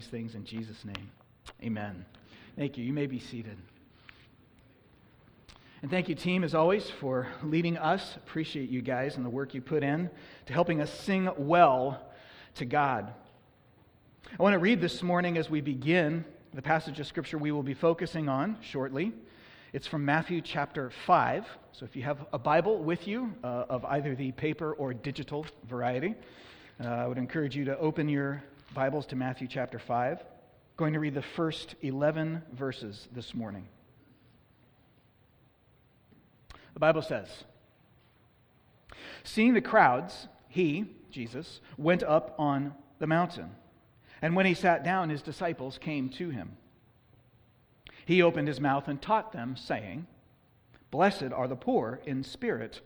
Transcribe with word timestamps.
these 0.00 0.08
things 0.08 0.34
in 0.34 0.46
Jesus' 0.46 0.82
name. 0.82 1.10
Amen. 1.62 2.06
Thank 2.56 2.78
you. 2.78 2.84
You 2.86 2.92
may 2.94 3.06
be 3.06 3.20
seated. 3.20 3.58
And 5.82 5.90
thank 5.90 6.08
you, 6.08 6.14
team, 6.14 6.42
as 6.42 6.54
always, 6.54 6.88
for 6.88 7.28
leading 7.42 7.76
us. 7.76 8.16
Appreciate 8.16 8.70
you 8.70 8.80
guys 8.80 9.16
and 9.16 9.26
the 9.26 9.28
work 9.28 9.52
you 9.52 9.60
put 9.60 9.82
in 9.82 10.08
to 10.46 10.54
helping 10.54 10.80
us 10.80 10.90
sing 10.90 11.28
well 11.36 12.02
to 12.54 12.64
God. 12.64 13.12
I 14.38 14.42
want 14.42 14.54
to 14.54 14.58
read 14.58 14.80
this 14.80 15.02
morning 15.02 15.36
as 15.36 15.50
we 15.50 15.60
begin 15.60 16.24
the 16.54 16.62
passage 16.62 16.98
of 16.98 17.06
Scripture 17.06 17.36
we 17.36 17.52
will 17.52 17.62
be 17.62 17.74
focusing 17.74 18.26
on 18.26 18.56
shortly. 18.62 19.12
It's 19.74 19.86
from 19.86 20.06
Matthew 20.06 20.40
chapter 20.40 20.90
5. 21.04 21.46
So 21.72 21.84
if 21.84 21.94
you 21.94 22.04
have 22.04 22.24
a 22.32 22.38
Bible 22.38 22.82
with 22.82 23.06
you 23.06 23.34
uh, 23.44 23.66
of 23.68 23.84
either 23.84 24.14
the 24.14 24.32
paper 24.32 24.72
or 24.72 24.94
digital 24.94 25.44
variety, 25.68 26.14
uh, 26.82 26.88
I 26.88 27.06
would 27.06 27.18
encourage 27.18 27.54
you 27.54 27.66
to 27.66 27.78
open 27.78 28.08
your 28.08 28.42
Bibles 28.72 29.06
to 29.06 29.16
Matthew 29.16 29.48
chapter 29.48 29.80
5. 29.80 30.18
I'm 30.18 30.26
going 30.76 30.92
to 30.92 31.00
read 31.00 31.14
the 31.14 31.22
first 31.22 31.74
11 31.82 32.42
verses 32.52 33.08
this 33.10 33.34
morning. 33.34 33.66
The 36.74 36.80
Bible 36.80 37.02
says 37.02 37.26
Seeing 39.24 39.54
the 39.54 39.60
crowds, 39.60 40.28
he, 40.46 40.84
Jesus, 41.10 41.60
went 41.76 42.04
up 42.04 42.36
on 42.38 42.74
the 43.00 43.08
mountain. 43.08 43.50
And 44.22 44.36
when 44.36 44.46
he 44.46 44.54
sat 44.54 44.84
down, 44.84 45.10
his 45.10 45.22
disciples 45.22 45.76
came 45.76 46.08
to 46.10 46.30
him. 46.30 46.56
He 48.06 48.22
opened 48.22 48.46
his 48.46 48.60
mouth 48.60 48.86
and 48.86 49.02
taught 49.02 49.32
them, 49.32 49.56
saying, 49.56 50.06
Blessed 50.92 51.32
are 51.34 51.48
the 51.48 51.56
poor 51.56 52.00
in 52.06 52.22
spirit, 52.22 52.82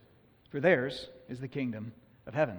for 0.48 0.60
theirs 0.60 1.08
is 1.28 1.40
the 1.40 1.48
kingdom 1.48 1.92
of 2.26 2.32
heaven. 2.32 2.58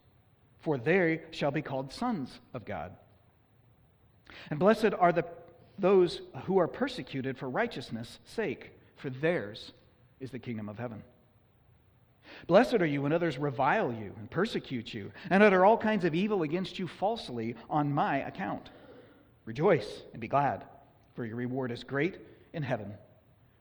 for 0.61 0.77
they 0.77 1.21
shall 1.31 1.51
be 1.51 1.61
called 1.61 1.91
sons 1.91 2.39
of 2.53 2.65
God. 2.65 2.93
And 4.49 4.59
blessed 4.59 4.93
are 4.97 5.11
the, 5.11 5.25
those 5.77 6.21
who 6.45 6.57
are 6.59 6.67
persecuted 6.67 7.37
for 7.37 7.49
righteousness' 7.49 8.19
sake, 8.25 8.71
for 8.95 9.09
theirs 9.09 9.73
is 10.19 10.31
the 10.31 10.39
kingdom 10.39 10.69
of 10.69 10.77
heaven. 10.77 11.03
Blessed 12.47 12.75
are 12.75 12.85
you 12.85 13.01
when 13.01 13.11
others 13.11 13.37
revile 13.37 13.91
you 13.91 14.13
and 14.17 14.29
persecute 14.29 14.93
you, 14.93 15.11
and 15.29 15.43
utter 15.43 15.65
all 15.65 15.77
kinds 15.77 16.05
of 16.05 16.15
evil 16.15 16.43
against 16.43 16.79
you 16.79 16.87
falsely 16.87 17.55
on 17.69 17.93
my 17.93 18.17
account. 18.17 18.69
Rejoice 19.45 20.03
and 20.13 20.21
be 20.21 20.27
glad, 20.27 20.63
for 21.15 21.25
your 21.25 21.35
reward 21.35 21.71
is 21.71 21.83
great 21.83 22.19
in 22.53 22.63
heaven 22.63 22.93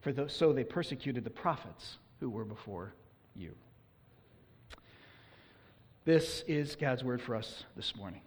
for 0.00 0.28
so 0.28 0.52
they 0.52 0.64
persecuted 0.64 1.24
the 1.24 1.30
prophets 1.30 1.98
who 2.20 2.30
were 2.30 2.44
before 2.44 2.94
you. 3.34 3.54
This 6.10 6.42
is 6.48 6.74
God's 6.74 7.04
word 7.04 7.22
for 7.22 7.36
us 7.36 7.62
this 7.76 7.94
morning. 7.94 8.20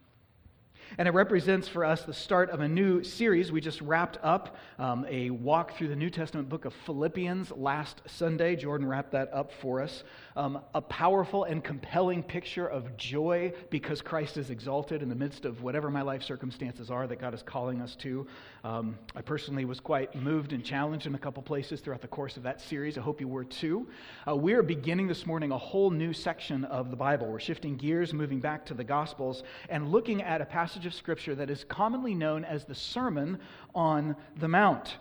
And 0.97 1.08
it 1.08 1.11
represents 1.11 1.67
for 1.67 1.83
us 1.83 2.03
the 2.03 2.13
start 2.13 2.52
of 2.52 2.59
a 2.59 2.67
new 2.67 3.03
series. 3.03 3.52
We 3.52 3.61
just 3.61 3.81
wrapped 3.81 4.19
up 4.22 4.58
um, 4.77 5.05
a 5.09 5.31
walk 5.31 5.75
through 5.75 5.88
the 5.88 5.95
New 5.95 6.11
Testament 6.11 6.49
book 6.49 6.66
of 6.66 6.73
Philippians 6.86 7.52
last 7.52 8.02
Sunday. 8.05 8.55
Jordan 8.55 8.88
wrapped 8.88 9.11
that 9.14 9.33
up 9.33 9.52
for 9.59 9.81
us. 9.81 10.03
Um, 10.36 10.61
a 10.75 10.81
powerful 10.81 11.45
and 11.45 11.64
compelling 11.64 12.21
picture 12.21 12.67
of 12.67 12.95
joy 12.95 13.54
because 13.71 14.02
Christ 14.02 14.37
is 14.37 14.52
exalted 14.52 15.02
in 15.02 15.09
the 15.09 15.15
midst 15.15 15.45
of 15.45 15.64
whatever 15.64 15.89
my 15.89 16.04
life 16.04 16.21
circumstances 16.21 16.92
are 16.92 17.08
that 17.08 17.20
God 17.20 17.33
is 17.33 17.42
calling 17.42 17.81
us 17.81 17.95
to. 17.98 18.27
Um, 18.64 18.98
I 19.15 19.21
personally 19.21 19.65
was 19.65 19.80
quite 19.80 20.15
moved 20.15 20.54
and 20.54 20.64
challenged 20.64 21.08
in 21.08 21.15
a 21.15 21.20
couple 21.20 21.42
places 21.42 21.81
throughout 21.81 22.02
the 22.02 22.08
course 22.08 22.37
of 22.37 22.43
that 22.43 22.61
series. 22.61 22.98
I 22.98 23.02
hope 23.02 23.20
you 23.20 23.27
were 23.27 23.43
too. 23.43 23.87
Uh, 24.27 24.36
we 24.36 24.54
are 24.54 24.64
beginning 24.64 25.08
this 25.08 25.25
morning 25.25 25.52
a 25.52 25.58
whole 25.58 25.89
new 25.89 26.14
section 26.14 26.65
of 26.65 26.92
the 26.92 26.95
Bible. 26.95 27.27
We're 27.27 27.39
shifting 27.39 27.77
gears, 27.77 28.14
moving 28.14 28.39
back 28.39 28.65
to 28.67 28.73
the 28.75 28.83
Gospels, 28.83 29.43
and 29.70 29.92
looking 29.92 30.21
at 30.21 30.39
a 30.39 30.45
passage 30.45 30.83
passage 30.83 30.94
of 30.94 30.98
Scripture 30.98 31.33
that 31.33 31.49
is 31.49 31.64
commonly 31.64 32.14
known 32.14 32.44
as 32.44 32.66
the 32.66 32.76
Sermon 32.76 33.39
on 33.73 34.17
the 34.36 34.49
Mount. 34.49 34.98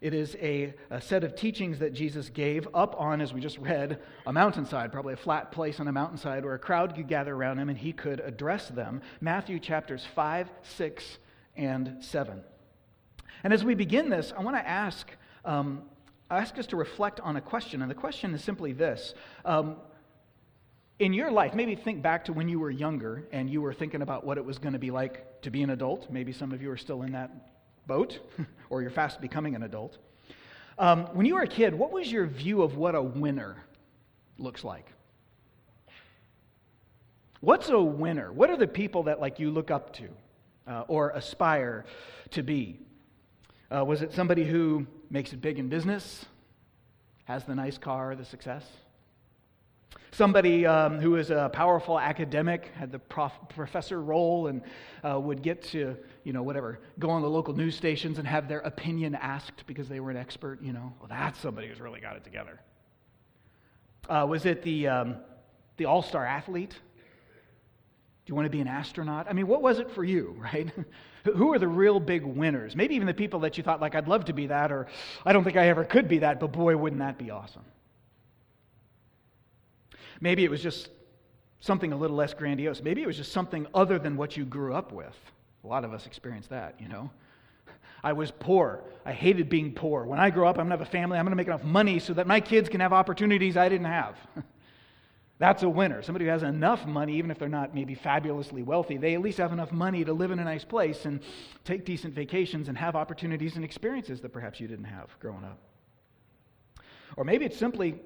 It 0.00 0.14
is 0.14 0.36
a, 0.40 0.72
a, 0.88 1.00
set 1.00 1.24
of 1.24 1.34
teachings 1.34 1.80
that 1.80 1.92
Jesus 1.92 2.28
gave 2.28 2.68
up 2.72 2.94
on, 2.96 3.20
as 3.20 3.34
we 3.34 3.40
just 3.40 3.58
read, 3.58 3.98
a 4.24 4.32
mountainside, 4.32 4.92
probably 4.92 5.14
a 5.14 5.16
flat 5.16 5.50
place 5.50 5.80
on 5.80 5.88
a 5.88 5.92
mountainside 5.92 6.44
where 6.44 6.54
a 6.54 6.60
crowd 6.60 6.94
could 6.94 7.08
gather 7.08 7.34
around 7.34 7.58
him 7.58 7.68
and 7.68 7.76
he 7.76 7.92
could 7.92 8.20
address 8.20 8.68
them. 8.68 9.00
Matthew 9.20 9.58
chapters 9.58 10.06
5, 10.14 10.48
6, 10.62 11.18
and 11.56 12.04
7. 12.04 12.40
And 13.42 13.52
as 13.52 13.64
we 13.64 13.74
begin 13.74 14.10
this, 14.10 14.32
I 14.36 14.42
want 14.42 14.56
to 14.56 14.68
ask, 14.68 15.10
um, 15.44 15.82
ask 16.30 16.56
us 16.56 16.68
to 16.68 16.76
reflect 16.76 17.18
on 17.18 17.34
a 17.34 17.40
question. 17.40 17.82
And 17.82 17.90
the 17.90 17.96
question 17.96 18.32
is 18.32 18.44
simply 18.44 18.72
this 18.72 19.14
um, 19.44 19.76
in 20.98 21.12
your 21.12 21.30
life, 21.30 21.54
maybe 21.54 21.74
think 21.74 22.02
back 22.02 22.24
to 22.24 22.32
when 22.32 22.48
you 22.48 22.58
were 22.58 22.70
younger 22.70 23.26
and 23.30 23.50
you 23.50 23.60
were 23.60 23.74
thinking 23.74 24.02
about 24.02 24.24
what 24.24 24.38
it 24.38 24.44
was 24.44 24.58
going 24.58 24.72
to 24.72 24.78
be 24.78 24.90
like 24.90 25.42
to 25.42 25.50
be 25.50 25.62
an 25.62 25.70
adult. 25.70 26.10
Maybe 26.10 26.32
some 26.32 26.52
of 26.52 26.62
you 26.62 26.70
are 26.70 26.76
still 26.76 27.02
in 27.02 27.12
that 27.12 27.30
boat, 27.86 28.18
or 28.70 28.80
you're 28.80 28.90
fast 28.90 29.20
becoming 29.20 29.54
an 29.54 29.62
adult. 29.62 29.98
Um, 30.78 31.06
when 31.14 31.26
you 31.26 31.34
were 31.34 31.42
a 31.42 31.48
kid, 31.48 31.74
what 31.74 31.92
was 31.92 32.10
your 32.10 32.26
view 32.26 32.62
of 32.62 32.76
what 32.76 32.94
a 32.94 33.02
winner 33.02 33.64
looks 34.38 34.64
like? 34.64 34.86
What's 37.40 37.68
a 37.68 37.78
winner? 37.78 38.32
What 38.32 38.50
are 38.50 38.56
the 38.56 38.66
people 38.66 39.04
that 39.04 39.20
like 39.20 39.38
you 39.38 39.50
look 39.50 39.70
up 39.70 39.92
to 39.94 40.08
uh, 40.66 40.84
or 40.88 41.10
aspire 41.10 41.84
to 42.30 42.42
be? 42.42 42.80
Uh, 43.70 43.84
was 43.84 44.00
it 44.00 44.12
somebody 44.12 44.44
who 44.44 44.86
makes 45.10 45.32
it 45.32 45.40
big 45.40 45.58
in 45.58 45.68
business, 45.68 46.24
has 47.24 47.44
the 47.44 47.54
nice 47.54 47.78
car, 47.78 48.14
the 48.16 48.24
success? 48.24 48.64
Somebody 50.12 50.64
um, 50.64 50.98
who 50.98 51.16
is 51.16 51.30
a 51.30 51.50
powerful 51.52 51.98
academic, 51.98 52.70
had 52.74 52.90
the 52.90 52.98
prof- 52.98 53.32
professor 53.48 54.00
role, 54.00 54.46
and 54.46 54.62
uh, 55.04 55.20
would 55.20 55.42
get 55.42 55.62
to, 55.64 55.96
you 56.24 56.32
know, 56.32 56.42
whatever, 56.42 56.80
go 56.98 57.10
on 57.10 57.22
the 57.22 57.28
local 57.28 57.54
news 57.54 57.76
stations 57.76 58.18
and 58.18 58.26
have 58.26 58.48
their 58.48 58.60
opinion 58.60 59.14
asked 59.14 59.66
because 59.66 59.88
they 59.88 60.00
were 60.00 60.10
an 60.10 60.16
expert, 60.16 60.62
you 60.62 60.72
know. 60.72 60.92
Well, 61.00 61.08
that's 61.08 61.38
somebody 61.40 61.68
who's 61.68 61.80
really 61.80 62.00
got 62.00 62.16
it 62.16 62.24
together. 62.24 62.60
Uh, 64.08 64.26
was 64.28 64.46
it 64.46 64.62
the, 64.62 64.88
um, 64.88 65.16
the 65.76 65.84
all 65.84 66.02
star 66.02 66.24
athlete? 66.24 66.70
Do 66.70 68.30
you 68.32 68.34
want 68.34 68.46
to 68.46 68.50
be 68.50 68.60
an 68.60 68.68
astronaut? 68.68 69.26
I 69.30 69.32
mean, 69.34 69.46
what 69.46 69.62
was 69.62 69.78
it 69.78 69.90
for 69.90 70.02
you, 70.02 70.36
right? 70.54 70.68
Who 71.24 71.52
are 71.52 71.58
the 71.58 71.68
real 71.68 72.00
big 72.00 72.24
winners? 72.24 72.74
Maybe 72.74 72.94
even 72.94 73.06
the 73.06 73.14
people 73.14 73.40
that 73.40 73.56
you 73.56 73.64
thought, 73.64 73.80
like, 73.80 73.94
I'd 73.94 74.08
love 74.08 74.26
to 74.26 74.32
be 74.32 74.46
that, 74.48 74.72
or 74.72 74.86
I 75.24 75.32
don't 75.32 75.44
think 75.44 75.56
I 75.56 75.68
ever 75.68 75.84
could 75.84 76.08
be 76.08 76.18
that, 76.18 76.40
but 76.40 76.52
boy, 76.52 76.76
wouldn't 76.76 77.00
that 77.00 77.18
be 77.18 77.30
awesome. 77.30 77.64
Maybe 80.20 80.44
it 80.44 80.50
was 80.50 80.62
just 80.62 80.88
something 81.60 81.92
a 81.92 81.96
little 81.96 82.16
less 82.16 82.34
grandiose. 82.34 82.82
Maybe 82.82 83.02
it 83.02 83.06
was 83.06 83.16
just 83.16 83.32
something 83.32 83.66
other 83.74 83.98
than 83.98 84.16
what 84.16 84.36
you 84.36 84.44
grew 84.44 84.74
up 84.74 84.92
with. 84.92 85.16
A 85.64 85.66
lot 85.66 85.84
of 85.84 85.92
us 85.92 86.06
experience 86.06 86.46
that, 86.48 86.74
you 86.80 86.88
know. 86.88 87.10
I 88.04 88.12
was 88.12 88.30
poor. 88.30 88.84
I 89.04 89.12
hated 89.12 89.48
being 89.48 89.72
poor. 89.72 90.04
When 90.04 90.20
I 90.20 90.30
grow 90.30 90.46
up, 90.48 90.58
I'm 90.58 90.68
going 90.68 90.78
to 90.78 90.84
have 90.84 90.86
a 90.86 90.90
family. 90.90 91.18
I'm 91.18 91.24
going 91.24 91.32
to 91.32 91.36
make 91.36 91.48
enough 91.48 91.64
money 91.64 91.98
so 91.98 92.12
that 92.14 92.26
my 92.26 92.40
kids 92.40 92.68
can 92.68 92.80
have 92.80 92.92
opportunities 92.92 93.56
I 93.56 93.68
didn't 93.68 93.86
have. 93.86 94.16
That's 95.38 95.62
a 95.64 95.68
winner. 95.68 96.02
Somebody 96.02 96.24
who 96.24 96.30
has 96.30 96.42
enough 96.42 96.86
money, 96.86 97.16
even 97.16 97.30
if 97.30 97.38
they're 97.38 97.48
not 97.48 97.74
maybe 97.74 97.94
fabulously 97.94 98.62
wealthy, 98.62 98.96
they 98.96 99.14
at 99.14 99.20
least 99.20 99.38
have 99.38 99.52
enough 99.52 99.70
money 99.70 100.04
to 100.04 100.12
live 100.12 100.30
in 100.30 100.38
a 100.38 100.44
nice 100.44 100.64
place 100.64 101.04
and 101.04 101.20
take 101.64 101.84
decent 101.84 102.14
vacations 102.14 102.68
and 102.68 102.78
have 102.78 102.96
opportunities 102.96 103.56
and 103.56 103.64
experiences 103.64 104.20
that 104.22 104.32
perhaps 104.32 104.60
you 104.60 104.68
didn't 104.68 104.86
have 104.86 105.10
growing 105.20 105.44
up. 105.44 105.58
Or 107.16 107.24
maybe 107.24 107.44
it's 107.44 107.58
simply 107.58 108.00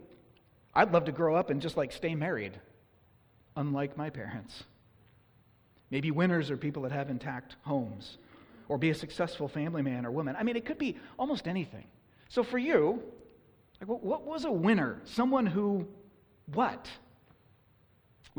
I'd 0.75 0.93
love 0.93 1.05
to 1.07 1.13
grow 1.13 1.35
up 1.37 1.51
and 1.51 1.61
just 1.61 1.77
like 1.77 1.93
stay 1.93 2.15
married, 2.15 2.59
unlike 3.57 3.97
my 3.97 4.11
parents. 4.11 4.65
Maybe 5.91 6.11
winners 6.11 6.51
are 6.51 6.57
people 6.57 6.83
that 6.83 6.93
have 6.93 7.11
intact 7.11 7.57
homes, 7.63 8.19
or 8.69 8.79
be 8.79 8.91
a 8.91 8.95
successful 8.95 9.49
family 9.49 9.83
man 9.83 10.07
or 10.07 10.13
woman. 10.13 10.37
I 10.39 10.45
mean, 10.45 10.57
it 10.57 10.65
could 10.65 10.79
be 10.79 10.97
almost 11.19 11.49
anything. 11.49 11.87
So 12.29 12.45
for 12.45 12.59
you, 12.59 13.03
like, 13.81 13.89
what 13.89 14.25
was 14.25 14.45
a 14.45 14.51
winner? 14.53 15.01
Someone 15.05 15.47
who, 15.47 15.89
what? 16.55 16.89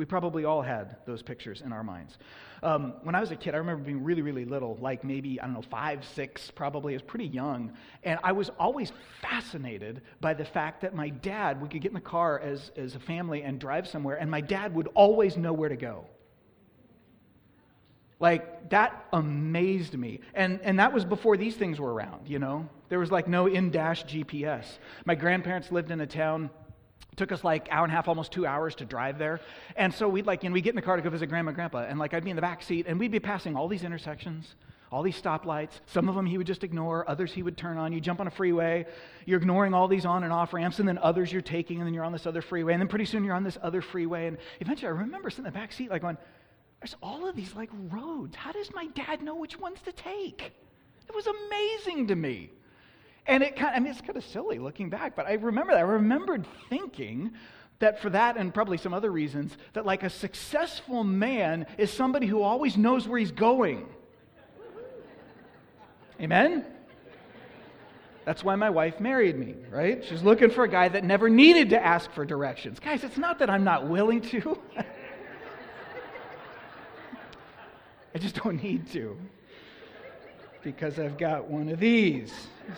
We 0.02 0.06
probably 0.06 0.46
all 0.46 0.64
had 0.64 0.96
those 1.06 1.22
pictures 1.22 1.62
in 1.62 1.72
our 1.72 1.84
minds. 1.84 2.18
Um, 2.64 2.96
when 3.04 3.14
I 3.14 3.20
was 3.20 3.30
a 3.30 3.36
kid, 3.36 3.54
I 3.54 3.60
remember 3.60 3.84
being 3.84 4.04
really, 4.04 4.24
really 4.24 4.46
little, 4.46 4.76
like 4.82 5.04
maybe, 5.04 5.40
I 5.40 5.46
don't 5.46 5.54
know, 5.54 5.62
five, 5.62 6.04
six, 6.04 6.50
probably. 6.50 6.94
I 6.94 6.96
was 6.96 7.04
pretty 7.04 7.28
young. 7.28 7.72
And 8.04 8.20
I 8.24 8.32
was 8.32 8.50
always 8.58 8.92
fascinated 9.22 10.02
by 10.20 10.34
the 10.34 10.44
fact 10.44 10.82
that 10.82 10.96
my 10.96 11.10
dad, 11.10 11.62
we 11.62 11.70
could 11.70 11.84
get 11.84 11.90
in 11.90 11.94
the 11.94 12.02
car 12.02 12.40
as, 12.40 12.72
as 12.76 12.96
a 12.96 13.00
family 13.00 13.44
and 13.44 13.60
drive 13.60 13.88
somewhere, 13.88 14.16
and 14.16 14.32
my 14.32 14.42
dad 14.42 14.74
would 14.74 14.88
always 14.96 15.38
know 15.38 15.54
where 15.54 15.70
to 15.70 15.76
go. 15.76 16.06
Like, 18.20 18.72
that 18.72 19.06
amazed 19.14 19.96
me. 19.96 20.22
And, 20.34 20.62
and 20.64 20.80
that 20.80 20.94
was 20.94 21.06
before 21.06 21.38
these 21.38 21.58
things 21.58 21.80
were 21.80 21.94
around, 21.94 22.28
you 22.28 22.40
know? 22.40 22.68
There 22.90 22.98
was 22.98 23.12
like 23.12 23.28
no 23.28 23.46
in 23.46 23.70
dash 23.70 24.04
GPS. 24.06 24.66
My 25.06 25.14
grandparents 25.14 25.72
lived 25.72 25.92
in 25.92 26.02
a 26.02 26.08
town. 26.08 26.50
It 27.12 27.18
took 27.18 27.32
us 27.32 27.44
like 27.44 27.68
hour 27.72 27.84
and 27.84 27.92
a 27.92 27.96
half, 27.96 28.08
almost 28.08 28.32
two 28.32 28.46
hours 28.46 28.76
to 28.76 28.86
drive 28.86 29.18
there. 29.18 29.42
And 29.76 29.94
so 29.94 30.08
we'd 30.08 30.26
like, 30.26 30.44
know, 30.44 30.52
we 30.52 30.62
get 30.62 30.72
in 30.72 30.76
the 30.76 30.82
car 30.82 30.96
to 30.96 31.02
go 31.02 31.10
visit 31.10 31.28
grandma 31.28 31.50
and 31.50 31.56
grandpa. 31.56 31.80
And 31.80 32.00
like, 32.00 32.14
I'd 32.14 32.24
be 32.24 32.30
in 32.30 32.36
the 32.36 32.42
back 32.42 32.64
seat 32.64 32.86
and 32.88 33.00
we'd 33.00 33.12
be 33.12 33.20
passing 33.20 33.56
all 33.56 33.68
these 33.68 33.84
intersections 33.84 34.56
all 34.92 35.04
these 35.04 35.20
stoplights. 35.20 35.80
Some 35.86 36.10
of 36.10 36.16
them 36.16 36.26
he 36.26 36.38
would 36.38 36.48
just 36.48 36.64
ignore, 36.64 37.10
others 37.10 37.32
he 37.32 37.42
would 37.44 37.58
turn 37.58 37.78
on. 37.78 37.94
You 37.94 38.02
jump 38.02 38.20
on 38.20 38.28
a 38.28 38.32
freeway, 38.32 38.86
you're 39.26 39.40
ignoring 39.40 39.74
all 39.74 39.88
these 39.88 40.06
on 40.06 40.24
and 40.24 40.34
off 40.34 40.54
ramps, 40.54 40.80
and 40.80 40.88
then 40.88 40.98
others 40.98 41.32
you're 41.32 41.42
taking, 41.42 41.78
and 41.78 41.88
then 41.88 41.94
you're 41.94 42.04
on 42.04 42.12
this 42.12 42.28
other 42.28 42.42
freeway, 42.42 42.74
and 42.74 42.82
then 42.82 42.90
pretty 42.90 43.06
soon 43.06 43.24
you're 43.24 43.36
on 43.36 43.44
this 43.44 43.58
other 43.62 43.82
freeway. 43.82 44.28
And 44.28 44.38
eventually 44.60 44.88
I 44.88 44.92
remember 44.92 45.30
sitting 45.30 45.46
in 45.46 45.54
the 45.54 45.58
back 45.58 45.72
seat 45.72 45.90
like 45.90 46.02
going, 46.02 46.18
there's 46.82 46.96
all 47.02 47.28
of 47.28 47.36
these 47.36 47.56
like 47.56 47.70
roads. 47.90 48.36
How 48.36 48.52
does 48.52 48.74
my 48.74 48.88
dad 48.88 49.22
know 49.22 49.36
which 49.36 49.58
ones 49.58 49.80
to 49.86 49.94
take? 49.94 50.52
It 51.08 51.16
was 51.16 51.28
amazing 51.28 52.08
to 52.08 52.16
me. 52.16 52.50
And 53.28 53.44
it 53.44 53.56
kind 53.56 53.70
of, 53.70 53.76
I 53.76 53.80
mean, 53.80 53.92
it's 53.92 54.02
kind 54.02 54.18
of 54.18 54.26
silly 54.26 54.60
looking 54.60 54.90
back, 54.90 55.16
but 55.16 55.28
I 55.28 55.34
remember 55.34 55.74
that. 55.74 55.80
I 55.80 55.84
remembered 55.84 56.46
thinking 56.70 57.32
that 57.80 58.00
for 58.00 58.10
that 58.12 58.38
and 58.38 58.54
probably 58.54 58.78
some 58.78 58.94
other 58.94 59.12
reasons, 59.12 59.58
that 59.74 59.86
like 59.86 60.04
a 60.04 60.10
successful 60.10 61.04
man 61.04 61.66
is 61.78 61.92
somebody 61.92 62.28
who 62.28 62.42
always 62.42 62.78
knows 62.78 63.08
where 63.08 63.20
he's 63.20 63.32
going. 63.32 63.88
Amen? 66.20 66.66
That's 68.24 68.44
why 68.44 68.56
my 68.56 68.70
wife 68.70 69.00
married 69.00 69.38
me, 69.38 69.56
right? 69.72 70.06
She's 70.06 70.22
looking 70.22 70.52
for 70.52 70.64
a 70.64 70.68
guy 70.68 70.90
that 70.90 71.04
never 71.04 71.28
needed 71.28 71.72
to 71.72 71.84
ask 71.84 72.12
for 72.12 72.24
directions. 72.24 72.80
Guys, 72.80 73.04
it's 73.04 73.18
not 73.18 73.40
that 73.40 73.50
I'm 73.50 73.64
not 73.64 73.88
willing 73.88 74.22
to, 74.22 74.60
I 78.14 78.20
just 78.20 78.36
don't 78.36 78.62
need 78.62 78.92
to 78.92 79.18
because 80.64 81.00
I've 81.00 81.18
got 81.18 81.48
one 81.48 81.70
of 81.70 81.80
these. 81.80 82.32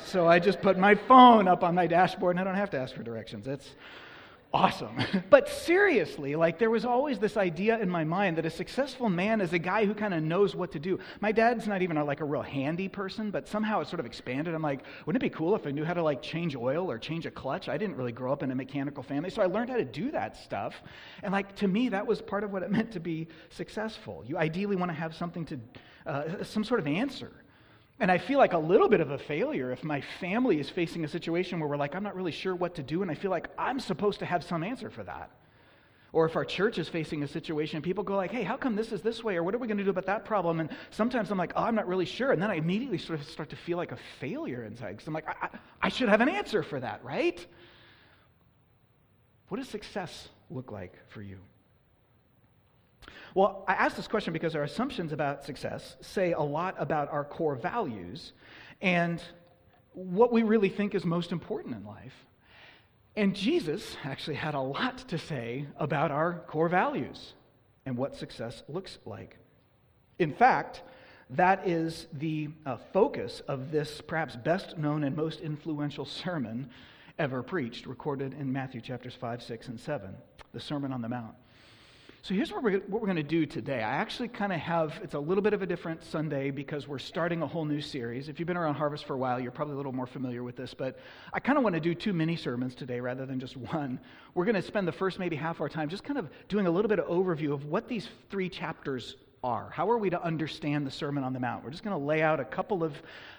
So 0.06 0.27
I 0.27 0.39
just 0.39 0.62
put 0.62 0.77
my 0.77 0.95
phone 0.95 1.47
up 1.47 1.63
on 1.63 1.75
my 1.75 1.88
dashboard 1.88 2.35
and 2.35 2.39
I 2.39 2.44
don't 2.44 2.56
have 2.56 2.71
to 2.71 2.80
ask 2.80 2.95
for 2.95 3.03
directions. 3.03 3.45
That's 3.45 3.75
awesome. 4.53 4.95
but 5.30 5.50
seriously, 5.50 6.35
like 6.35 6.59
there 6.59 6.69
was 6.69 6.85
always 6.85 7.18
this 7.18 7.38
idea 7.38 7.80
in 7.80 7.89
my 7.89 8.03
mind 8.03 8.38
that 8.38 8.45
a 8.45 8.50
successful 8.50 9.09
man 9.09 9.41
is 9.41 9.51
a 9.51 9.59
guy 9.59 9.85
who 9.85 9.94
kind 9.94 10.13
of 10.13 10.21
knows 10.21 10.56
what 10.56 10.71
to 10.71 10.80
do. 10.80 11.00
My 11.21 11.31
dad's 11.31 11.68
not 11.68 11.81
even 11.81 11.97
a, 11.97 12.06
like 12.06 12.21
a 12.21 12.25
real 12.25 12.41
handy 12.41 12.88
person, 12.88 13.31
but 13.31 13.47
somehow 13.47 13.81
it 13.81 13.88
sort 13.88 14.00
of 14.00 14.06
expanded. 14.06 14.53
I'm 14.53 14.62
like, 14.62 14.83
wouldn't 15.06 15.21
it 15.21 15.25
be 15.25 15.36
cool 15.36 15.56
if 15.56 15.65
I 15.65 15.71
knew 15.71 15.83
how 15.83 15.94
to 15.94 16.03
like 16.03 16.21
change 16.21 16.56
oil 16.56 16.89
or 16.89 17.00
change 17.00 17.25
a 17.25 17.31
clutch? 17.31 17.68
I 17.68 17.77
didn't 17.77 17.95
really 17.95 18.12
grow 18.12 18.31
up 18.31 18.44
in 18.44 18.51
a 18.51 18.56
mechanical 18.56 19.03
family, 19.03 19.29
so 19.29 19.41
I 19.41 19.47
learned 19.47 19.69
how 19.69 19.77
to 19.77 19.86
do 19.86 20.12
that 20.12 20.38
stuff. 20.38 20.75
And 21.24 21.31
like 21.31 21.56
to 21.57 21.68
me, 21.68 21.89
that 21.89 22.06
was 22.06 22.21
part 22.21 22.44
of 22.44 22.51
what 22.51 22.63
it 22.63 22.71
meant 22.71 22.91
to 22.91 23.00
be 23.00 23.27
successful. 23.50 24.24
You 24.25 24.38
ideally 24.38 24.75
want 24.75 24.89
to 24.89 24.95
have 24.95 25.15
something 25.15 25.45
to, 25.45 25.59
uh, 26.06 26.44
some 26.44 26.63
sort 26.63 26.79
of 26.79 26.88
answer. 26.88 27.31
And 28.00 28.12
I 28.12 28.18
feel 28.18 28.40
like 28.40 28.54
a 28.54 28.57
little 28.57 28.90
bit 28.90 29.01
of 29.01 29.12
a 29.12 29.18
failure 29.18 29.72
if 29.72 29.84
my 29.84 30.01
family 30.19 30.60
is 30.60 30.69
facing 30.69 31.06
a 31.06 31.07
situation 31.07 31.60
where 31.60 31.69
we're 31.69 31.78
like, 31.78 31.95
I'm 31.95 32.04
not 32.04 32.16
really 32.16 32.31
sure 32.31 32.56
what 32.56 32.75
to 32.75 32.84
do, 32.84 33.01
and 33.01 33.12
I 33.12 33.16
feel 33.16 33.31
like 33.31 33.48
I'm 33.57 33.80
supposed 33.80 34.19
to 34.19 34.25
have 34.25 34.44
some 34.44 34.63
answer 34.63 34.90
for 34.90 35.04
that. 35.04 35.30
Or 36.12 36.25
if 36.25 36.36
our 36.36 36.45
church 36.45 36.78
is 36.78 36.88
facing 36.88 37.24
a 37.24 37.28
situation, 37.28 37.81
people 37.81 38.04
go 38.04 38.16
like, 38.16 38.31
hey, 38.31 38.44
how 38.44 38.56
come 38.56 38.75
this 38.75 38.92
is 38.92 39.01
this 39.01 39.24
way? 39.24 39.36
Or 39.36 39.42
what 39.42 39.56
are 39.56 39.57
we 39.57 39.68
going 39.68 39.80
to 39.80 39.84
do 39.84 39.90
about 39.90 40.06
that 40.06 40.25
problem? 40.25 40.60
And 40.60 40.69
sometimes 40.92 41.31
I'm 41.31 41.40
like, 41.40 41.54
oh, 41.56 41.63
I'm 41.63 41.74
not 41.74 41.88
really 41.88 42.06
sure. 42.06 42.31
And 42.31 42.40
then 42.40 42.51
I 42.51 42.56
immediately 42.56 43.00
sort 43.00 43.19
of 43.19 43.28
start 43.28 43.50
to 43.50 43.56
feel 43.56 43.78
like 43.78 43.92
a 43.92 43.98
failure 44.19 44.63
inside 44.63 44.92
because 44.92 45.07
I'm 45.07 45.13
like, 45.13 45.28
I, 45.28 45.48
I, 45.48 45.50
I 45.81 45.89
should 45.89 46.10
have 46.10 46.22
an 46.22 46.30
answer 46.30 46.62
for 46.62 46.80
that, 46.80 47.04
right? 47.04 47.44
What 49.48 49.57
does 49.57 49.68
success 49.68 50.30
look 50.51 50.72
like 50.72 50.94
for 51.10 51.24
you? 51.24 51.39
Well, 53.35 53.63
I 53.68 53.74
ask 53.74 53.95
this 53.95 54.07
question 54.07 54.31
because 54.31 54.56
our 54.56 54.63
assumptions 54.63 55.12
about 55.12 55.44
success 55.44 55.95
say 56.01 56.33
a 56.33 56.41
lot 56.41 56.75
about 56.77 57.12
our 57.12 57.24
core 57.24 57.56
values 57.56 58.33
and 58.81 59.21
what 59.94 60.31
we 60.31 60.44
really 60.44 60.69
think 60.69 60.94
is 60.94 61.03
most 61.03 61.31
important 61.31 61.75
in 61.75 61.85
life. 61.85 62.13
And 63.15 63.35
Jesus 63.35 63.95
actually 64.03 64.35
had 64.35 64.53
a 64.53 64.59
lot 64.59 65.00
to 65.09 65.18
say 65.18 65.65
about 65.77 66.12
our 66.12 66.44
core 66.47 66.69
values 66.69 67.33
and 67.85 67.97
what 67.97 68.15
success 68.15 68.63
looks 68.68 69.00
like. 69.06 69.38
In 70.19 70.33
fact, 70.33 70.83
that 71.31 71.68
is 71.68 72.07
the 72.13 72.50
uh, 72.65 72.77
focus 72.91 73.41
of 73.47 73.71
this 73.71 74.01
perhaps 74.01 74.36
best 74.36 74.77
known 74.77 75.03
and 75.03 75.15
most 75.15 75.41
influential 75.41 76.06
sermon 76.06 76.69
ever 77.18 77.41
preached, 77.41 77.86
recorded 77.88 78.36
in 78.39 78.51
Matthew 78.51 78.81
chapters 78.81 79.15
5, 79.15 79.41
6, 79.41 79.68
and 79.69 79.79
7, 79.79 80.15
the 80.53 80.59
Sermon 80.59 80.91
on 80.91 81.01
the 81.01 81.09
Mount. 81.09 81.36
So 82.24 82.34
here's 82.34 82.54
what 82.54 82.64
we're, 82.64 82.80
what 82.80 83.02
we're 83.02 83.08
going 83.08 83.18
to 83.18 83.22
do 83.24 83.46
today. 83.46 83.80
I 83.80 83.96
actually 83.96 84.30
kind 84.30 84.54
of 84.54 84.60
have, 84.62 84.98
it's 85.04 85.14
a 85.14 85.20
little 85.20 85.42
bit 85.42 85.52
of 85.52 85.62
a 85.62 85.66
different 85.66 86.06
Sunday 86.06 86.52
because 86.52 86.88
we're 86.88 86.98
starting 86.98 87.42
a 87.42 87.48
whole 87.48 87.66
new 87.66 87.81
series. 87.81 88.30
If 88.30 88.40
you've 88.40 88.48
been 88.48 88.56
around 88.56 88.75
Harvest 88.75 89.04
for 89.04 89.14
a 89.14 89.18
while, 89.18 89.42
you're 89.42 89.52
probably 89.52 89.74
a 89.74 89.75
little 89.75 89.92
more 89.92 90.08
familiar 90.08 90.42
with 90.42 90.56
this, 90.56 90.74
but 90.74 90.98
I 91.34 91.42
kind 91.42 91.58
of 91.58 91.66
want 91.66 91.74
to 91.74 91.81
do 91.81 91.94
two 91.94 92.14
mini 92.14 92.38
sermons 92.38 92.75
today 92.75 93.02
rather 93.02 93.25
than 93.25 93.42
just 93.42 93.58
one. 93.74 94.00
We're 94.36 94.46
going 94.46 94.56
to 94.56 94.62
spend 94.62 94.88
the 94.88 94.94
first 94.94 95.20
maybe 95.20 95.36
half 95.36 95.60
our 95.60 95.68
time 95.68 95.90
just 95.90 96.06
kind 96.06 96.18
of 96.18 96.30
doing 96.48 96.66
a 96.66 96.72
little 96.72 96.88
bit 96.88 97.00
of 97.00 97.08
overview 97.08 97.52
of 97.52 97.66
what 97.66 97.90
these 97.90 98.08
three 98.30 98.48
chapters 98.48 99.18
are. 99.44 99.70
How 99.74 99.92
are 99.92 99.98
we 99.98 100.10
to 100.10 100.24
understand 100.24 100.88
the 100.88 100.92
Sermon 100.92 101.25
on 101.25 101.34
the 101.34 101.42
Mount? 101.42 101.66
We're 101.66 101.72
just 101.72 101.84
going 101.84 102.00
to 102.00 102.06
lay 102.06 102.22
out 102.22 102.40
a 102.40 102.46
couple 102.46 102.86
of 102.86 102.94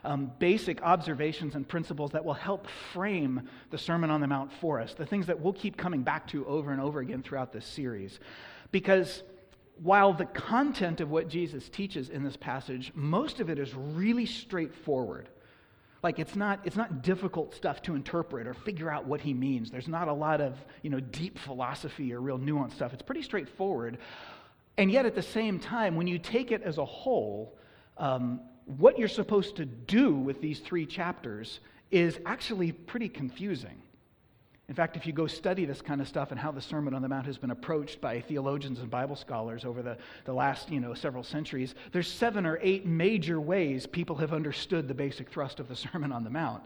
um, 0.04 0.30
basic 0.38 0.82
observations 0.82 1.54
and 1.54 1.66
principles 1.66 2.10
that 2.10 2.22
will 2.22 2.34
help 2.34 2.66
frame 2.92 3.48
the 3.70 3.78
Sermon 3.78 4.10
on 4.10 4.20
the 4.20 4.26
Mount 4.26 4.52
for 4.60 4.78
us, 4.78 4.92
the 4.92 5.06
things 5.06 5.24
that 5.28 5.40
we'll 5.40 5.54
keep 5.54 5.78
coming 5.78 6.02
back 6.02 6.28
to 6.28 6.44
over 6.44 6.70
and 6.70 6.82
over 6.82 7.00
again 7.00 7.22
throughout 7.22 7.50
this 7.50 7.64
series. 7.64 8.20
Because 8.74 9.22
while 9.80 10.12
the 10.12 10.24
content 10.24 11.00
of 11.00 11.08
what 11.08 11.28
Jesus 11.28 11.68
teaches 11.68 12.08
in 12.08 12.24
this 12.24 12.36
passage, 12.36 12.90
most 12.92 13.38
of 13.38 13.48
it 13.48 13.60
is 13.60 13.72
really 13.72 14.26
straightforward. 14.26 15.28
Like 16.02 16.18
it's 16.18 16.34
not, 16.34 16.58
it's 16.64 16.74
not 16.74 17.00
difficult 17.00 17.54
stuff 17.54 17.82
to 17.82 17.94
interpret 17.94 18.48
or 18.48 18.52
figure 18.52 18.90
out 18.90 19.06
what 19.06 19.20
he 19.20 19.32
means. 19.32 19.70
There's 19.70 19.86
not 19.86 20.08
a 20.08 20.12
lot 20.12 20.40
of 20.40 20.58
you 20.82 20.90
know, 20.90 20.98
deep 20.98 21.38
philosophy 21.38 22.12
or 22.12 22.20
real 22.20 22.36
nuanced 22.36 22.72
stuff. 22.72 22.92
It's 22.92 23.00
pretty 23.00 23.22
straightforward. 23.22 23.98
And 24.76 24.90
yet, 24.90 25.06
at 25.06 25.14
the 25.14 25.22
same 25.22 25.60
time, 25.60 25.94
when 25.94 26.08
you 26.08 26.18
take 26.18 26.50
it 26.50 26.60
as 26.62 26.78
a 26.78 26.84
whole, 26.84 27.56
um, 27.96 28.40
what 28.66 28.98
you're 28.98 29.06
supposed 29.06 29.54
to 29.58 29.66
do 29.66 30.16
with 30.16 30.40
these 30.40 30.58
three 30.58 30.84
chapters 30.84 31.60
is 31.92 32.18
actually 32.26 32.72
pretty 32.72 33.08
confusing. 33.08 33.83
In 34.68 34.74
fact, 34.74 34.96
if 34.96 35.06
you 35.06 35.12
go 35.12 35.26
study 35.26 35.66
this 35.66 35.82
kind 35.82 36.00
of 36.00 36.08
stuff 36.08 36.30
and 36.30 36.40
how 36.40 36.50
the 36.50 36.60
Sermon 36.60 36.94
on 36.94 37.02
the 37.02 37.08
Mount 37.08 37.26
has 37.26 37.36
been 37.36 37.50
approached 37.50 38.00
by 38.00 38.20
theologians 38.20 38.80
and 38.80 38.90
Bible 38.90 39.16
scholars 39.16 39.64
over 39.64 39.82
the, 39.82 39.98
the 40.24 40.32
last 40.32 40.70
you 40.70 40.80
know, 40.80 40.94
several 40.94 41.22
centuries, 41.22 41.74
there's 41.92 42.10
seven 42.10 42.46
or 42.46 42.58
eight 42.62 42.86
major 42.86 43.38
ways 43.40 43.86
people 43.86 44.16
have 44.16 44.32
understood 44.32 44.88
the 44.88 44.94
basic 44.94 45.28
thrust 45.28 45.60
of 45.60 45.68
the 45.68 45.76
Sermon 45.92 46.12
on 46.12 46.24
the 46.24 46.30
Mount. 46.30 46.62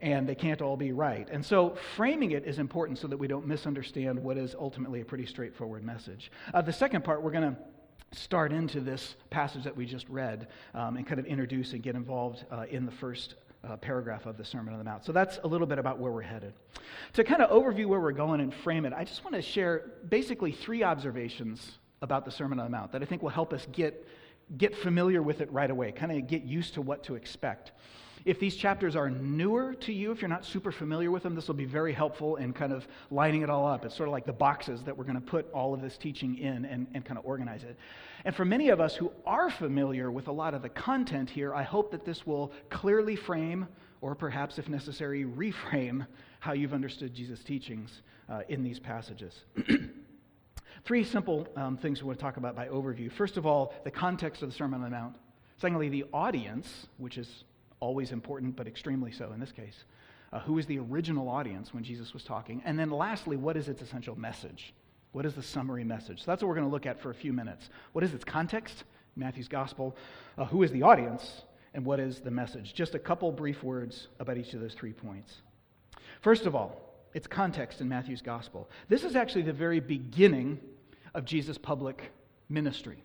And 0.00 0.28
they 0.28 0.34
can't 0.34 0.60
all 0.60 0.76
be 0.76 0.92
right. 0.92 1.26
And 1.30 1.44
so 1.44 1.78
framing 1.96 2.32
it 2.32 2.44
is 2.44 2.58
important 2.58 2.98
so 2.98 3.08
that 3.08 3.16
we 3.16 3.26
don't 3.26 3.46
misunderstand 3.46 4.22
what 4.22 4.36
is 4.36 4.54
ultimately 4.58 5.00
a 5.00 5.04
pretty 5.04 5.24
straightforward 5.24 5.82
message. 5.82 6.30
Uh, 6.52 6.60
the 6.60 6.72
second 6.72 7.04
part, 7.04 7.22
we're 7.22 7.30
going 7.30 7.54
to 7.54 7.56
start 8.12 8.52
into 8.52 8.80
this 8.80 9.16
passage 9.30 9.64
that 9.64 9.74
we 9.74 9.86
just 9.86 10.08
read 10.08 10.48
um, 10.74 10.96
and 10.96 11.06
kind 11.06 11.18
of 11.18 11.26
introduce 11.26 11.72
and 11.72 11.82
get 11.82 11.94
involved 11.94 12.44
uh, 12.50 12.64
in 12.70 12.84
the 12.84 12.92
first 12.92 13.34
uh, 13.66 13.76
paragraph 13.76 14.26
of 14.26 14.36
the 14.36 14.44
Sermon 14.44 14.72
on 14.72 14.78
the 14.78 14.84
Mount. 14.84 15.04
So 15.04 15.12
that's 15.12 15.38
a 15.44 15.46
little 15.46 15.66
bit 15.66 15.78
about 15.78 15.98
where 15.98 16.12
we're 16.12 16.22
headed. 16.22 16.52
To 17.14 17.24
kind 17.24 17.42
of 17.42 17.50
overview 17.50 17.86
where 17.86 18.00
we're 18.00 18.12
going 18.12 18.40
and 18.40 18.52
frame 18.52 18.84
it, 18.84 18.92
I 18.92 19.04
just 19.04 19.24
want 19.24 19.34
to 19.36 19.42
share 19.42 19.92
basically 20.08 20.52
three 20.52 20.82
observations 20.82 21.78
about 22.02 22.24
the 22.24 22.30
Sermon 22.30 22.58
on 22.58 22.66
the 22.66 22.70
Mount 22.70 22.92
that 22.92 23.02
I 23.02 23.04
think 23.04 23.22
will 23.22 23.30
help 23.30 23.52
us 23.52 23.66
get, 23.72 24.06
get 24.58 24.76
familiar 24.76 25.22
with 25.22 25.40
it 25.40 25.50
right 25.52 25.70
away, 25.70 25.92
kind 25.92 26.12
of 26.12 26.26
get 26.26 26.42
used 26.42 26.74
to 26.74 26.82
what 26.82 27.04
to 27.04 27.14
expect. 27.14 27.72
If 28.24 28.40
these 28.40 28.56
chapters 28.56 28.96
are 28.96 29.10
newer 29.10 29.74
to 29.74 29.92
you, 29.92 30.10
if 30.10 30.22
you're 30.22 30.30
not 30.30 30.46
super 30.46 30.72
familiar 30.72 31.10
with 31.10 31.22
them, 31.22 31.34
this 31.34 31.46
will 31.46 31.54
be 31.54 31.66
very 31.66 31.92
helpful 31.92 32.36
in 32.36 32.54
kind 32.54 32.72
of 32.72 32.88
lining 33.10 33.42
it 33.42 33.50
all 33.50 33.66
up. 33.66 33.84
It's 33.84 33.94
sort 33.94 34.08
of 34.08 34.12
like 34.12 34.24
the 34.24 34.32
boxes 34.32 34.82
that 34.84 34.96
we're 34.96 35.04
going 35.04 35.16
to 35.16 35.20
put 35.20 35.50
all 35.52 35.74
of 35.74 35.82
this 35.82 35.98
teaching 35.98 36.38
in 36.38 36.64
and, 36.64 36.86
and 36.94 37.04
kind 37.04 37.18
of 37.18 37.26
organize 37.26 37.64
it. 37.64 37.76
And 38.24 38.34
for 38.34 38.44
many 38.44 38.70
of 38.70 38.80
us 38.80 38.96
who 38.96 39.12
are 39.26 39.50
familiar 39.50 40.10
with 40.10 40.28
a 40.28 40.32
lot 40.32 40.54
of 40.54 40.62
the 40.62 40.68
content 40.70 41.28
here, 41.28 41.54
I 41.54 41.62
hope 41.62 41.90
that 41.90 42.04
this 42.04 42.26
will 42.26 42.52
clearly 42.70 43.16
frame, 43.16 43.68
or 44.00 44.14
perhaps 44.14 44.58
if 44.58 44.68
necessary, 44.68 45.24
reframe 45.24 46.06
how 46.40 46.52
you've 46.52 46.72
understood 46.72 47.14
Jesus' 47.14 47.44
teachings 47.44 48.02
uh, 48.30 48.40
in 48.48 48.62
these 48.62 48.78
passages. 48.78 49.44
Three 50.84 51.04
simple 51.04 51.46
um, 51.56 51.76
things 51.76 52.02
we 52.02 52.06
want 52.06 52.18
to 52.18 52.22
talk 52.22 52.38
about 52.38 52.56
by 52.56 52.68
overview. 52.68 53.12
First 53.12 53.36
of 53.36 53.46
all, 53.46 53.74
the 53.84 53.90
context 53.90 54.42
of 54.42 54.50
the 54.50 54.54
Sermon 54.54 54.82
on 54.82 54.84
the 54.84 54.90
Mount. 54.90 55.16
Secondly, 55.58 55.88
the 55.88 56.04
audience, 56.12 56.86
which 56.98 57.18
is 57.18 57.44
always 57.80 58.10
important, 58.12 58.56
but 58.56 58.66
extremely 58.66 59.12
so 59.12 59.32
in 59.32 59.40
this 59.40 59.52
case. 59.52 59.84
Uh, 60.32 60.40
who 60.40 60.58
is 60.58 60.66
the 60.66 60.78
original 60.78 61.28
audience 61.28 61.72
when 61.72 61.84
Jesus 61.84 62.12
was 62.12 62.24
talking? 62.24 62.60
And 62.64 62.78
then 62.78 62.90
lastly, 62.90 63.36
what 63.36 63.56
is 63.56 63.68
its 63.68 63.82
essential 63.82 64.18
message? 64.18 64.74
What 65.14 65.24
is 65.24 65.34
the 65.34 65.44
summary 65.44 65.84
message? 65.84 66.18
So 66.18 66.24
that's 66.26 66.42
what 66.42 66.48
we're 66.48 66.56
going 66.56 66.66
to 66.66 66.72
look 66.72 66.86
at 66.86 67.00
for 67.00 67.10
a 67.10 67.14
few 67.14 67.32
minutes. 67.32 67.70
What 67.92 68.02
is 68.02 68.12
its 68.12 68.24
context? 68.24 68.82
Matthew's 69.14 69.46
gospel. 69.46 69.96
Uh, 70.36 70.44
who 70.44 70.64
is 70.64 70.72
the 70.72 70.82
audience? 70.82 71.42
And 71.72 71.84
what 71.84 72.00
is 72.00 72.18
the 72.18 72.32
message? 72.32 72.74
Just 72.74 72.96
a 72.96 72.98
couple 72.98 73.30
brief 73.30 73.62
words 73.62 74.08
about 74.18 74.38
each 74.38 74.54
of 74.54 74.60
those 74.60 74.74
three 74.74 74.92
points. 74.92 75.32
First 76.20 76.46
of 76.46 76.56
all, 76.56 76.96
its 77.14 77.28
context 77.28 77.80
in 77.80 77.88
Matthew's 77.88 78.22
gospel. 78.22 78.68
This 78.88 79.04
is 79.04 79.14
actually 79.14 79.42
the 79.42 79.52
very 79.52 79.78
beginning 79.78 80.58
of 81.14 81.24
Jesus' 81.24 81.58
public 81.58 82.10
ministry. 82.48 83.00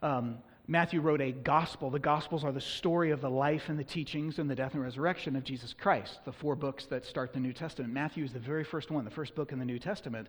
Um, 0.00 0.38
Matthew 0.72 1.02
wrote 1.02 1.20
a 1.20 1.32
gospel. 1.32 1.90
The 1.90 1.98
gospels 1.98 2.44
are 2.44 2.50
the 2.50 2.58
story 2.60 3.10
of 3.10 3.20
the 3.20 3.28
life 3.28 3.68
and 3.68 3.78
the 3.78 3.84
teachings 3.84 4.38
and 4.38 4.48
the 4.48 4.54
death 4.54 4.72
and 4.72 4.82
resurrection 4.82 5.36
of 5.36 5.44
Jesus 5.44 5.74
Christ, 5.74 6.20
the 6.24 6.32
four 6.32 6.56
books 6.56 6.86
that 6.86 7.04
start 7.04 7.34
the 7.34 7.40
New 7.40 7.52
Testament. 7.52 7.92
Matthew 7.92 8.24
is 8.24 8.32
the 8.32 8.38
very 8.38 8.64
first 8.64 8.90
one, 8.90 9.04
the 9.04 9.10
first 9.10 9.34
book 9.34 9.52
in 9.52 9.58
the 9.58 9.66
New 9.66 9.78
Testament. 9.78 10.28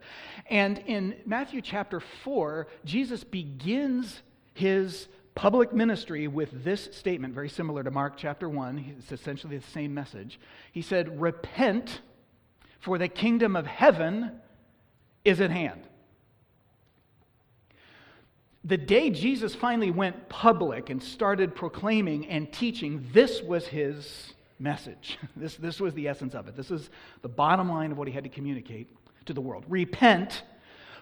And 0.50 0.80
in 0.80 1.16
Matthew 1.26 1.62
chapter 1.62 2.02
4, 2.02 2.68
Jesus 2.84 3.24
begins 3.24 4.22
his 4.54 5.08
public 5.34 5.72
ministry 5.72 6.28
with 6.28 6.66
this 6.66 6.90
statement, 6.92 7.34
very 7.34 7.50
similar 7.50 7.82
to 7.82 7.90
Mark 7.90 8.16
chapter 8.18 8.50
1. 8.50 8.96
It's 9.00 9.14
essentially 9.14 9.58
the 9.58 9.68
same 9.68 9.94
message. 9.94 10.42
He 10.74 10.82
said, 10.82 11.22
Repent, 11.22 12.02
for 12.82 12.98
the 12.98 13.08
kingdom 13.08 13.56
of 13.56 13.66
heaven 13.66 14.42
is 15.24 15.40
at 15.40 15.52
hand. 15.52 15.88
The 18.66 18.78
day 18.78 19.10
Jesus 19.10 19.54
finally 19.54 19.92
went 19.92 20.30
public 20.30 20.90
and 20.90 21.04
started 21.04 21.54
proclaiming 21.54 22.28
and 22.28 22.52
teaching, 22.52 23.06
this 23.12 23.42
was 23.42 23.68
his 23.68 24.34
message. 24.60 25.18
This, 25.36 25.56
this 25.58 25.82
was 25.82 25.94
the 25.94 26.08
essence 26.08 26.34
of 26.34 26.48
it. 26.48 26.56
This 26.56 26.72
is 26.72 26.90
the 27.22 27.30
bottom 27.30 27.70
line 27.70 27.92
of 27.92 27.98
what 27.98 28.08
he 28.08 28.14
had 28.14 28.24
to 28.24 28.30
communicate 28.30 28.88
to 29.26 29.34
the 29.34 29.42
world. 29.42 29.66
Repent, 29.68 30.44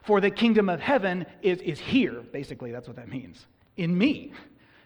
for 0.03 0.20
the 0.20 0.32
kingdom 0.32 0.70
of 0.70 0.80
heaven 0.80 1.25
is, 1.44 1.60
is 1.62 1.80
here. 1.80 2.22
Basically, 2.32 2.72
that's 2.72 2.88
what 2.88 2.98
that 2.98 3.10
means. 3.10 3.46
In 3.77 3.96
me. 3.96 4.34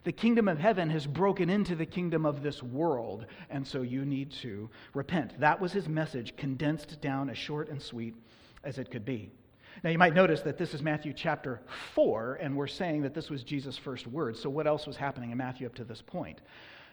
The 0.03 0.12
kingdom 0.12 0.48
of 0.48 0.60
heaven 0.60 0.91
has 0.91 1.08
broken 1.08 1.50
into 1.50 1.75
the 1.75 1.86
kingdom 1.86 2.27
of 2.27 2.44
this 2.44 2.62
world, 2.62 3.25
and 3.50 3.65
so 3.65 3.82
you 3.82 4.05
need 4.05 4.32
to 4.44 4.70
repent. 4.94 5.39
That 5.39 5.60
was 5.60 5.72
his 5.72 5.89
message, 5.89 6.36
condensed 6.36 7.01
down 7.01 7.27
as 7.27 7.39
short 7.39 7.70
and 7.70 7.82
sweet 7.82 8.13
as 8.63 8.77
it 8.77 8.91
could 8.91 9.03
be. 9.03 9.32
Now, 9.84 9.89
you 9.89 9.98
might 9.98 10.13
notice 10.13 10.41
that 10.41 10.58
this 10.58 10.74
is 10.74 10.82
Matthew 10.82 11.13
chapter 11.13 11.62
4, 11.94 12.36
and 12.36 12.55
we're 12.55 12.67
saying 12.67 13.01
that 13.01 13.13
this 13.13 13.29
was 13.29 13.44
Jesus' 13.44 13.77
first 13.77 14.08
words. 14.08 14.41
So, 14.41 14.50
what 14.50 14.67
else 14.67 14.88
was 14.88 14.96
happening 14.96 15.32
in 15.32 15.38
Matthew 15.38 15.67
up 15.67 15.75
to 15.75 15.84
this 15.84 16.01
point? 16.01 16.39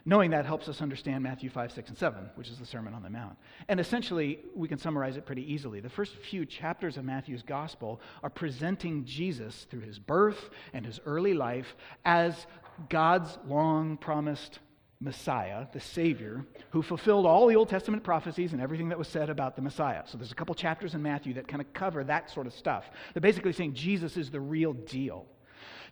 Knowing 0.04 0.32
that 0.32 0.44
helps 0.44 0.68
us 0.68 0.82
understand 0.82 1.22
Matthew 1.22 1.48
5, 1.48 1.70
6, 1.70 1.88
and 1.90 1.98
7, 1.98 2.30
which 2.34 2.48
is 2.48 2.58
the 2.58 2.66
Sermon 2.66 2.92
on 2.92 3.04
the 3.04 3.10
Mount. 3.10 3.36
And 3.68 3.78
essentially, 3.78 4.40
we 4.54 4.66
can 4.66 4.78
summarize 4.78 5.16
it 5.16 5.24
pretty 5.24 5.50
easily. 5.52 5.78
The 5.78 5.88
first 5.88 6.16
few 6.16 6.44
chapters 6.44 6.96
of 6.96 7.04
Matthew's 7.04 7.42
gospel 7.42 8.00
are 8.24 8.30
presenting 8.30 9.04
Jesus 9.04 9.66
through 9.70 9.82
his 9.82 10.00
birth 10.00 10.50
and 10.72 10.84
his 10.84 10.98
early 11.06 11.34
life 11.34 11.76
as 12.04 12.46
God's 12.88 13.38
long 13.46 13.96
promised 13.96 14.58
Messiah, 15.02 15.66
the 15.72 15.80
Savior, 15.80 16.46
who 16.70 16.80
fulfilled 16.80 17.26
all 17.26 17.48
the 17.48 17.56
Old 17.56 17.68
Testament 17.68 18.04
prophecies 18.04 18.52
and 18.52 18.62
everything 18.62 18.88
that 18.90 18.98
was 18.98 19.08
said 19.08 19.30
about 19.30 19.56
the 19.56 19.62
Messiah. 19.62 20.02
So 20.06 20.16
there's 20.16 20.30
a 20.30 20.36
couple 20.36 20.54
chapters 20.54 20.94
in 20.94 21.02
Matthew 21.02 21.34
that 21.34 21.48
kind 21.48 21.60
of 21.60 21.72
cover 21.72 22.04
that 22.04 22.30
sort 22.30 22.46
of 22.46 22.54
stuff. 22.54 22.88
They're 23.12 23.20
basically 23.20 23.52
saying 23.52 23.74
Jesus 23.74 24.16
is 24.16 24.30
the 24.30 24.40
real 24.40 24.72
deal. 24.72 25.26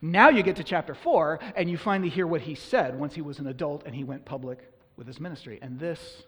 Now 0.00 0.28
you 0.28 0.44
get 0.44 0.56
to 0.56 0.64
chapter 0.64 0.94
4, 0.94 1.40
and 1.56 1.68
you 1.68 1.76
finally 1.76 2.08
hear 2.08 2.26
what 2.26 2.40
he 2.40 2.54
said 2.54 2.98
once 2.98 3.14
he 3.14 3.20
was 3.20 3.40
an 3.40 3.48
adult 3.48 3.82
and 3.84 3.94
he 3.94 4.04
went 4.04 4.24
public 4.24 4.70
with 4.96 5.08
his 5.08 5.18
ministry. 5.18 5.58
And 5.60 5.78
this 5.78 6.22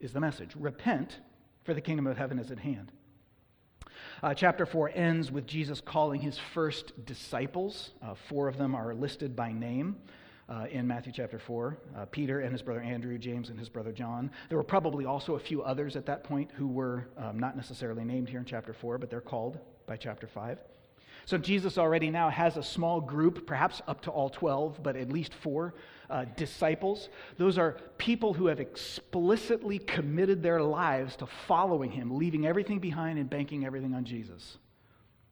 is 0.00 0.12
the 0.12 0.20
message 0.20 0.52
Repent, 0.56 1.20
for 1.64 1.74
the 1.74 1.82
kingdom 1.82 2.06
of 2.06 2.16
heaven 2.16 2.38
is 2.38 2.50
at 2.50 2.58
hand. 2.58 2.92
Uh, 4.22 4.32
chapter 4.32 4.64
4 4.64 4.90
ends 4.94 5.30
with 5.30 5.46
Jesus 5.46 5.82
calling 5.82 6.20
his 6.20 6.38
first 6.38 7.04
disciples. 7.04 7.90
Uh, 8.00 8.14
four 8.14 8.48
of 8.48 8.56
them 8.56 8.74
are 8.74 8.94
listed 8.94 9.36
by 9.36 9.52
name 9.52 9.96
uh, 10.52 10.66
in 10.70 10.86
Matthew 10.86 11.12
chapter 11.12 11.38
4 11.38 11.78
uh, 11.96 12.04
Peter 12.06 12.40
and 12.40 12.52
his 12.52 12.62
brother 12.62 12.82
Andrew, 12.82 13.16
James 13.16 13.48
and 13.48 13.58
his 13.58 13.68
brother 13.68 13.92
John. 13.92 14.30
There 14.48 14.58
were 14.58 14.64
probably 14.64 15.06
also 15.06 15.34
a 15.34 15.38
few 15.38 15.62
others 15.62 15.96
at 15.96 16.06
that 16.06 16.24
point 16.24 16.50
who 16.54 16.66
were 16.66 17.08
um, 17.16 17.38
not 17.38 17.56
necessarily 17.56 18.04
named 18.04 18.28
here 18.28 18.38
in 18.38 18.44
chapter 18.44 18.72
4, 18.72 18.98
but 18.98 19.08
they're 19.08 19.20
called 19.20 19.58
by 19.86 19.96
chapter 19.96 20.26
5. 20.26 20.58
So 21.24 21.38
Jesus 21.38 21.78
already 21.78 22.10
now 22.10 22.28
has 22.30 22.56
a 22.56 22.62
small 22.62 23.00
group, 23.00 23.46
perhaps 23.46 23.80
up 23.86 24.00
to 24.02 24.10
all 24.10 24.28
12, 24.28 24.82
but 24.82 24.96
at 24.96 25.10
least 25.10 25.32
four 25.34 25.74
uh, 26.10 26.24
disciples. 26.36 27.08
Those 27.38 27.58
are 27.58 27.78
people 27.96 28.34
who 28.34 28.46
have 28.46 28.60
explicitly 28.60 29.78
committed 29.78 30.42
their 30.42 30.60
lives 30.60 31.16
to 31.16 31.26
following 31.46 31.92
him, 31.92 32.16
leaving 32.18 32.46
everything 32.46 32.80
behind 32.80 33.18
and 33.18 33.30
banking 33.30 33.64
everything 33.64 33.94
on 33.94 34.04
Jesus. 34.04 34.58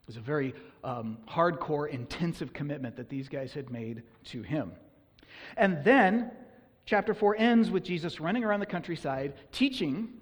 It 0.02 0.06
was 0.06 0.16
a 0.16 0.20
very 0.20 0.54
um, 0.84 1.18
hardcore, 1.28 1.90
intensive 1.90 2.52
commitment 2.52 2.96
that 2.96 3.08
these 3.08 3.28
guys 3.28 3.52
had 3.52 3.70
made 3.70 4.04
to 4.26 4.42
him. 4.42 4.72
And 5.56 5.82
then 5.84 6.30
chapter 6.86 7.14
4 7.14 7.36
ends 7.36 7.70
with 7.70 7.84
Jesus 7.84 8.20
running 8.20 8.44
around 8.44 8.60
the 8.60 8.66
countryside 8.66 9.34
teaching 9.52 10.20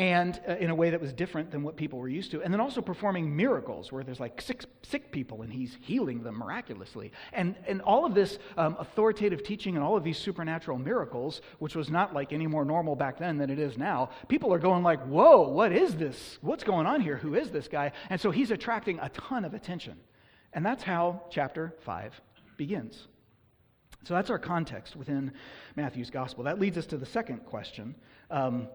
and 0.00 0.40
uh, 0.48 0.52
in 0.52 0.70
a 0.70 0.74
way 0.74 0.88
that 0.88 1.00
was 1.00 1.12
different 1.12 1.50
than 1.50 1.62
what 1.62 1.76
people 1.76 1.98
were 1.98 2.08
used 2.08 2.30
to. 2.30 2.40
And 2.42 2.54
then 2.54 2.60
also 2.60 2.80
performing 2.80 3.36
miracles 3.36 3.92
where 3.92 4.02
there's 4.02 4.18
like 4.18 4.40
six 4.40 4.64
sick 4.82 5.12
people 5.12 5.42
and 5.42 5.52
he's 5.52 5.76
healing 5.82 6.22
them 6.22 6.38
miraculously. 6.38 7.12
And, 7.34 7.54
and 7.66 7.82
all 7.82 8.06
of 8.06 8.14
this 8.14 8.38
um, 8.56 8.76
authoritative 8.78 9.42
teaching 9.42 9.76
and 9.76 9.84
all 9.84 9.98
of 9.98 10.02
these 10.02 10.16
supernatural 10.16 10.78
miracles 10.78 11.42
which 11.58 11.76
was 11.76 11.90
not 11.90 12.14
like 12.14 12.32
any 12.32 12.46
more 12.46 12.64
normal 12.64 12.96
back 12.96 13.18
then 13.18 13.36
than 13.36 13.50
it 13.50 13.58
is 13.58 13.76
now 13.76 14.08
people 14.28 14.54
are 14.54 14.58
going 14.58 14.82
like 14.82 15.04
whoa 15.06 15.48
what 15.48 15.70
is 15.70 15.94
this? 15.96 16.38
What's 16.40 16.64
going 16.64 16.86
on 16.86 17.02
here? 17.02 17.18
Who 17.18 17.34
is 17.34 17.50
this 17.50 17.68
guy? 17.68 17.92
And 18.08 18.18
so 18.18 18.30
he's 18.30 18.50
attracting 18.50 18.98
a 19.00 19.10
ton 19.10 19.44
of 19.44 19.52
attention. 19.52 19.98
And 20.54 20.64
that's 20.64 20.82
how 20.82 21.24
chapter 21.30 21.74
5 21.80 22.18
begins 22.56 23.06
so 24.04 24.14
that's 24.14 24.30
our 24.30 24.38
context 24.38 24.96
within 24.96 25.32
Matthew's 25.76 26.10
gospel. 26.10 26.44
That 26.44 26.58
leads 26.58 26.78
us 26.78 26.86
to 26.86 26.96
the 26.96 27.06
second 27.06 27.44
question. 27.44 27.94
Um, 28.30 28.68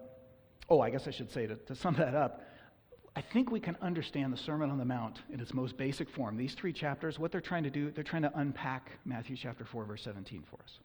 oh, 0.70 0.82
I 0.82 0.90
guess 0.90 1.08
I 1.08 1.12
should 1.12 1.32
say 1.32 1.48
to, 1.48 1.56
to 1.56 1.76
sum 1.76 1.96
that 1.96 2.16
up, 2.16 2.44
I 3.16 3.22
think 3.22 3.50
we 3.50 3.62
can 3.62 3.78
understand 3.82 4.34
the 4.34 4.38
Sermon 4.38 4.70
on 4.70 4.78
the 4.78 4.86
Mount 4.86 5.22
in 5.32 5.40
its 5.40 5.54
most 5.54 5.78
basic 5.78 6.10
form. 6.10 6.36
These 6.36 6.54
three 6.54 6.74
chapters, 6.74 7.18
what 7.18 7.32
they're 7.32 7.42
trying 7.42 7.64
to 7.64 7.70
do, 7.70 7.90
they're 7.90 8.04
trying 8.04 8.24
to 8.24 8.32
unpack 8.36 8.92
Matthew 9.06 9.38
chapter 9.38 9.64
4, 9.64 9.86
verse 9.86 10.04
17 10.04 10.44
for 10.50 10.58
us. 10.62 10.80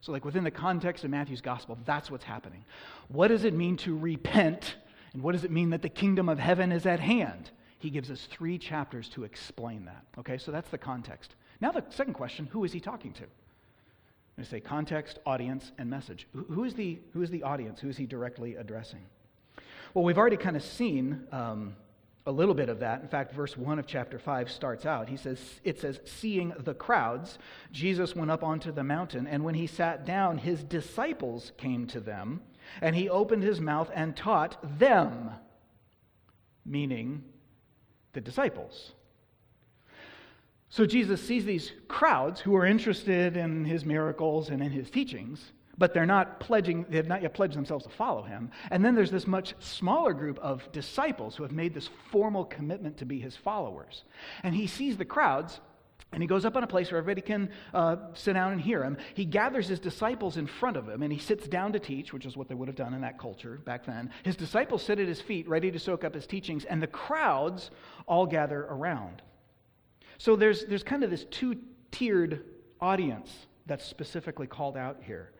So, 0.00 0.12
like 0.12 0.24
within 0.24 0.44
the 0.44 0.50
context 0.50 1.04
of 1.04 1.10
Matthew's 1.10 1.42
gospel, 1.42 1.76
that's 1.84 2.10
what's 2.10 2.24
happening. 2.24 2.64
What 3.08 3.28
does 3.28 3.44
it 3.44 3.52
mean 3.52 3.76
to 3.78 3.96
repent? 3.96 4.76
And 5.12 5.22
what 5.22 5.32
does 5.32 5.44
it 5.44 5.50
mean 5.50 5.70
that 5.70 5.82
the 5.82 5.88
kingdom 5.88 6.28
of 6.28 6.38
heaven 6.38 6.72
is 6.72 6.86
at 6.86 7.00
hand? 7.00 7.50
He 7.80 7.90
gives 7.90 8.10
us 8.10 8.26
three 8.30 8.56
chapters 8.56 9.08
to 9.10 9.24
explain 9.24 9.86
that. 9.86 10.04
Okay, 10.18 10.38
so 10.38 10.52
that's 10.52 10.70
the 10.70 10.78
context. 10.78 11.34
Now, 11.60 11.72
the 11.72 11.84
second 11.90 12.14
question 12.14 12.46
who 12.46 12.64
is 12.64 12.72
he 12.72 12.80
talking 12.80 13.12
to? 13.14 13.24
I'm 13.24 14.44
going 14.44 14.44
to 14.44 14.50
say 14.50 14.60
context, 14.60 15.18
audience, 15.26 15.72
and 15.78 15.90
message. 15.90 16.26
Who 16.32 16.64
is 16.64 16.74
the, 16.74 16.98
who 17.12 17.22
is 17.22 17.30
the 17.30 17.42
audience? 17.42 17.80
Who 17.80 17.88
is 17.88 17.96
he 17.96 18.06
directly 18.06 18.54
addressing? 18.54 19.04
Well, 19.92 20.04
we've 20.04 20.18
already 20.18 20.36
kind 20.36 20.56
of 20.56 20.62
seen 20.62 21.26
um, 21.32 21.74
a 22.26 22.32
little 22.32 22.54
bit 22.54 22.68
of 22.68 22.78
that. 22.80 23.02
In 23.02 23.08
fact, 23.08 23.34
verse 23.34 23.56
1 23.56 23.78
of 23.78 23.86
chapter 23.86 24.18
5 24.18 24.50
starts 24.50 24.86
out. 24.86 25.08
He 25.08 25.16
says, 25.16 25.60
It 25.64 25.80
says, 25.80 26.00
Seeing 26.04 26.54
the 26.58 26.74
crowds, 26.74 27.38
Jesus 27.72 28.14
went 28.14 28.30
up 28.30 28.44
onto 28.44 28.72
the 28.72 28.84
mountain, 28.84 29.26
and 29.26 29.44
when 29.44 29.54
he 29.54 29.66
sat 29.66 30.06
down, 30.06 30.38
his 30.38 30.62
disciples 30.62 31.52
came 31.56 31.86
to 31.88 32.00
them, 32.00 32.40
and 32.80 32.94
he 32.94 33.08
opened 33.08 33.42
his 33.42 33.60
mouth 33.60 33.90
and 33.94 34.16
taught 34.16 34.78
them, 34.78 35.30
meaning 36.64 37.24
the 38.12 38.20
disciples. 38.20 38.92
So 40.70 40.86
Jesus 40.86 41.20
sees 41.20 41.44
these 41.44 41.72
crowds 41.88 42.40
who 42.40 42.54
are 42.54 42.64
interested 42.64 43.36
in 43.36 43.64
his 43.64 43.84
miracles 43.84 44.50
and 44.50 44.62
in 44.62 44.70
his 44.70 44.88
teachings, 44.88 45.52
but 45.76 45.92
they're 45.92 46.06
not 46.06 46.38
pledging, 46.38 46.86
they 46.88 46.96
have 46.96 47.08
not 47.08 47.22
yet 47.22 47.34
pledged 47.34 47.56
themselves 47.56 47.84
to 47.86 47.90
follow 47.90 48.22
him. 48.22 48.52
And 48.70 48.84
then 48.84 48.94
there's 48.94 49.10
this 49.10 49.26
much 49.26 49.54
smaller 49.58 50.14
group 50.14 50.38
of 50.38 50.70
disciples 50.70 51.34
who 51.34 51.42
have 51.42 51.50
made 51.50 51.74
this 51.74 51.90
formal 52.12 52.44
commitment 52.44 52.98
to 52.98 53.04
be 53.04 53.18
his 53.18 53.34
followers. 53.34 54.04
And 54.44 54.54
he 54.54 54.68
sees 54.68 54.96
the 54.96 55.04
crowds, 55.04 55.60
and 56.12 56.22
he 56.22 56.28
goes 56.28 56.44
up 56.44 56.56
on 56.56 56.62
a 56.62 56.68
place 56.68 56.92
where 56.92 56.98
everybody 56.98 57.22
can 57.22 57.50
uh, 57.74 57.96
sit 58.14 58.34
down 58.34 58.52
and 58.52 58.60
hear 58.60 58.84
him. 58.84 58.96
He 59.14 59.24
gathers 59.24 59.66
his 59.66 59.80
disciples 59.80 60.36
in 60.36 60.46
front 60.46 60.76
of 60.76 60.88
him 60.88 61.02
and 61.02 61.12
he 61.12 61.18
sits 61.18 61.46
down 61.46 61.72
to 61.72 61.78
teach, 61.78 62.12
which 62.12 62.26
is 62.26 62.36
what 62.36 62.48
they 62.48 62.54
would 62.54 62.68
have 62.68 62.76
done 62.76 62.94
in 62.94 63.00
that 63.02 63.18
culture 63.18 63.60
back 63.64 63.86
then. 63.86 64.10
His 64.24 64.34
disciples 64.34 64.82
sit 64.82 64.98
at 64.98 65.06
his 65.06 65.20
feet, 65.20 65.48
ready 65.48 65.70
to 65.70 65.78
soak 65.78 66.02
up 66.02 66.14
his 66.14 66.26
teachings, 66.26 66.64
and 66.64 66.82
the 66.82 66.88
crowds 66.88 67.70
all 68.06 68.26
gather 68.26 68.66
around. 68.70 69.22
So 70.20 70.36
there's, 70.36 70.66
there's 70.66 70.82
kind 70.82 71.02
of 71.02 71.08
this 71.08 71.24
two 71.30 71.56
tiered 71.90 72.44
audience 72.78 73.32
that's 73.64 73.86
specifically 73.86 74.46
called 74.46 74.76
out 74.76 74.98
here. 75.02 75.30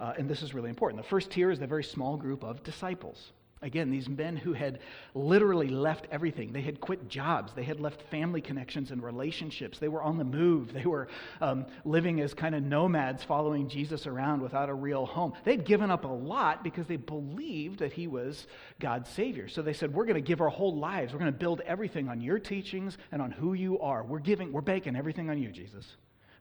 Uh, 0.00 0.14
and 0.16 0.30
this 0.30 0.40
is 0.40 0.54
really 0.54 0.70
important. 0.70 1.02
The 1.02 1.06
first 1.06 1.30
tier 1.30 1.50
is 1.50 1.58
the 1.58 1.66
very 1.66 1.84
small 1.84 2.16
group 2.16 2.42
of 2.42 2.62
disciples. 2.62 3.32
Again, 3.62 3.90
these 3.90 4.08
men 4.08 4.36
who 4.36 4.54
had 4.54 4.78
literally 5.14 5.68
left 5.68 6.06
everything. 6.10 6.50
They 6.50 6.62
had 6.62 6.80
quit 6.80 7.08
jobs. 7.08 7.52
They 7.52 7.62
had 7.62 7.78
left 7.78 8.00
family 8.10 8.40
connections 8.40 8.90
and 8.90 9.02
relationships. 9.02 9.78
They 9.78 9.88
were 9.88 10.02
on 10.02 10.16
the 10.16 10.24
move. 10.24 10.72
They 10.72 10.86
were 10.86 11.08
um, 11.42 11.66
living 11.84 12.22
as 12.22 12.32
kind 12.32 12.54
of 12.54 12.62
nomads, 12.62 13.22
following 13.22 13.68
Jesus 13.68 14.06
around 14.06 14.40
without 14.40 14.70
a 14.70 14.74
real 14.74 15.04
home. 15.04 15.34
They'd 15.44 15.66
given 15.66 15.90
up 15.90 16.04
a 16.04 16.08
lot 16.08 16.64
because 16.64 16.86
they 16.86 16.96
believed 16.96 17.80
that 17.80 17.92
he 17.92 18.06
was 18.06 18.46
God's 18.78 19.10
Savior. 19.10 19.46
So 19.46 19.60
they 19.60 19.74
said, 19.74 19.92
We're 19.92 20.06
going 20.06 20.14
to 20.14 20.26
give 20.26 20.40
our 20.40 20.48
whole 20.48 20.76
lives. 20.78 21.12
We're 21.12 21.18
going 21.18 21.32
to 21.32 21.38
build 21.38 21.60
everything 21.66 22.08
on 22.08 22.22
your 22.22 22.38
teachings 22.38 22.96
and 23.12 23.20
on 23.20 23.30
who 23.30 23.52
you 23.52 23.78
are. 23.80 24.02
We're 24.02 24.20
giving, 24.20 24.52
we're 24.52 24.62
baking 24.62 24.96
everything 24.96 25.28
on 25.28 25.36
you, 25.36 25.50
Jesus. 25.50 25.86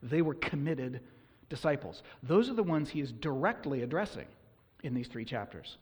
They 0.02 0.22
were 0.22 0.36
committed 0.36 1.02
disciples. 1.50 2.02
Those 2.24 2.50
are 2.50 2.54
the 2.54 2.64
ones 2.64 2.90
he 2.90 3.02
is 3.02 3.12
directly 3.12 3.82
addressing 3.82 4.28
in 4.84 4.94
these 4.94 5.10
three 5.10 5.26
chapters. 5.26 5.78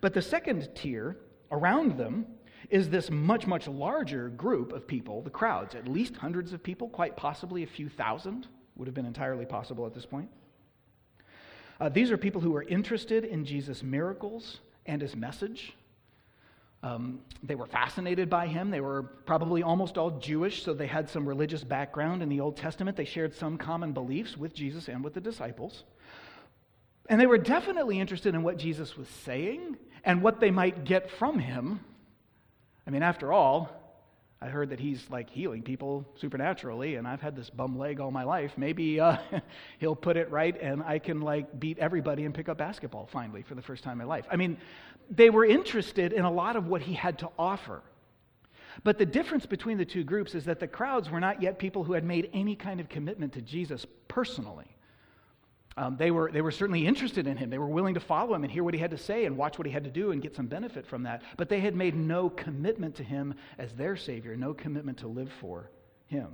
But 0.00 0.14
the 0.14 0.22
second 0.22 0.68
tier 0.74 1.16
around 1.50 1.98
them 1.98 2.26
is 2.70 2.88
this 2.88 3.10
much, 3.10 3.46
much 3.46 3.66
larger 3.66 4.28
group 4.28 4.72
of 4.72 4.86
people, 4.86 5.22
the 5.22 5.30
crowds, 5.30 5.74
at 5.74 5.88
least 5.88 6.16
hundreds 6.16 6.52
of 6.52 6.62
people, 6.62 6.88
quite 6.88 7.16
possibly 7.16 7.62
a 7.62 7.66
few 7.66 7.88
thousand, 7.88 8.46
would 8.76 8.86
have 8.86 8.94
been 8.94 9.06
entirely 9.06 9.44
possible 9.44 9.86
at 9.86 9.94
this 9.94 10.06
point. 10.06 10.28
Uh, 11.80 11.88
these 11.88 12.10
are 12.10 12.16
people 12.16 12.40
who 12.40 12.54
are 12.54 12.62
interested 12.62 13.24
in 13.24 13.44
Jesus' 13.44 13.82
miracles 13.82 14.60
and 14.86 15.00
his 15.00 15.16
message. 15.16 15.74
Um, 16.82 17.20
they 17.42 17.54
were 17.54 17.66
fascinated 17.66 18.30
by 18.30 18.46
him. 18.46 18.70
They 18.70 18.80
were 18.80 19.02
probably 19.02 19.62
almost 19.62 19.98
all 19.98 20.12
Jewish, 20.12 20.62
so 20.62 20.72
they 20.72 20.86
had 20.86 21.08
some 21.10 21.28
religious 21.28 21.62
background 21.62 22.22
in 22.22 22.28
the 22.28 22.40
Old 22.40 22.56
Testament. 22.56 22.96
They 22.96 23.04
shared 23.04 23.34
some 23.34 23.58
common 23.58 23.92
beliefs 23.92 24.36
with 24.36 24.54
Jesus 24.54 24.88
and 24.88 25.02
with 25.04 25.14
the 25.14 25.20
disciples. 25.20 25.84
And 27.10 27.20
they 27.20 27.26
were 27.26 27.38
definitely 27.38 27.98
interested 27.98 28.36
in 28.36 28.44
what 28.44 28.56
Jesus 28.56 28.96
was 28.96 29.08
saying 29.08 29.76
and 30.04 30.22
what 30.22 30.38
they 30.38 30.52
might 30.52 30.84
get 30.84 31.10
from 31.10 31.40
him. 31.40 31.80
I 32.86 32.90
mean, 32.90 33.02
after 33.02 33.32
all, 33.32 33.68
I 34.40 34.46
heard 34.46 34.70
that 34.70 34.78
he's 34.78 35.04
like 35.10 35.28
healing 35.28 35.64
people 35.64 36.06
supernaturally, 36.20 36.94
and 36.94 37.08
I've 37.08 37.20
had 37.20 37.34
this 37.34 37.50
bum 37.50 37.76
leg 37.76 37.98
all 37.98 38.12
my 38.12 38.22
life. 38.22 38.52
Maybe 38.56 39.00
uh, 39.00 39.16
he'll 39.78 39.96
put 39.96 40.16
it 40.16 40.30
right, 40.30 40.56
and 40.62 40.84
I 40.84 41.00
can 41.00 41.20
like 41.20 41.58
beat 41.58 41.80
everybody 41.80 42.24
and 42.26 42.32
pick 42.32 42.48
up 42.48 42.58
basketball 42.58 43.08
finally 43.10 43.42
for 43.42 43.56
the 43.56 43.62
first 43.62 43.82
time 43.82 44.00
in 44.00 44.06
my 44.06 44.14
life. 44.14 44.26
I 44.30 44.36
mean, 44.36 44.56
they 45.10 45.30
were 45.30 45.44
interested 45.44 46.12
in 46.12 46.24
a 46.24 46.30
lot 46.30 46.54
of 46.54 46.68
what 46.68 46.80
he 46.80 46.94
had 46.94 47.18
to 47.18 47.28
offer. 47.36 47.82
But 48.84 48.98
the 48.98 49.04
difference 49.04 49.46
between 49.46 49.78
the 49.78 49.84
two 49.84 50.04
groups 50.04 50.36
is 50.36 50.44
that 50.44 50.60
the 50.60 50.68
crowds 50.68 51.10
were 51.10 51.18
not 51.18 51.42
yet 51.42 51.58
people 51.58 51.82
who 51.82 51.94
had 51.94 52.04
made 52.04 52.30
any 52.32 52.54
kind 52.54 52.78
of 52.78 52.88
commitment 52.88 53.32
to 53.32 53.42
Jesus 53.42 53.84
personally. 54.06 54.69
Um, 55.76 55.96
they, 55.96 56.10
were, 56.10 56.30
they 56.32 56.42
were 56.42 56.50
certainly 56.50 56.86
interested 56.86 57.26
in 57.26 57.36
him. 57.36 57.48
They 57.48 57.58
were 57.58 57.68
willing 57.68 57.94
to 57.94 58.00
follow 58.00 58.34
him 58.34 58.42
and 58.42 58.52
hear 58.52 58.64
what 58.64 58.74
he 58.74 58.80
had 58.80 58.90
to 58.90 58.98
say 58.98 59.24
and 59.24 59.36
watch 59.36 59.56
what 59.56 59.66
he 59.66 59.72
had 59.72 59.84
to 59.84 59.90
do 59.90 60.10
and 60.10 60.20
get 60.20 60.34
some 60.34 60.46
benefit 60.46 60.86
from 60.86 61.04
that. 61.04 61.22
But 61.36 61.48
they 61.48 61.60
had 61.60 61.76
made 61.76 61.94
no 61.94 62.28
commitment 62.28 62.96
to 62.96 63.04
him 63.04 63.34
as 63.58 63.72
their 63.72 63.96
Savior, 63.96 64.36
no 64.36 64.52
commitment 64.52 64.98
to 64.98 65.08
live 65.08 65.30
for 65.40 65.70
him. 66.06 66.28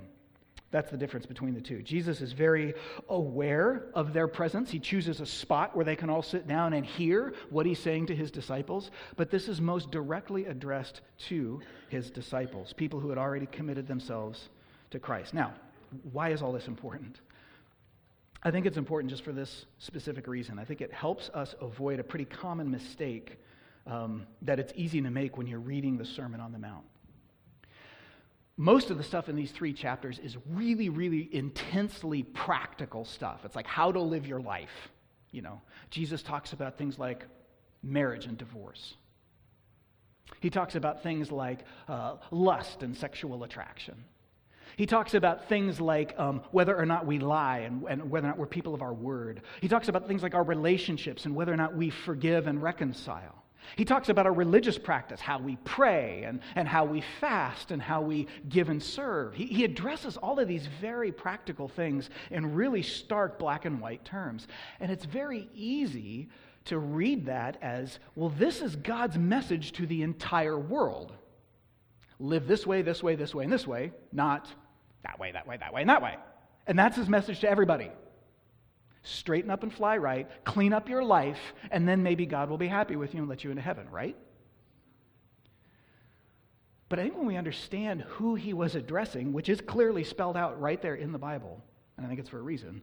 That's 0.69 0.91
the 0.91 0.97
difference 0.97 1.25
between 1.25 1.53
the 1.53 1.61
two. 1.61 1.81
Jesus 1.81 2.19
is 2.19 2.33
very 2.33 2.73
aware 3.07 3.85
of 3.93 4.11
their 4.11 4.27
presence. 4.27 4.69
He 4.69 4.79
chooses 4.79 5.21
a 5.21 5.25
spot 5.25 5.75
where 5.75 5.85
they 5.85 5.95
can 5.95 6.09
all 6.09 6.21
sit 6.21 6.45
down 6.45 6.73
and 6.73 6.85
hear 6.85 7.33
what 7.49 7.65
he's 7.65 7.79
saying 7.79 8.07
to 8.07 8.15
his 8.15 8.31
disciples. 8.31 8.91
But 9.15 9.31
this 9.31 9.47
is 9.47 9.61
most 9.61 9.91
directly 9.91 10.45
addressed 10.45 11.01
to 11.29 11.61
his 11.87 12.11
disciples, 12.11 12.73
people 12.73 12.99
who 12.99 13.09
had 13.09 13.17
already 13.17 13.45
committed 13.45 13.87
themselves 13.87 14.49
to 14.91 14.99
Christ. 14.99 15.33
Now, 15.33 15.53
why 16.11 16.29
is 16.29 16.41
all 16.41 16.51
this 16.51 16.67
important? 16.67 17.21
I 18.43 18.51
think 18.51 18.65
it's 18.65 18.77
important 18.77 19.11
just 19.11 19.23
for 19.23 19.31
this 19.31 19.65
specific 19.79 20.27
reason. 20.27 20.59
I 20.59 20.65
think 20.65 20.81
it 20.81 20.93
helps 20.93 21.29
us 21.29 21.55
avoid 21.59 21.99
a 21.99 22.03
pretty 22.03 22.25
common 22.25 22.69
mistake 22.69 23.37
um, 23.87 24.27
that 24.43 24.59
it's 24.59 24.73
easy 24.75 25.01
to 25.01 25.09
make 25.09 25.37
when 25.37 25.47
you're 25.47 25.59
reading 25.59 25.97
the 25.97 26.05
Sermon 26.05 26.39
on 26.39 26.51
the 26.51 26.59
Mount. 26.59 26.85
Most 28.57 28.89
of 28.89 28.97
the 28.97 29.03
stuff 29.03 29.29
in 29.29 29.35
these 29.35 29.51
three 29.51 29.73
chapters 29.73 30.19
is 30.19 30.35
really, 30.49 30.89
really 30.89 31.29
intensely 31.31 32.23
practical 32.23 33.05
stuff. 33.05 33.41
It's 33.45 33.55
like 33.55 33.67
how 33.67 33.91
to 33.91 33.99
live 33.99 34.25
your 34.25 34.41
life. 34.41 34.89
You 35.31 35.43
know, 35.43 35.61
Jesus 35.89 36.23
talks 36.23 36.53
about 36.53 36.77
things 36.77 36.97
like 36.97 37.25
marriage 37.83 38.25
and 38.25 38.37
divorce. 38.37 38.95
He 40.39 40.49
talks 40.49 40.75
about 40.75 41.03
things 41.03 41.31
like 41.31 41.59
uh, 41.87 42.17
lust 42.31 42.83
and 42.83 42.95
sexual 42.97 43.43
attraction. 43.43 44.03
He 44.77 44.85
talks 44.85 45.15
about 45.15 45.49
things 45.49 45.81
like 45.81 46.13
um, 46.19 46.41
whether 46.51 46.77
or 46.77 46.85
not 46.85 47.07
we 47.07 47.17
lie 47.17 47.59
and, 47.59 47.83
and 47.89 48.11
whether 48.11 48.27
or 48.27 48.29
not 48.29 48.37
we're 48.37 48.45
people 48.45 48.75
of 48.75 48.83
our 48.83 48.93
word. 48.93 49.41
He 49.59 49.67
talks 49.67 49.87
about 49.87 50.07
things 50.07 50.21
like 50.21 50.35
our 50.35 50.43
relationships 50.43 51.25
and 51.25 51.35
whether 51.35 51.51
or 51.51 51.57
not 51.57 51.75
we 51.75 51.89
forgive 51.89 52.45
and 52.45 52.61
reconcile. 52.61 53.43
He 53.75 53.85
talks 53.85 54.09
about 54.09 54.27
our 54.27 54.33
religious 54.33 54.77
practice, 54.77 55.19
how 55.19 55.39
we 55.39 55.57
pray 55.65 56.23
and, 56.25 56.41
and 56.55 56.67
how 56.67 56.85
we 56.85 57.03
fast 57.19 57.71
and 57.71 57.81
how 57.81 58.01
we 58.01 58.27
give 58.47 58.69
and 58.69 58.81
serve. 58.81 59.33
He, 59.33 59.47
he 59.47 59.63
addresses 59.65 60.15
all 60.15 60.39
of 60.39 60.47
these 60.47 60.67
very 60.79 61.11
practical 61.11 61.67
things 61.67 62.11
in 62.29 62.53
really 62.53 62.83
stark 62.83 63.39
black 63.39 63.65
and 63.65 63.81
white 63.81 64.05
terms. 64.05 64.47
And 64.79 64.91
it's 64.91 65.05
very 65.05 65.49
easy 65.55 66.29
to 66.65 66.77
read 66.77 67.25
that 67.25 67.57
as 67.63 67.97
well, 68.15 68.29
this 68.29 68.61
is 68.61 68.75
God's 68.75 69.17
message 69.17 69.71
to 69.73 69.87
the 69.87 70.03
entire 70.03 70.59
world. 70.59 71.13
Live 72.19 72.47
this 72.47 72.65
way, 72.65 72.83
this 72.83 73.01
way, 73.01 73.15
this 73.15 73.33
way, 73.33 73.43
and 73.43 73.53
this 73.53 73.67
way, 73.67 73.91
not 74.11 74.47
that 75.03 75.19
way, 75.19 75.31
that 75.31 75.47
way, 75.47 75.57
that 75.57 75.73
way, 75.73 75.81
and 75.81 75.89
that 75.89 76.01
way. 76.01 76.15
And 76.65 76.77
that's 76.77 76.95
his 76.95 77.07
message 77.07 77.39
to 77.41 77.49
everybody. 77.49 77.91
Straighten 79.03 79.49
up 79.49 79.63
and 79.63 79.73
fly 79.73 79.97
right, 79.97 80.29
clean 80.43 80.73
up 80.73 80.89
your 80.89 81.03
life, 81.03 81.39
and 81.71 81.87
then 81.87 82.03
maybe 82.03 82.25
God 82.25 82.49
will 82.49 82.57
be 82.57 82.67
happy 82.67 82.95
with 82.95 83.13
you 83.13 83.21
and 83.21 83.29
let 83.29 83.43
you 83.43 83.49
into 83.49 83.61
heaven, 83.61 83.89
right? 83.89 84.17
But 86.89 86.99
I 86.99 87.03
think 87.03 87.17
when 87.17 87.25
we 87.25 87.37
understand 87.37 88.01
who 88.01 88.35
he 88.35 88.53
was 88.53 88.75
addressing, 88.75 89.33
which 89.33 89.49
is 89.49 89.61
clearly 89.61 90.03
spelled 90.03 90.37
out 90.37 90.59
right 90.59 90.81
there 90.81 90.95
in 90.95 91.11
the 91.11 91.17
Bible, 91.17 91.61
and 91.97 92.05
I 92.05 92.09
think 92.09 92.19
it's 92.19 92.29
for 92.29 92.39
a 92.39 92.43
reason, 92.43 92.81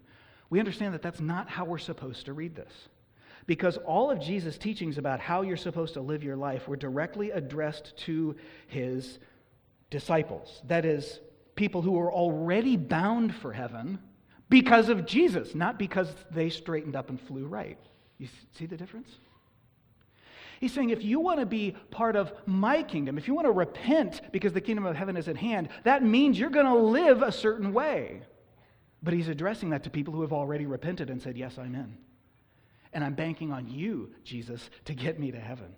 we 0.50 0.59
understand 0.59 0.94
that 0.94 1.03
that's 1.03 1.20
not 1.20 1.48
how 1.48 1.64
we're 1.64 1.79
supposed 1.79 2.27
to 2.27 2.33
read 2.33 2.55
this. 2.55 2.72
Because 3.46 3.77
all 3.79 4.11
of 4.11 4.20
Jesus' 4.20 4.57
teachings 4.57 4.98
about 4.98 5.20
how 5.20 5.42
you're 5.42 5.57
supposed 5.57 5.94
to 5.94 6.00
live 6.00 6.22
your 6.22 6.37
life 6.37 6.66
were 6.66 6.77
directly 6.77 7.31
addressed 7.31 7.96
to 7.98 8.37
his 8.66 9.18
disciples. 9.90 10.62
That 10.66 10.85
is, 10.85 11.20
people 11.54 11.82
who 11.82 11.92
were 11.92 12.12
already 12.12 12.76
bound 12.76 13.34
for 13.34 13.52
heaven 13.52 13.98
because 14.48 14.88
of 14.88 15.06
Jesus, 15.06 15.54
not 15.54 15.78
because 15.78 16.14
they 16.30 16.50
straightened 16.50 16.96
up 16.96 17.08
and 17.08 17.20
flew 17.20 17.46
right. 17.46 17.78
You 18.18 18.28
see 18.52 18.66
the 18.66 18.76
difference? 18.76 19.08
He's 20.60 20.72
saying 20.72 20.90
if 20.90 21.02
you 21.02 21.20
want 21.20 21.40
to 21.40 21.46
be 21.46 21.76
part 21.90 22.16
of 22.16 22.32
my 22.46 22.82
kingdom, 22.82 23.18
if 23.18 23.28
you 23.28 23.34
want 23.34 23.46
to 23.46 23.52
repent 23.52 24.20
because 24.32 24.52
the 24.52 24.60
kingdom 24.60 24.86
of 24.86 24.96
heaven 24.96 25.16
is 25.16 25.28
at 25.28 25.36
hand, 25.36 25.68
that 25.82 26.02
means 26.02 26.38
you're 26.38 26.50
going 26.50 26.66
to 26.66 26.74
live 26.74 27.22
a 27.22 27.32
certain 27.32 27.72
way. 27.72 28.22
But 29.02 29.12
he's 29.12 29.28
addressing 29.28 29.70
that 29.70 29.84
to 29.84 29.90
people 29.90 30.14
who 30.14 30.22
have 30.22 30.32
already 30.32 30.66
repented 30.66 31.10
and 31.10 31.20
said, 31.20 31.36
Yes, 31.36 31.58
I'm 31.58 31.74
in. 31.74 31.98
And 32.92 33.04
I'm 33.04 33.14
banking 33.14 33.52
on 33.52 33.68
you, 33.68 34.12
Jesus, 34.22 34.70
to 34.84 34.94
get 34.94 35.18
me 35.18 35.32
to 35.32 35.40
heaven. 35.40 35.74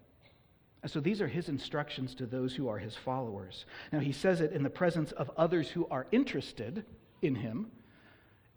And 0.87 0.93
so 0.93 1.01
these 1.01 1.21
are 1.21 1.27
his 1.27 1.49
instructions 1.49 2.15
to 2.15 2.27
those 2.27 2.55
who 2.55 2.69
are 2.69 2.79
his 2.79 2.95
followers. 2.95 3.65
Now, 3.91 3.99
he 3.99 4.13
says 4.13 4.41
it 4.41 4.53
in 4.53 4.63
the 4.63 4.71
presence 4.71 5.11
of 5.11 5.33
others 5.37 5.69
who 5.69 5.89
are 5.91 6.07
interested 6.13 6.85
in 7.23 7.35
him 7.35 7.73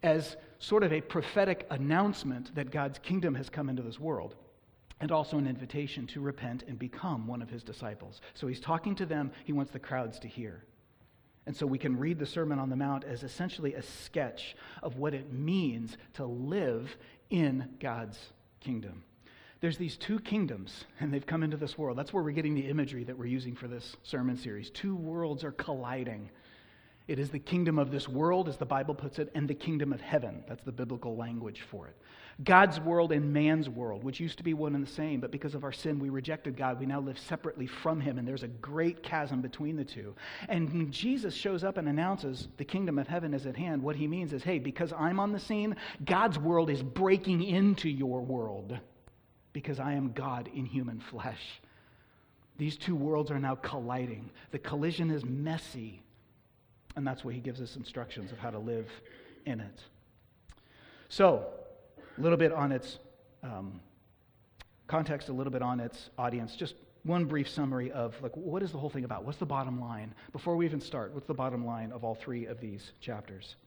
as 0.03 0.37
sort 0.59 0.83
of 0.83 0.93
a 0.93 1.01
prophetic 1.01 1.65
announcement 1.71 2.53
that 2.53 2.69
God's 2.69 2.99
kingdom 2.99 3.33
has 3.33 3.49
come 3.49 3.67
into 3.67 3.81
this 3.81 3.99
world, 3.99 4.35
and 4.99 5.11
also 5.11 5.39
an 5.39 5.47
invitation 5.47 6.05
to 6.05 6.21
repent 6.21 6.65
and 6.67 6.77
become 6.77 7.25
one 7.25 7.41
of 7.41 7.49
his 7.49 7.63
disciples. 7.63 8.21
So 8.35 8.45
he's 8.45 8.59
talking 8.59 8.93
to 8.97 9.07
them, 9.07 9.31
he 9.45 9.51
wants 9.51 9.71
the 9.71 9.79
crowds 9.79 10.19
to 10.19 10.27
hear. 10.27 10.63
And 11.47 11.55
so 11.55 11.65
we 11.65 11.79
can 11.79 11.97
read 11.97 12.19
the 12.19 12.27
Sermon 12.27 12.59
on 12.59 12.69
the 12.69 12.75
Mount 12.75 13.05
as 13.05 13.23
essentially 13.23 13.73
a 13.73 13.81
sketch 13.81 14.55
of 14.83 14.97
what 14.97 15.15
it 15.15 15.33
means 15.33 15.97
to 16.13 16.25
live 16.25 16.95
in 17.31 17.69
God's 17.79 18.19
kingdom 18.59 19.03
there's 19.61 19.77
these 19.77 19.97
two 19.97 20.19
kingdoms, 20.19 20.85
and 20.99 21.13
they've 21.13 21.25
come 21.25 21.43
into 21.43 21.57
this 21.57 21.77
world. 21.77 21.97
That's 21.97 22.13
where 22.13 22.23
we're 22.23 22.31
getting 22.31 22.55
the 22.55 22.69
imagery 22.69 23.03
that 23.03 23.17
we're 23.17 23.25
using 23.25 23.55
for 23.55 23.67
this 23.67 23.97
sermon 24.03 24.37
series. 24.37 24.69
Two 24.69 24.95
worlds 24.95 25.43
are 25.43 25.51
colliding. 25.51 26.29
It 27.09 27.19
is 27.19 27.29
the 27.29 27.39
kingdom 27.39 27.77
of 27.77 27.91
this 27.91 28.07
world, 28.07 28.47
as 28.47 28.55
the 28.55 28.65
Bible 28.65 28.93
puts 28.93 29.19
it, 29.19 29.31
and 29.35 29.49
the 29.49 29.55
kingdom 29.55 29.91
of 29.91 29.99
heaven. 29.99 30.43
That's 30.47 30.63
the 30.63 30.71
biblical 30.71 31.17
language 31.17 31.65
for 31.69 31.87
it. 31.87 31.95
God's 32.41 32.79
world 32.79 33.11
and 33.11 33.33
man's 33.33 33.67
world, 33.67 34.05
which 34.05 34.21
used 34.21 34.37
to 34.37 34.45
be 34.45 34.53
one 34.53 34.75
and 34.75 34.85
the 34.85 34.91
same, 34.91 35.19
but 35.19 35.31
because 35.31 35.55
of 35.55 35.65
our 35.65 35.73
sin, 35.73 35.99
we 35.99 36.07
rejected 36.07 36.55
God. 36.55 36.79
We 36.79 36.85
now 36.85 37.01
live 37.01 37.19
separately 37.19 37.67
from 37.67 37.99
Him, 37.99 38.17
and 38.17 38.25
there's 38.25 38.43
a 38.43 38.47
great 38.47 39.03
chasm 39.03 39.41
between 39.41 39.75
the 39.75 39.83
two. 39.83 40.15
And 40.47 40.71
when 40.71 40.91
Jesus 40.91 41.33
shows 41.33 41.65
up 41.65 41.75
and 41.75 41.89
announces 41.89 42.47
the 42.55 42.63
kingdom 42.63 42.97
of 42.97 43.09
heaven 43.09 43.33
is 43.33 43.45
at 43.45 43.57
hand, 43.57 43.81
what 43.81 43.97
He 43.97 44.07
means 44.07 44.31
is, 44.31 44.41
hey, 44.41 44.59
because 44.59 44.93
I'm 44.93 45.19
on 45.19 45.33
the 45.33 45.39
scene, 45.39 45.75
God's 46.05 46.39
world 46.39 46.69
is 46.69 46.81
breaking 46.81 47.43
into 47.43 47.89
your 47.89 48.21
world 48.21 48.79
because 49.59 49.77
I 49.77 49.91
am 49.91 50.13
God 50.13 50.49
in 50.55 50.65
human 50.65 51.01
flesh. 51.01 51.59
These 52.57 52.77
two 52.77 52.95
worlds 52.95 53.29
are 53.29 53.39
now 53.39 53.55
colliding. 53.55 54.29
The 54.51 54.59
collision 54.59 55.11
is 55.11 55.25
messy, 55.25 56.01
and 56.95 57.05
that's 57.05 57.25
why 57.25 57.33
he 57.33 57.41
gives 57.41 57.59
us 57.59 57.75
instructions 57.75 58.31
of 58.31 58.37
how 58.37 58.51
to 58.51 58.57
live 58.57 58.87
in 59.45 59.59
it. 59.59 59.83
So, 61.09 61.45
a 62.17 62.21
little 62.21 62.37
bit 62.37 62.53
on 62.53 62.71
its 62.71 62.99
um, 63.43 63.81
context, 64.87 65.27
a 65.27 65.33
little 65.33 65.51
bit 65.51 65.61
on 65.61 65.81
its 65.81 66.09
audience. 66.17 66.55
Just 66.55 66.75
one 67.03 67.25
brief 67.25 67.49
summary 67.49 67.91
of 67.91 68.15
like 68.21 68.35
what 68.37 68.63
is 68.63 68.71
the 68.71 68.77
whole 68.77 68.89
thing 68.89 69.03
about? 69.03 69.25
What's 69.25 69.39
the 69.39 69.45
bottom 69.45 69.81
line? 69.81 70.15
Before 70.31 70.55
we 70.55 70.63
even 70.63 70.79
start, 70.79 71.13
what's 71.13 71.27
the 71.27 71.33
bottom 71.33 71.65
line 71.65 71.91
of 71.91 72.05
all 72.05 72.15
three 72.15 72.45
of 72.45 72.61
these 72.61 72.93
chapters? 73.01 73.57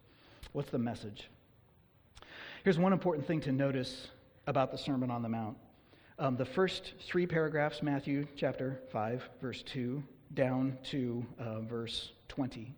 What's 0.52 0.70
the 0.70 0.78
message? 0.78 1.28
Here's 2.64 2.78
one 2.78 2.94
important 2.94 3.26
thing 3.26 3.42
to 3.42 3.52
notice 3.52 4.08
about 4.46 4.72
the 4.72 4.78
Sermon 4.78 5.10
on 5.10 5.20
the 5.20 5.28
Mount. 5.28 5.58
Um, 6.22 6.36
the 6.36 6.44
first 6.44 6.92
three 7.00 7.26
paragraphs, 7.26 7.82
Matthew 7.82 8.28
chapter 8.36 8.78
5, 8.92 9.28
verse 9.40 9.64
2, 9.64 10.00
down 10.34 10.78
to 10.84 11.26
uh, 11.36 11.62
verse 11.62 12.12
20. 12.28 12.72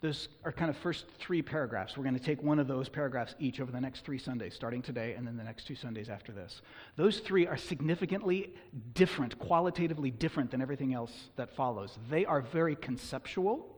Those 0.00 0.26
are 0.42 0.50
kind 0.50 0.68
of 0.68 0.76
first 0.76 1.04
three 1.20 1.40
paragraphs. 1.40 1.96
We're 1.96 2.02
going 2.02 2.18
to 2.18 2.20
take 2.20 2.42
one 2.42 2.58
of 2.58 2.66
those 2.66 2.88
paragraphs 2.88 3.36
each 3.38 3.60
over 3.60 3.70
the 3.70 3.80
next 3.80 4.04
three 4.04 4.18
Sundays, 4.18 4.54
starting 4.56 4.82
today 4.82 5.14
and 5.14 5.24
then 5.24 5.36
the 5.36 5.44
next 5.44 5.68
two 5.68 5.76
Sundays 5.76 6.08
after 6.08 6.32
this. 6.32 6.62
Those 6.96 7.20
three 7.20 7.46
are 7.46 7.56
significantly 7.56 8.54
different, 8.94 9.38
qualitatively 9.38 10.10
different 10.10 10.50
than 10.50 10.60
everything 10.60 10.94
else 10.94 11.12
that 11.36 11.54
follows. 11.54 11.96
They 12.10 12.24
are 12.24 12.40
very 12.40 12.74
conceptual. 12.74 13.72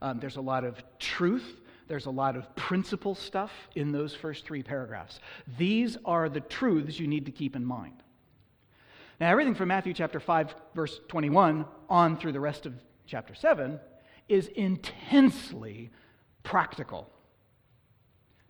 Um, 0.00 0.20
there's 0.20 0.36
a 0.36 0.40
lot 0.40 0.64
of 0.64 0.82
truth, 0.98 1.60
there's 1.88 2.06
a 2.06 2.10
lot 2.10 2.36
of 2.36 2.54
principle 2.54 3.14
stuff 3.14 3.50
in 3.74 3.92
those 3.92 4.14
first 4.14 4.44
three 4.44 4.62
paragraphs. 4.62 5.20
These 5.56 5.96
are 6.04 6.28
the 6.28 6.40
truths 6.40 7.00
you 7.00 7.06
need 7.06 7.26
to 7.26 7.32
keep 7.32 7.56
in 7.56 7.64
mind. 7.64 8.02
Now, 9.20 9.30
everything 9.30 9.54
from 9.54 9.68
Matthew 9.68 9.94
chapter 9.94 10.20
5, 10.20 10.54
verse 10.74 11.00
21 11.08 11.64
on 11.88 12.16
through 12.16 12.32
the 12.32 12.40
rest 12.40 12.66
of 12.66 12.74
chapter 13.06 13.34
7 13.34 13.80
is 14.28 14.48
intensely 14.48 15.90
practical. 16.42 17.10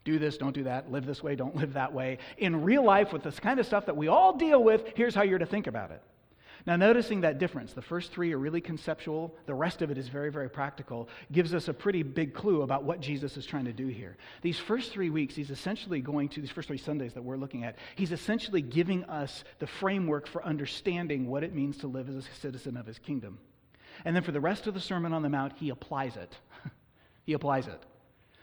Do 0.04 0.18
this, 0.18 0.36
don't 0.36 0.52
do 0.52 0.64
that, 0.64 0.90
live 0.90 1.06
this 1.06 1.22
way, 1.22 1.36
don't 1.36 1.56
live 1.56 1.74
that 1.74 1.92
way. 1.92 2.18
In 2.36 2.64
real 2.64 2.84
life, 2.84 3.12
with 3.12 3.22
this 3.22 3.38
kind 3.40 3.60
of 3.60 3.66
stuff 3.66 3.86
that 3.86 3.96
we 3.96 4.08
all 4.08 4.36
deal 4.36 4.62
with, 4.62 4.92
here's 4.94 5.14
how 5.14 5.22
you're 5.22 5.38
to 5.38 5.46
think 5.46 5.66
about 5.66 5.90
it. 5.90 6.02
Now, 6.66 6.76
noticing 6.76 7.20
that 7.22 7.38
difference, 7.38 7.72
the 7.72 7.82
first 7.82 8.12
three 8.12 8.32
are 8.32 8.38
really 8.38 8.60
conceptual, 8.60 9.34
the 9.46 9.54
rest 9.54 9.80
of 9.82 9.90
it 9.90 9.98
is 9.98 10.08
very, 10.08 10.30
very 10.30 10.50
practical, 10.50 11.08
gives 11.32 11.54
us 11.54 11.68
a 11.68 11.74
pretty 11.74 12.02
big 12.02 12.34
clue 12.34 12.62
about 12.62 12.84
what 12.84 13.00
Jesus 13.00 13.36
is 13.36 13.46
trying 13.46 13.64
to 13.66 13.72
do 13.72 13.86
here. 13.86 14.16
These 14.42 14.58
first 14.58 14.92
three 14.92 15.10
weeks, 15.10 15.34
he's 15.34 15.50
essentially 15.50 16.00
going 16.00 16.28
to, 16.30 16.40
these 16.40 16.50
first 16.50 16.68
three 16.68 16.78
Sundays 16.78 17.14
that 17.14 17.22
we're 17.22 17.36
looking 17.36 17.64
at, 17.64 17.76
he's 17.96 18.12
essentially 18.12 18.60
giving 18.60 19.04
us 19.04 19.44
the 19.60 19.66
framework 19.66 20.26
for 20.26 20.44
understanding 20.44 21.28
what 21.28 21.44
it 21.44 21.54
means 21.54 21.78
to 21.78 21.86
live 21.86 22.08
as 22.08 22.16
a 22.16 22.40
citizen 22.40 22.76
of 22.76 22.86
his 22.86 22.98
kingdom. 22.98 23.38
And 24.04 24.14
then 24.14 24.22
for 24.22 24.32
the 24.32 24.40
rest 24.40 24.66
of 24.66 24.74
the 24.74 24.80
Sermon 24.80 25.12
on 25.12 25.22
the 25.22 25.28
Mount, 25.28 25.54
he 25.56 25.70
applies 25.70 26.16
it. 26.16 26.36
he 27.24 27.32
applies 27.32 27.66
it. 27.66 27.82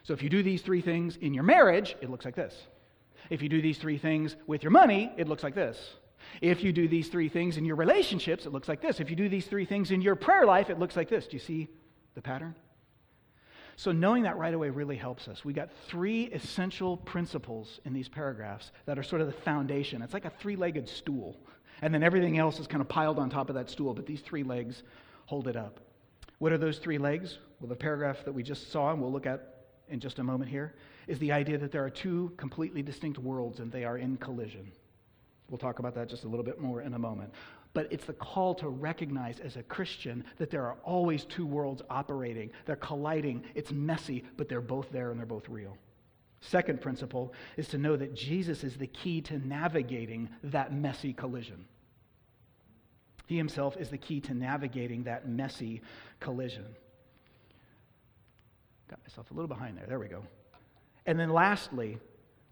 So 0.04 0.14
if 0.14 0.22
you 0.22 0.30
do 0.30 0.44
these 0.44 0.62
three 0.62 0.82
things 0.82 1.18
in 1.18 1.34
your 1.34 1.44
marriage, 1.44 1.96
it 2.02 2.10
looks 2.10 2.26
like 2.26 2.36
this. 2.36 2.56
If 3.30 3.42
you 3.42 3.50
do 3.50 3.62
these 3.62 3.78
three 3.78 3.98
things 3.98 4.36
with 4.46 4.64
your 4.64 4.72
money, 4.72 5.12
it 5.18 5.28
looks 5.28 5.44
like 5.44 5.56
this. 5.56 5.78
If 6.42 6.64
you 6.64 6.72
do 6.74 6.88
these 6.88 7.08
three 7.08 7.30
things 7.30 7.58
in 7.58 7.66
your 7.66 7.76
relationships, 7.76 8.46
it 8.46 8.52
looks 8.52 8.68
like 8.68 8.82
this. 8.82 9.00
If 9.00 9.10
you 9.10 9.16
do 9.16 9.30
these 9.30 9.48
three 9.48 9.66
things 9.66 9.92
in 9.92 10.02
your 10.02 10.16
prayer 10.16 10.46
life, 10.46 10.70
it 10.70 10.80
looks 10.80 10.96
like 10.96 11.10
this. 11.10 11.28
Do 11.28 11.36
you 11.36 11.40
see 11.40 11.70
the 12.14 12.22
pattern? 12.22 12.56
So, 13.78 13.92
knowing 13.92 14.24
that 14.24 14.38
right 14.38 14.54
away 14.54 14.70
really 14.70 14.96
helps 14.96 15.28
us. 15.28 15.44
We 15.44 15.52
got 15.52 15.70
three 15.88 16.26
essential 16.28 16.96
principles 16.96 17.82
in 17.84 17.94
these 17.94 18.08
paragraphs 18.08 18.72
that 18.86 18.98
are 18.98 19.04
sort 19.04 19.22
of 19.22 19.28
the 19.28 19.34
foundation. 19.34 20.02
It's 20.02 20.14
like 20.14 20.26
a 20.26 20.30
three 20.30 20.56
legged 20.56 20.88
stool. 20.88 21.38
And 21.82 21.94
then 21.94 22.04
everything 22.04 22.38
else 22.38 22.60
is 22.60 22.68
kind 22.68 22.82
of 22.82 22.88
piled 22.88 23.20
on 23.20 23.30
top 23.30 23.50
of 23.50 23.56
that 23.56 23.70
stool, 23.70 23.94
but 23.94 24.06
these 24.06 24.22
three 24.22 24.44
legs 24.44 24.84
hold 25.26 25.48
it 25.50 25.58
up. 25.58 25.82
What 26.40 26.54
are 26.54 26.58
those 26.58 26.78
three 26.78 26.98
legs? 26.98 27.38
Well, 27.60 27.68
the 27.68 27.76
paragraph 27.76 28.24
that 28.24 28.32
we 28.32 28.44
just 28.44 28.72
saw, 28.72 28.92
and 28.92 29.02
we'll 29.02 29.12
look 29.12 29.26
at 29.26 29.66
in 29.90 30.00
just 30.00 30.20
a 30.20 30.24
moment 30.24 30.50
here, 30.50 30.76
is 31.08 31.20
the 31.20 31.34
idea 31.34 31.58
that 31.58 31.72
there 31.72 31.84
are 31.84 31.90
two 31.90 32.34
completely 32.38 32.82
distinct 32.82 33.20
worlds 33.20 33.60
and 33.60 33.72
they 33.72 33.84
are 33.84 33.98
in 33.98 34.18
collision. 34.18 34.72
We'll 35.50 35.58
talk 35.58 35.80
about 35.80 35.94
that 35.96 36.10
just 36.10 36.24
a 36.24 36.28
little 36.28 36.46
bit 36.46 36.60
more 36.60 36.82
in 36.82 36.94
a 36.94 37.00
moment. 37.00 37.32
But 37.74 37.88
it's 37.92 38.06
the 38.06 38.14
call 38.14 38.56
to 38.56 38.70
recognize 38.70 39.40
as 39.40 39.58
a 39.58 39.64
Christian 39.64 40.24
that 40.38 40.50
there 40.50 40.66
are 40.66 40.78
always 40.84 41.26
two 41.26 41.46
worlds 41.46 41.82
operating. 41.90 42.50
They're 42.66 42.78
colliding. 42.78 43.44
It's 43.54 43.72
messy, 43.72 44.24
but 44.38 44.50
they're 44.50 44.62
both 44.62 44.92
there 44.92 45.12
and 45.12 45.20
they're 45.20 45.26
both 45.26 45.48
real. 45.50 45.78
Second 46.42 46.82
principle 46.82 47.34
is 47.58 47.68
to 47.70 47.78
know 47.78 47.96
that 47.96 48.16
Jesus 48.16 48.64
is 48.64 48.78
the 48.78 48.88
key 48.88 49.22
to 49.22 49.40
navigating 49.46 50.30
that 50.44 50.74
messy 50.74 51.14
collision. 51.14 51.66
He 53.28 53.38
himself 53.38 53.76
is 53.78 53.90
the 53.90 53.98
key 53.98 54.22
to 54.22 54.34
navigating 54.34 55.04
that 55.04 55.28
messy 55.28 55.82
collision. 56.20 56.66
Got 58.88 59.00
myself 59.04 59.32
a 59.32 59.34
little 59.34 59.48
behind 59.48 59.78
there. 59.78 59.86
There 59.88 60.00
we 60.00 60.08
go. 60.08 60.24
And 61.08 61.20
then 61.20 61.30
lastly, 61.30 61.98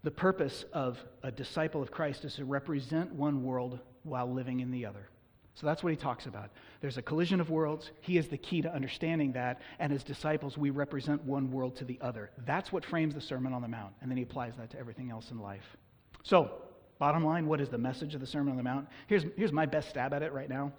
the 0.04 0.10
purpose 0.10 0.66
of 0.72 1.02
a 1.22 1.32
disciple 1.32 1.82
of 1.82 1.90
Christ 1.90 2.24
is 2.26 2.34
to 2.34 2.44
represent 2.44 3.12
one 3.12 3.42
world 3.42 3.80
while 4.02 4.30
living 4.30 4.60
in 4.60 4.70
the 4.70 4.84
other. 4.84 5.08
So 5.54 5.66
that's 5.66 5.82
what 5.82 5.90
he 5.90 5.96
talks 5.96 6.26
about. 6.26 6.50
There's 6.80 6.98
a 6.98 7.02
collision 7.02 7.40
of 7.40 7.48
worlds. 7.48 7.90
He 8.00 8.18
is 8.18 8.28
the 8.28 8.36
key 8.36 8.60
to 8.62 8.72
understanding 8.72 9.32
that. 9.32 9.62
And 9.78 9.92
as 9.92 10.04
disciples, 10.04 10.58
we 10.58 10.70
represent 10.70 11.24
one 11.24 11.50
world 11.50 11.76
to 11.76 11.84
the 11.84 11.98
other. 12.02 12.30
That's 12.44 12.70
what 12.70 12.84
frames 12.84 13.14
the 13.14 13.20
Sermon 13.20 13.54
on 13.54 13.62
the 13.62 13.68
Mount. 13.68 13.94
And 14.02 14.10
then 14.10 14.18
he 14.18 14.24
applies 14.24 14.56
that 14.58 14.70
to 14.70 14.78
everything 14.78 15.10
else 15.10 15.30
in 15.30 15.38
life. 15.38 15.76
So, 16.22 16.50
bottom 16.98 17.24
line, 17.24 17.46
what 17.46 17.60
is 17.60 17.70
the 17.70 17.78
message 17.78 18.14
of 18.14 18.20
the 18.20 18.26
Sermon 18.26 18.50
on 18.50 18.56
the 18.58 18.62
Mount? 18.62 18.88
Here's, 19.06 19.24
here's 19.36 19.52
my 19.52 19.64
best 19.64 19.88
stab 19.88 20.12
at 20.12 20.22
it 20.22 20.32
right 20.32 20.50
now. 20.50 20.72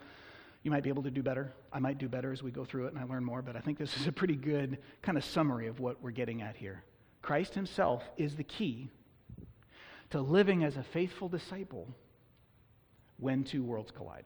You 0.62 0.72
might 0.72 0.84
be 0.84 0.90
able 0.90 1.04
to 1.04 1.12
do 1.12 1.24
better. 1.24 1.54
I 1.74 1.80
might 1.80 1.98
do 1.98 2.10
better 2.10 2.32
as 2.32 2.44
we 2.44 2.52
go 2.52 2.66
through 2.66 2.88
it 2.88 2.94
and 2.94 3.00
I 3.00 3.06
learn 3.06 3.24
more, 3.24 3.42
but 3.42 3.56
I 3.56 3.60
think 3.60 3.80
this 3.80 3.96
is 3.98 4.08
a 4.08 4.12
pretty 4.12 4.36
good 4.36 4.78
kind 5.02 5.18
of 5.18 5.24
summary 5.24 5.68
of 5.68 5.80
what 5.80 6.02
we're 6.04 6.12
getting 6.12 6.42
at 6.42 6.56
here. 6.56 6.84
Christ 7.22 7.56
himself 7.56 8.04
is 8.18 8.36
the 8.36 8.44
key 8.44 8.92
to 10.12 10.22
living 10.22 10.64
as 10.64 10.78
a 10.78 10.84
faithful 10.84 11.30
disciple 11.30 11.88
when 13.18 13.44
two 13.44 13.64
worlds 13.64 13.92
collide. 13.92 14.26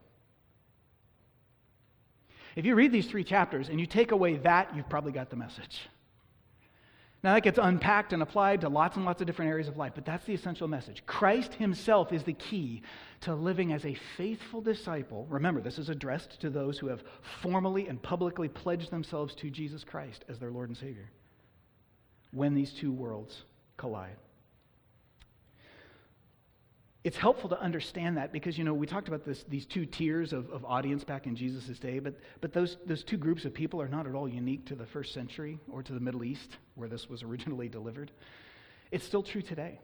If 2.56 2.64
you 2.64 2.74
read 2.74 2.92
these 2.92 3.06
three 3.06 3.24
chapters 3.24 3.68
and 3.68 3.80
you 3.80 3.86
take 3.86 4.12
away 4.12 4.36
that, 4.38 4.74
you've 4.74 4.88
probably 4.88 5.12
got 5.12 5.30
the 5.30 5.36
message. 5.36 5.88
Now, 7.22 7.34
that 7.34 7.42
gets 7.42 7.58
unpacked 7.58 8.14
and 8.14 8.22
applied 8.22 8.62
to 8.62 8.70
lots 8.70 8.96
and 8.96 9.04
lots 9.04 9.20
of 9.20 9.26
different 9.26 9.50
areas 9.50 9.68
of 9.68 9.76
life, 9.76 9.92
but 9.94 10.06
that's 10.06 10.24
the 10.24 10.32
essential 10.32 10.66
message. 10.66 11.02
Christ 11.04 11.52
Himself 11.54 12.14
is 12.14 12.24
the 12.24 12.32
key 12.32 12.82
to 13.20 13.34
living 13.34 13.74
as 13.74 13.84
a 13.84 13.94
faithful 14.16 14.62
disciple. 14.62 15.26
Remember, 15.28 15.60
this 15.60 15.78
is 15.78 15.90
addressed 15.90 16.40
to 16.40 16.48
those 16.48 16.78
who 16.78 16.86
have 16.86 17.02
formally 17.42 17.88
and 17.88 18.00
publicly 18.00 18.48
pledged 18.48 18.90
themselves 18.90 19.34
to 19.36 19.50
Jesus 19.50 19.84
Christ 19.84 20.24
as 20.30 20.38
their 20.38 20.50
Lord 20.50 20.70
and 20.70 20.78
Savior 20.78 21.10
when 22.32 22.54
these 22.54 22.72
two 22.72 22.92
worlds 22.92 23.42
collide 23.76 24.16
it's 27.02 27.16
helpful 27.16 27.48
to 27.48 27.60
understand 27.60 28.16
that 28.18 28.32
because 28.32 28.58
you 28.58 28.64
know 28.64 28.74
we 28.74 28.86
talked 28.86 29.08
about 29.08 29.24
this, 29.24 29.44
these 29.48 29.64
two 29.64 29.86
tiers 29.86 30.32
of, 30.32 30.50
of 30.50 30.64
audience 30.64 31.02
back 31.04 31.26
in 31.26 31.34
jesus' 31.34 31.78
day 31.78 31.98
but, 31.98 32.14
but 32.40 32.52
those, 32.52 32.76
those 32.86 33.02
two 33.02 33.16
groups 33.16 33.44
of 33.44 33.54
people 33.54 33.80
are 33.80 33.88
not 33.88 34.06
at 34.06 34.14
all 34.14 34.28
unique 34.28 34.66
to 34.66 34.74
the 34.74 34.86
first 34.86 35.14
century 35.14 35.58
or 35.70 35.82
to 35.82 35.92
the 35.92 36.00
middle 36.00 36.24
east 36.24 36.58
where 36.74 36.88
this 36.88 37.08
was 37.08 37.22
originally 37.30 37.68
delivered. 37.68 38.10
It's 38.90 39.04
still 39.04 39.22
true 39.22 39.42
today. 39.42 39.80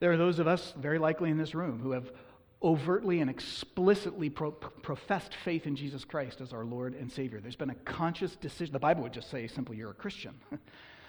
There 0.00 0.12
are 0.12 0.16
those 0.16 0.38
of 0.38 0.46
us 0.46 0.74
very 0.76 0.98
likely 0.98 1.30
in 1.30 1.38
this 1.38 1.54
room 1.54 1.80
who 1.80 1.92
have 1.92 2.10
overtly 2.62 3.20
and 3.20 3.30
explicitly 3.30 4.28
pro- 4.28 4.50
professed 4.50 5.32
faith 5.44 5.68
in 5.68 5.76
jesus 5.76 6.04
christ 6.04 6.40
as 6.40 6.52
our 6.52 6.64
lord 6.64 6.94
and 6.94 7.10
savior. 7.10 7.40
There's 7.40 7.56
been 7.56 7.70
a 7.70 7.74
conscious 7.74 8.34
decision. 8.34 8.72
The 8.72 8.80
bible 8.80 9.04
would 9.04 9.12
just 9.12 9.30
say 9.30 9.46
simply 9.46 9.76
you're 9.76 9.92
a 9.92 9.94
christian 9.94 10.34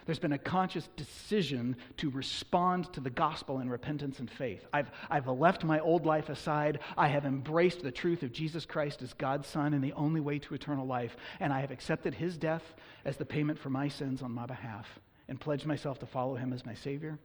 There's 0.06 0.20
been 0.20 0.34
a 0.34 0.38
conscious 0.38 0.88
decision 0.96 1.76
to 1.98 2.10
respond 2.10 2.92
to 2.94 3.00
the 3.00 3.10
gospel 3.10 3.60
in 3.60 3.70
repentance 3.70 4.20
and 4.20 4.30
faith. 4.30 4.66
I've, 4.74 4.92
I've 5.10 5.28
left 5.28 5.64
my 5.64 5.80
old 5.80 6.06
life 6.06 6.30
aside. 6.30 6.80
I 6.98 7.08
have 7.08 7.26
embraced 7.26 7.82
the 7.82 7.92
truth 7.92 8.24
of 8.24 8.32
Jesus 8.32 8.66
Christ 8.66 9.02
as 9.02 9.14
God's 9.14 9.48
Son 9.48 9.74
and 9.74 9.84
the 9.84 9.94
only 9.94 10.22
way 10.22 10.40
to 10.40 10.54
eternal 10.54 10.86
life. 10.86 11.16
And 11.40 11.54
I 11.54 11.62
have 11.62 11.72
accepted 11.72 12.14
his 12.14 12.38
death 12.38 12.64
as 13.06 13.18
the 13.18 13.26
payment 13.26 13.60
for 13.60 13.70
my 13.70 13.88
sins 13.88 14.22
on 14.22 14.32
my 14.32 14.46
behalf 14.46 14.88
and 15.28 15.40
pledged 15.40 15.66
myself 15.66 16.00
to 16.00 16.06
follow 16.06 16.36
him 16.36 16.54
as 16.54 16.66
my 16.66 16.74
Savior 16.74 17.20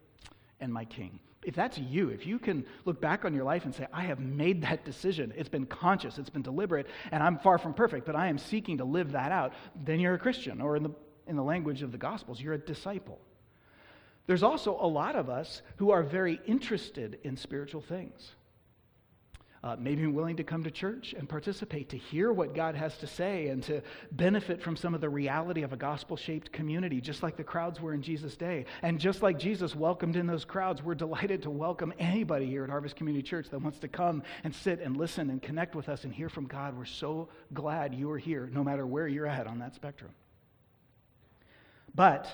and 0.61 0.73
my 0.73 0.85
King. 0.85 1.19
If 1.45 1.55
that's 1.55 1.77
you, 1.77 2.09
if 2.09 2.27
you 2.27 2.39
can 2.39 2.65
look 2.87 3.01
back 3.01 3.25
on 3.25 3.35
your 3.35 3.45
life 3.45 3.65
and 3.65 3.75
say, 3.75 3.87
I 3.93 4.05
have 4.05 4.19
made 4.19 4.63
that 4.63 4.85
decision, 4.85 5.33
it's 5.37 5.49
been 5.49 5.67
conscious, 5.67 6.17
it's 6.17 6.31
been 6.31 6.43
deliberate, 6.43 6.87
and 7.13 7.23
I'm 7.23 7.39
far 7.39 7.59
from 7.59 7.75
perfect, 7.75 8.07
but 8.07 8.17
I 8.17 8.29
am 8.29 8.39
seeking 8.39 8.79
to 8.79 8.85
live 8.85 9.13
that 9.13 9.31
out, 9.31 9.53
then 9.85 10.01
you're 10.01 10.15
a 10.15 10.19
Christian. 10.19 10.63
Or 10.63 10.77
in 10.77 10.83
the 10.83 10.91
in 11.27 11.37
the 11.37 11.43
language 11.43 11.83
of 11.83 11.93
the 11.93 11.99
Gospels, 11.99 12.41
you're 12.41 12.55
a 12.55 12.59
disciple. 12.59 13.21
There's 14.27 14.43
also 14.43 14.79
a 14.81 14.87
lot 14.87 15.17
of 15.17 15.29
us 15.29 15.63
who 15.77 15.91
are 15.91 16.03
very 16.03 16.41
interested 16.47 17.19
in 17.25 17.37
spiritual 17.37 17.83
things. 17.83 18.31
Uh, 19.63 19.77
maybe 19.79 20.07
willing 20.07 20.37
to 20.37 20.45
come 20.45 20.63
to 20.63 20.71
church 20.71 21.15
and 21.17 21.27
participate, 21.27 21.89
to 21.89 21.97
hear 21.97 22.31
what 22.31 22.55
God 22.55 22.75
has 22.75 22.99
to 22.99 23.07
say, 23.07 23.49
and 23.49 23.63
to 23.63 23.81
benefit 24.13 24.61
from 24.61 24.77
some 24.77 24.95
of 24.95 25.01
the 25.01 25.09
reality 25.09 25.63
of 25.63 25.73
a 25.73 25.77
gospel 25.77 26.19
shaped 26.19 26.53
community, 26.53 27.01
just 27.01 27.23
like 27.23 27.39
the 27.39 27.45
crowds 27.45 27.81
were 27.81 27.95
in 27.95 28.03
Jesus' 28.03 28.37
day. 28.37 28.67
And 28.83 29.01
just 29.01 29.23
like 29.23 29.39
Jesus 29.39 29.75
welcomed 29.75 30.17
in 30.17 30.27
those 30.27 30.45
crowds, 30.45 30.83
we're 30.83 30.95
delighted 30.95 31.41
to 31.45 31.51
welcome 31.51 31.95
anybody 31.99 32.45
here 32.45 32.65
at 32.65 32.69
Harvest 32.69 32.95
Community 32.95 33.23
Church 33.23 33.49
that 33.49 33.59
wants 33.59 33.79
to 33.79 33.89
come 33.89 34.23
and 34.45 34.55
sit 34.55 34.81
and 34.81 34.99
listen 34.99 35.31
and 35.31 35.41
connect 35.41 35.75
with 35.75 35.89
us 35.89 36.05
and 36.05 36.13
hear 36.13 36.29
from 36.29 36.45
God. 36.45 36.77
We're 36.77 36.85
so 36.85 37.31
glad 37.55 37.95
you 37.95 38.11
are 38.11 38.19
here, 38.19 38.51
no 38.53 38.63
matter 38.63 38.87
where 38.87 39.09
you're 39.09 39.27
at 39.27 39.47
on 39.47 39.61
that 39.61 39.75
spectrum. 39.75 40.11
But 41.95 42.29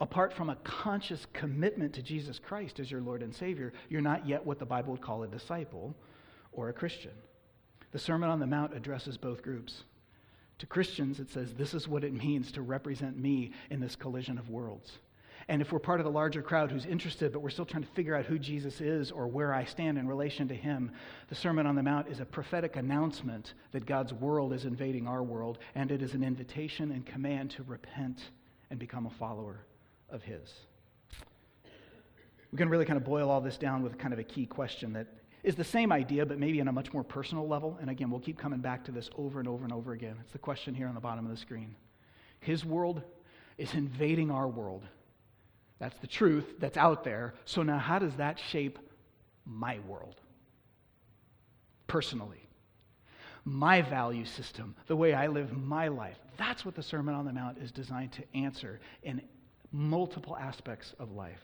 apart 0.00 0.32
from 0.32 0.50
a 0.50 0.56
conscious 0.56 1.26
commitment 1.32 1.94
to 1.94 2.02
Jesus 2.02 2.38
Christ 2.38 2.78
as 2.80 2.90
your 2.90 3.00
Lord 3.00 3.22
and 3.22 3.34
Savior, 3.34 3.72
you're 3.88 4.00
not 4.00 4.26
yet 4.26 4.44
what 4.44 4.58
the 4.58 4.66
Bible 4.66 4.92
would 4.92 5.00
call 5.00 5.22
a 5.22 5.28
disciple 5.28 5.96
or 6.52 6.68
a 6.68 6.72
Christian. 6.72 7.12
The 7.92 7.98
Sermon 7.98 8.30
on 8.30 8.40
the 8.40 8.46
Mount 8.46 8.74
addresses 8.74 9.16
both 9.16 9.42
groups. 9.42 9.84
To 10.58 10.66
Christians, 10.66 11.18
it 11.18 11.30
says, 11.30 11.54
This 11.54 11.74
is 11.74 11.88
what 11.88 12.04
it 12.04 12.12
means 12.12 12.52
to 12.52 12.62
represent 12.62 13.18
me 13.18 13.52
in 13.70 13.80
this 13.80 13.96
collision 13.96 14.38
of 14.38 14.50
worlds. 14.50 14.98
And 15.48 15.60
if 15.60 15.72
we're 15.72 15.78
part 15.78 16.00
of 16.00 16.04
the 16.04 16.12
larger 16.12 16.40
crowd 16.40 16.70
who's 16.70 16.86
interested, 16.86 17.32
but 17.32 17.40
we're 17.40 17.50
still 17.50 17.66
trying 17.66 17.82
to 17.82 17.90
figure 17.90 18.14
out 18.14 18.24
who 18.24 18.38
Jesus 18.38 18.80
is 18.80 19.10
or 19.10 19.26
where 19.26 19.52
I 19.52 19.64
stand 19.64 19.98
in 19.98 20.08
relation 20.08 20.48
to 20.48 20.54
him, 20.54 20.92
the 21.28 21.34
Sermon 21.34 21.66
on 21.66 21.74
the 21.74 21.82
Mount 21.82 22.08
is 22.08 22.20
a 22.20 22.24
prophetic 22.24 22.76
announcement 22.76 23.54
that 23.72 23.84
God's 23.84 24.12
world 24.14 24.52
is 24.52 24.64
invading 24.64 25.06
our 25.06 25.22
world, 25.22 25.58
and 25.74 25.90
it 25.90 26.00
is 26.00 26.14
an 26.14 26.24
invitation 26.24 26.92
and 26.92 27.04
command 27.04 27.50
to 27.52 27.62
repent 27.64 28.30
and 28.70 28.78
become 28.78 29.06
a 29.06 29.10
follower 29.10 29.64
of 30.10 30.22
His. 30.22 30.52
We 32.52 32.58
can 32.58 32.68
really 32.68 32.84
kind 32.84 32.96
of 32.96 33.04
boil 33.04 33.30
all 33.30 33.40
this 33.40 33.58
down 33.58 33.82
with 33.82 33.98
kind 33.98 34.12
of 34.12 34.20
a 34.20 34.24
key 34.24 34.46
question 34.46 34.92
that 34.92 35.08
is 35.42 35.56
the 35.56 35.64
same 35.64 35.92
idea, 35.92 36.24
but 36.24 36.38
maybe 36.38 36.60
on 36.60 36.68
a 36.68 36.72
much 36.72 36.92
more 36.92 37.02
personal 37.02 37.46
level. 37.46 37.76
And 37.80 37.90
again, 37.90 38.10
we'll 38.10 38.20
keep 38.20 38.38
coming 38.38 38.60
back 38.60 38.84
to 38.84 38.92
this 38.92 39.10
over 39.18 39.40
and 39.40 39.48
over 39.48 39.64
and 39.64 39.72
over 39.72 39.92
again. 39.92 40.16
It's 40.20 40.32
the 40.32 40.38
question 40.38 40.74
here 40.74 40.86
on 40.86 40.94
the 40.94 41.00
bottom 41.00 41.24
of 41.24 41.30
the 41.30 41.36
screen. 41.36 41.74
His 42.40 42.64
world 42.64 43.02
is 43.58 43.74
invading 43.74 44.30
our 44.30 44.48
world. 44.48 44.84
That's 45.78 45.98
the 45.98 46.06
truth 46.06 46.54
that's 46.60 46.76
out 46.76 47.04
there. 47.04 47.34
So 47.44 47.62
now, 47.62 47.78
how 47.78 47.98
does 47.98 48.14
that 48.16 48.38
shape 48.38 48.78
my 49.44 49.80
world? 49.86 50.20
Personally 51.86 52.43
my 53.44 53.82
value 53.82 54.24
system, 54.24 54.74
the 54.86 54.96
way 54.96 55.12
I 55.12 55.26
live 55.26 55.56
my 55.56 55.88
life. 55.88 56.18
That's 56.36 56.64
what 56.64 56.74
the 56.74 56.82
Sermon 56.82 57.14
on 57.14 57.24
the 57.24 57.32
Mount 57.32 57.58
is 57.58 57.70
designed 57.70 58.12
to 58.12 58.22
answer 58.34 58.80
in 59.02 59.22
multiple 59.70 60.36
aspects 60.36 60.94
of 60.98 61.12
life. 61.12 61.42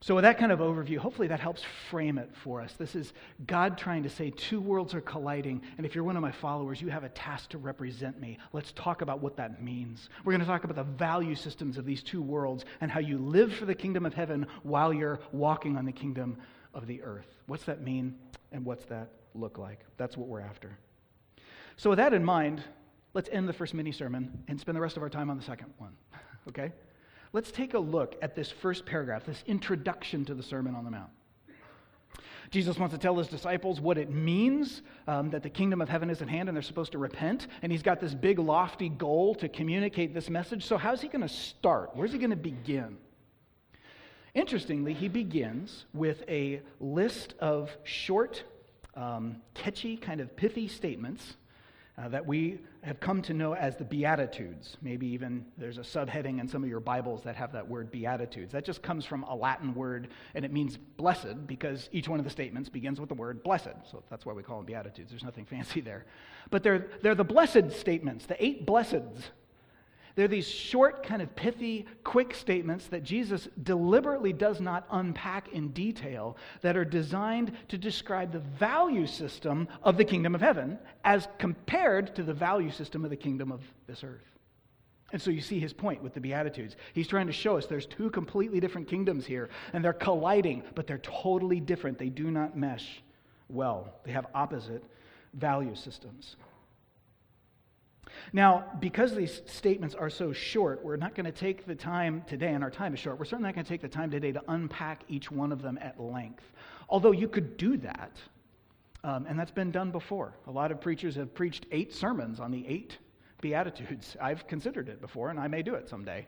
So, 0.00 0.14
with 0.14 0.24
that 0.24 0.38
kind 0.38 0.52
of 0.52 0.58
overview, 0.58 0.98
hopefully 0.98 1.28
that 1.28 1.40
helps 1.40 1.62
frame 1.88 2.18
it 2.18 2.30
for 2.34 2.60
us. 2.60 2.74
This 2.74 2.94
is 2.94 3.14
God 3.46 3.78
trying 3.78 4.02
to 4.02 4.10
say 4.10 4.28
two 4.28 4.60
worlds 4.60 4.94
are 4.94 5.00
colliding, 5.00 5.62
and 5.78 5.86
if 5.86 5.94
you're 5.94 6.04
one 6.04 6.16
of 6.16 6.20
my 6.20 6.30
followers, 6.30 6.78
you 6.78 6.88
have 6.88 7.04
a 7.04 7.08
task 7.08 7.50
to 7.50 7.58
represent 7.58 8.20
me. 8.20 8.36
Let's 8.52 8.72
talk 8.72 9.00
about 9.00 9.22
what 9.22 9.38
that 9.38 9.62
means. 9.62 10.10
We're 10.22 10.32
going 10.32 10.42
to 10.42 10.46
talk 10.46 10.64
about 10.64 10.76
the 10.76 10.82
value 10.82 11.34
systems 11.34 11.78
of 11.78 11.86
these 11.86 12.02
two 12.02 12.20
worlds 12.20 12.66
and 12.82 12.90
how 12.90 13.00
you 13.00 13.16
live 13.16 13.54
for 13.54 13.64
the 13.64 13.74
kingdom 13.74 14.04
of 14.04 14.12
heaven 14.12 14.46
while 14.62 14.92
you're 14.92 15.20
walking 15.32 15.78
on 15.78 15.86
the 15.86 15.92
kingdom 15.92 16.36
of 16.74 16.86
the 16.86 17.02
earth. 17.02 17.26
What's 17.46 17.64
that 17.64 17.80
mean, 17.80 18.14
and 18.52 18.62
what's 18.66 18.84
that 18.86 19.08
look 19.34 19.58
like? 19.58 19.80
That's 19.96 20.16
what 20.16 20.28
we're 20.28 20.40
after. 20.40 20.78
So, 21.76 21.90
with 21.90 21.98
that 21.98 22.14
in 22.14 22.24
mind, 22.24 22.62
let's 23.14 23.28
end 23.32 23.48
the 23.48 23.52
first 23.52 23.74
mini 23.74 23.92
sermon 23.92 24.44
and 24.48 24.60
spend 24.60 24.76
the 24.76 24.80
rest 24.80 24.96
of 24.96 25.02
our 25.02 25.10
time 25.10 25.30
on 25.30 25.36
the 25.36 25.42
second 25.42 25.72
one. 25.78 25.92
okay? 26.48 26.72
Let's 27.32 27.50
take 27.50 27.74
a 27.74 27.78
look 27.78 28.14
at 28.22 28.36
this 28.36 28.50
first 28.50 28.86
paragraph, 28.86 29.24
this 29.26 29.42
introduction 29.46 30.24
to 30.26 30.34
the 30.34 30.42
Sermon 30.42 30.76
on 30.76 30.84
the 30.84 30.90
Mount. 30.90 31.10
Jesus 32.50 32.78
wants 32.78 32.94
to 32.94 32.98
tell 32.98 33.16
his 33.16 33.26
disciples 33.26 33.80
what 33.80 33.98
it 33.98 34.10
means 34.10 34.82
um, 35.08 35.30
that 35.30 35.42
the 35.42 35.50
kingdom 35.50 35.80
of 35.80 35.88
heaven 35.88 36.10
is 36.10 36.22
at 36.22 36.28
hand 36.28 36.48
and 36.48 36.54
they're 36.54 36.62
supposed 36.62 36.92
to 36.92 36.98
repent. 36.98 37.48
And 37.62 37.72
he's 37.72 37.82
got 37.82 37.98
this 37.98 38.14
big, 38.14 38.38
lofty 38.38 38.88
goal 38.88 39.34
to 39.36 39.48
communicate 39.48 40.14
this 40.14 40.30
message. 40.30 40.64
So, 40.64 40.76
how's 40.76 41.00
he 41.00 41.08
going 41.08 41.22
to 41.22 41.28
start? 41.28 41.90
Where's 41.94 42.12
he 42.12 42.18
going 42.18 42.30
to 42.30 42.36
begin? 42.36 42.98
Interestingly, 44.34 44.94
he 44.94 45.08
begins 45.08 45.86
with 45.92 46.22
a 46.28 46.60
list 46.78 47.34
of 47.40 47.76
short, 47.82 48.44
um, 48.96 49.36
catchy, 49.54 49.96
kind 49.96 50.20
of 50.20 50.36
pithy 50.36 50.68
statements 50.68 51.36
uh, 51.96 52.08
that 52.08 52.26
we 52.26 52.58
have 52.82 52.98
come 52.98 53.22
to 53.22 53.32
know 53.32 53.54
as 53.54 53.76
the 53.76 53.84
Beatitudes. 53.84 54.76
Maybe 54.82 55.06
even 55.06 55.44
there's 55.56 55.78
a 55.78 55.82
subheading 55.82 56.40
in 56.40 56.48
some 56.48 56.64
of 56.64 56.68
your 56.68 56.80
Bibles 56.80 57.22
that 57.22 57.36
have 57.36 57.52
that 57.52 57.68
word 57.68 57.90
Beatitudes. 57.92 58.52
That 58.52 58.64
just 58.64 58.82
comes 58.82 59.04
from 59.04 59.22
a 59.24 59.34
Latin 59.34 59.74
word, 59.74 60.08
and 60.34 60.44
it 60.44 60.52
means 60.52 60.76
blessed 60.76 61.46
because 61.46 61.88
each 61.92 62.08
one 62.08 62.18
of 62.18 62.24
the 62.24 62.30
statements 62.30 62.68
begins 62.68 62.98
with 62.98 63.08
the 63.08 63.14
word 63.14 63.42
blessed. 63.44 63.76
So 63.90 64.02
that's 64.10 64.26
why 64.26 64.32
we 64.32 64.42
call 64.42 64.56
them 64.56 64.66
Beatitudes. 64.66 65.10
There's 65.10 65.24
nothing 65.24 65.44
fancy 65.50 65.80
there. 65.80 66.04
But 66.50 66.62
they're, 66.62 66.88
they're 67.02 67.14
the 67.14 67.24
blessed 67.24 67.70
statements, 67.70 68.26
the 68.26 68.44
eight 68.44 68.66
blesseds 68.66 69.22
they're 70.14 70.28
these 70.28 70.48
short, 70.48 71.04
kind 71.04 71.20
of 71.20 71.34
pithy, 71.34 71.86
quick 72.04 72.34
statements 72.34 72.86
that 72.88 73.02
Jesus 73.02 73.48
deliberately 73.62 74.32
does 74.32 74.60
not 74.60 74.86
unpack 74.90 75.48
in 75.52 75.68
detail 75.68 76.36
that 76.60 76.76
are 76.76 76.84
designed 76.84 77.52
to 77.68 77.78
describe 77.78 78.32
the 78.32 78.38
value 78.38 79.06
system 79.06 79.66
of 79.82 79.96
the 79.96 80.04
kingdom 80.04 80.34
of 80.34 80.40
heaven 80.40 80.78
as 81.04 81.26
compared 81.38 82.14
to 82.14 82.22
the 82.22 82.34
value 82.34 82.70
system 82.70 83.04
of 83.04 83.10
the 83.10 83.16
kingdom 83.16 83.50
of 83.50 83.60
this 83.86 84.04
earth. 84.04 84.20
And 85.12 85.20
so 85.20 85.30
you 85.30 85.40
see 85.40 85.60
his 85.60 85.72
point 85.72 86.02
with 86.02 86.14
the 86.14 86.20
Beatitudes. 86.20 86.76
He's 86.92 87.08
trying 87.08 87.26
to 87.26 87.32
show 87.32 87.56
us 87.56 87.66
there's 87.66 87.86
two 87.86 88.10
completely 88.10 88.58
different 88.58 88.88
kingdoms 88.88 89.26
here, 89.26 89.48
and 89.72 89.84
they're 89.84 89.92
colliding, 89.92 90.62
but 90.74 90.86
they're 90.86 90.98
totally 90.98 91.60
different. 91.60 91.98
They 91.98 92.08
do 92.08 92.30
not 92.30 92.56
mesh 92.56 93.02
well, 93.48 93.94
they 94.04 94.12
have 94.12 94.26
opposite 94.34 94.82
value 95.34 95.74
systems. 95.74 96.36
Now, 98.32 98.64
because 98.80 99.14
these 99.14 99.42
statements 99.46 99.94
are 99.94 100.10
so 100.10 100.32
short, 100.32 100.84
we're 100.84 100.96
not 100.96 101.14
going 101.14 101.26
to 101.26 101.32
take 101.32 101.66
the 101.66 101.74
time 101.74 102.22
today, 102.26 102.52
and 102.52 102.64
our 102.64 102.70
time 102.70 102.94
is 102.94 103.00
short, 103.00 103.18
we're 103.18 103.24
certainly 103.24 103.48
not 103.48 103.54
going 103.54 103.64
to 103.64 103.68
take 103.68 103.82
the 103.82 103.88
time 103.88 104.10
today 104.10 104.32
to 104.32 104.42
unpack 104.48 105.02
each 105.08 105.30
one 105.30 105.52
of 105.52 105.62
them 105.62 105.78
at 105.80 106.00
length. 106.00 106.44
Although 106.88 107.12
you 107.12 107.28
could 107.28 107.56
do 107.56 107.76
that, 107.78 108.12
um, 109.04 109.26
and 109.28 109.38
that's 109.38 109.50
been 109.50 109.70
done 109.70 109.90
before. 109.90 110.34
A 110.46 110.50
lot 110.50 110.70
of 110.70 110.80
preachers 110.80 111.14
have 111.16 111.34
preached 111.34 111.66
eight 111.70 111.94
sermons 111.94 112.40
on 112.40 112.50
the 112.50 112.66
eight 112.66 112.98
Beatitudes. 113.42 114.16
I've 114.20 114.46
considered 114.46 114.88
it 114.88 115.02
before, 115.02 115.28
and 115.28 115.38
I 115.38 115.48
may 115.48 115.62
do 115.62 115.74
it 115.74 115.86
someday. 115.88 116.26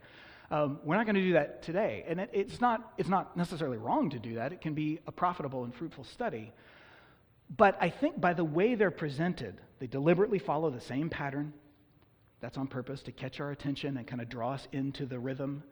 Um, 0.51 0.79
we're 0.85 0.97
not 0.97 1.07
going 1.07 1.17
to 1.17 1.23
do 1.23 1.33
that 1.33 1.63
today. 1.63 2.05
And 2.07 2.21
it, 2.21 2.31
it's, 2.33 2.61
not, 2.61 2.93
it's 2.99 3.09
not 3.09 3.37
necessarily 3.37 3.79
wrong 3.79 4.11
to 4.11 4.19
do 4.19 4.35
that, 4.35 4.53
it 4.53 4.61
can 4.61 4.75
be 4.75 5.01
a 5.07 5.13
profitable 5.13 5.65
and 5.65 5.75
fruitful 5.75 6.05
study. 6.05 6.53
But 7.57 7.79
I 7.81 7.89
think 7.89 8.21
by 8.21 8.35
the 8.35 8.45
way 8.45 8.75
they're 8.75 8.91
presented, 8.91 9.61
they 9.79 9.87
deliberately 9.87 10.39
follow 10.39 10.69
the 10.69 10.81
same 10.81 11.09
pattern, 11.09 11.55
that's 12.41 12.59
on 12.59 12.67
purpose 12.67 13.03
to 13.03 13.13
catch 13.13 13.41
our 13.41 13.51
attention 13.51 13.97
and 13.97 14.07
kind 14.07 14.21
of 14.21 14.29
draw 14.29 14.53
us 14.53 14.69
into 14.73 15.07
the 15.07 15.19
rhythm. 15.19 15.63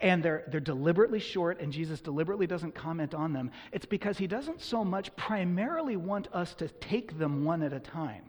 And 0.00 0.22
they're, 0.22 0.44
they're 0.48 0.60
deliberately 0.60 1.20
short, 1.20 1.60
and 1.60 1.72
Jesus 1.72 2.00
deliberately 2.00 2.46
doesn't 2.46 2.74
comment 2.74 3.14
on 3.14 3.32
them. 3.32 3.50
It's 3.72 3.86
because 3.86 4.18
he 4.18 4.26
doesn't 4.26 4.60
so 4.60 4.84
much 4.84 5.14
primarily 5.16 5.96
want 5.96 6.28
us 6.32 6.54
to 6.54 6.68
take 6.68 7.18
them 7.18 7.44
one 7.44 7.62
at 7.62 7.72
a 7.72 7.80
time. 7.80 8.24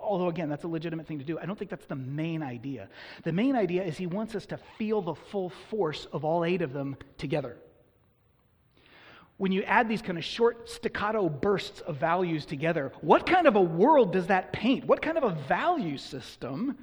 Although, 0.00 0.28
again, 0.28 0.48
that's 0.48 0.64
a 0.64 0.68
legitimate 0.68 1.06
thing 1.06 1.18
to 1.18 1.24
do. 1.24 1.38
I 1.38 1.46
don't 1.46 1.58
think 1.58 1.70
that's 1.70 1.86
the 1.86 1.94
main 1.94 2.42
idea. 2.42 2.88
The 3.24 3.32
main 3.32 3.56
idea 3.56 3.84
is 3.84 3.96
he 3.96 4.06
wants 4.06 4.34
us 4.34 4.46
to 4.46 4.58
feel 4.78 5.02
the 5.02 5.14
full 5.14 5.50
force 5.70 6.06
of 6.12 6.24
all 6.24 6.44
eight 6.44 6.62
of 6.62 6.72
them 6.72 6.96
together. 7.18 7.56
When 9.36 9.52
you 9.52 9.62
add 9.62 9.88
these 9.88 10.02
kind 10.02 10.18
of 10.18 10.24
short 10.24 10.68
staccato 10.68 11.28
bursts 11.28 11.80
of 11.82 11.96
values 11.96 12.44
together, 12.44 12.92
what 13.02 13.24
kind 13.24 13.46
of 13.46 13.54
a 13.54 13.60
world 13.60 14.12
does 14.12 14.26
that 14.28 14.52
paint? 14.52 14.84
What 14.84 15.00
kind 15.00 15.16
of 15.16 15.24
a 15.24 15.34
value 15.46 15.96
system 15.96 16.76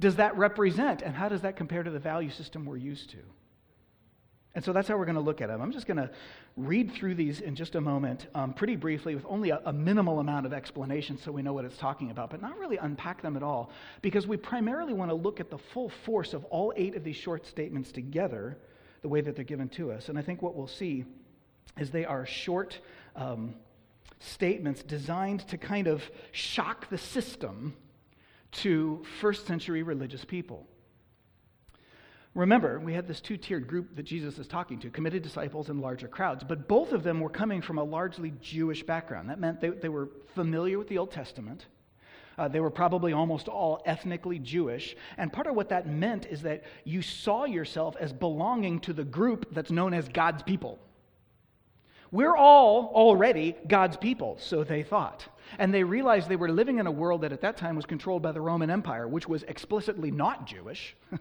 does 0.00 0.16
that 0.16 0.36
represent? 0.36 1.02
And 1.02 1.14
how 1.14 1.28
does 1.28 1.42
that 1.42 1.56
compare 1.56 1.82
to 1.82 1.90
the 1.90 1.98
value 1.98 2.30
system 2.30 2.64
we're 2.64 2.76
used 2.76 3.10
to? 3.10 3.18
And 4.54 4.64
so 4.64 4.72
that's 4.72 4.88
how 4.88 4.96
we're 4.96 5.04
going 5.04 5.14
to 5.14 5.20
look 5.20 5.40
at 5.40 5.48
them. 5.48 5.60
I'm 5.60 5.70
just 5.70 5.86
going 5.86 5.98
to 5.98 6.10
read 6.56 6.92
through 6.92 7.14
these 7.14 7.40
in 7.40 7.54
just 7.54 7.74
a 7.74 7.80
moment, 7.80 8.26
um, 8.34 8.52
pretty 8.52 8.76
briefly, 8.76 9.14
with 9.14 9.24
only 9.28 9.50
a, 9.50 9.60
a, 9.66 9.72
minimal 9.72 10.18
amount 10.18 10.46
of 10.46 10.52
explanation 10.52 11.16
so 11.16 11.30
we 11.30 11.42
know 11.42 11.52
what 11.52 11.64
it's 11.64 11.76
talking 11.76 12.10
about, 12.10 12.30
but 12.30 12.40
not 12.42 12.58
really 12.58 12.76
unpack 12.78 13.22
them 13.22 13.36
at 13.36 13.42
all, 13.42 13.70
because 14.02 14.26
we 14.26 14.36
primarily 14.36 14.94
want 14.94 15.10
to 15.10 15.14
look 15.14 15.38
at 15.38 15.50
the 15.50 15.58
full 15.58 15.90
force 15.90 16.34
of 16.34 16.44
all 16.46 16.72
eight 16.76 16.96
of 16.96 17.04
these 17.04 17.14
short 17.14 17.46
statements 17.46 17.92
together, 17.92 18.58
the 19.02 19.08
way 19.08 19.20
that 19.20 19.36
they're 19.36 19.44
given 19.44 19.68
to 19.68 19.92
us. 19.92 20.08
And 20.08 20.18
I 20.18 20.22
think 20.22 20.42
what 20.42 20.56
we'll 20.56 20.66
see 20.66 21.04
is 21.78 21.90
they 21.90 22.04
are 22.04 22.26
short 22.26 22.80
um, 23.14 23.54
statements 24.18 24.82
designed 24.82 25.46
to 25.48 25.58
kind 25.58 25.86
of 25.86 26.02
shock 26.32 26.88
the 26.88 26.98
system 26.98 27.76
to 28.58 29.02
first 29.20 29.46
century 29.46 29.82
religious 29.82 30.24
people. 30.24 30.66
Remember, 32.34 32.78
we 32.78 32.92
had 32.92 33.08
this 33.08 33.20
two 33.20 33.36
tiered 33.36 33.66
group 33.66 33.96
that 33.96 34.04
Jesus 34.04 34.38
is 34.38 34.46
talking 34.46 34.78
to 34.80 34.90
committed 34.90 35.22
disciples 35.22 35.70
and 35.70 35.80
larger 35.80 36.06
crowds, 36.06 36.44
but 36.44 36.68
both 36.68 36.92
of 36.92 37.02
them 37.02 37.20
were 37.20 37.30
coming 37.30 37.60
from 37.60 37.78
a 37.78 37.82
largely 37.82 38.32
Jewish 38.40 38.82
background. 38.84 39.28
That 39.28 39.40
meant 39.40 39.60
they, 39.60 39.70
they 39.70 39.88
were 39.88 40.10
familiar 40.34 40.78
with 40.78 40.88
the 40.88 40.98
Old 40.98 41.10
Testament. 41.10 41.66
Uh, 42.38 42.46
they 42.46 42.60
were 42.60 42.70
probably 42.70 43.12
almost 43.12 43.48
all 43.48 43.82
ethnically 43.84 44.38
Jewish. 44.38 44.96
And 45.16 45.32
part 45.32 45.48
of 45.48 45.56
what 45.56 45.70
that 45.70 45.88
meant 45.88 46.26
is 46.26 46.42
that 46.42 46.62
you 46.84 47.02
saw 47.02 47.44
yourself 47.44 47.96
as 47.98 48.12
belonging 48.12 48.78
to 48.80 48.92
the 48.92 49.04
group 49.04 49.52
that's 49.52 49.72
known 49.72 49.92
as 49.92 50.08
God's 50.08 50.44
people. 50.44 50.78
We're 52.12 52.36
all 52.36 52.92
already 52.94 53.56
God's 53.66 53.96
people, 53.96 54.38
so 54.40 54.62
they 54.62 54.82
thought. 54.82 55.26
And 55.58 55.72
they 55.72 55.84
realized 55.84 56.28
they 56.28 56.36
were 56.36 56.50
living 56.50 56.78
in 56.78 56.86
a 56.86 56.92
world 56.92 57.22
that 57.22 57.32
at 57.32 57.40
that 57.42 57.56
time 57.56 57.76
was 57.76 57.86
controlled 57.86 58.22
by 58.22 58.32
the 58.32 58.40
Roman 58.40 58.70
Empire, 58.70 59.06
which 59.06 59.28
was 59.28 59.42
explicitly 59.44 60.10
not 60.10 60.46
Jewish 60.46 60.96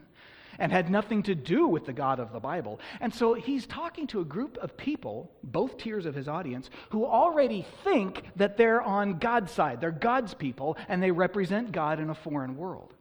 and 0.60 0.72
had 0.72 0.90
nothing 0.90 1.24
to 1.24 1.36
do 1.36 1.68
with 1.68 1.86
the 1.86 1.94
God 1.94 2.20
of 2.20 2.32
the 2.32 2.40
Bible. 2.40 2.80
And 3.00 3.13
so 3.13 3.34
he's 3.34 3.66
talking 3.66 4.08
to 4.08 4.22
a 4.22 4.26
group 4.26 4.58
of 4.58 4.76
people, 4.76 5.32
both 5.44 5.78
tiers 5.78 6.06
of 6.06 6.16
his 6.16 6.28
audience, 6.28 6.70
who 6.90 7.06
already 7.06 7.66
think 7.84 8.24
that 8.36 8.58
they're 8.58 8.82
on 8.82 9.20
God's 9.20 9.52
side. 9.52 9.82
They're 9.82 9.92
God's 9.92 10.34
people, 10.34 10.78
and 10.88 11.02
they 11.02 11.12
represent 11.12 11.72
God 11.72 12.00
in 12.00 12.10
a 12.10 12.16
foreign 12.16 12.58
world. 12.58 12.94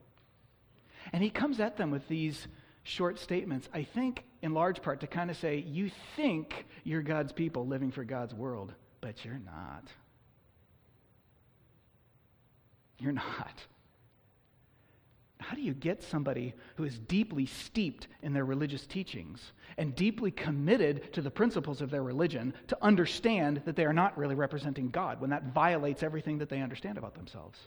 And 1.13 1.23
he 1.23 1.31
comes 1.31 1.61
at 1.61 1.77
them 1.77 1.91
with 1.91 2.07
these 2.09 2.47
short 2.83 3.19
statements, 3.19 3.69
I 3.73 3.83
think 3.83 4.25
in 4.43 4.55
large 4.55 4.83
part 4.83 5.01
to 5.01 5.07
kind 5.07 5.31
of 5.31 5.37
say, 5.37 5.59
you 5.59 5.91
think 6.15 6.67
you're 6.85 7.03
God's 7.03 7.33
people 7.33 7.67
living 7.67 7.91
for 7.91 8.05
God's 8.05 8.33
world, 8.35 8.73
but 9.01 9.25
you're 9.25 9.41
not. 9.45 9.85
You're 12.99 13.13
not. 13.13 13.67
How 15.39 15.55
do 15.55 15.63
you 15.63 15.75
get 15.75 16.03
somebody 16.03 16.55
who 16.77 16.85
is 16.85 16.99
deeply 16.99 17.47
steeped 17.47 18.09
in 18.23 18.33
their 18.33 18.45
religious 18.45 18.87
teachings 18.87 19.53
and 19.77 19.95
deeply 19.95 20.31
committed 20.31 21.13
to 21.13 21.21
the 21.23 21.31
principles 21.31 21.83
of 21.83 21.91
their 21.91 22.03
religion 22.03 22.55
to 22.69 22.79
understand 22.83 23.63
that 23.65 23.77
they 23.77 23.85
are 23.85 23.93
not 23.93 24.17
really 24.19 24.35
representing 24.35 24.89
God 24.89 25.21
when 25.21 25.31
that 25.31 25.53
violates 25.53 26.03
everything 26.03 26.39
that 26.39 26.49
they 26.49 26.63
understand 26.63 26.99
about 26.99 27.15
themselves? 27.15 27.61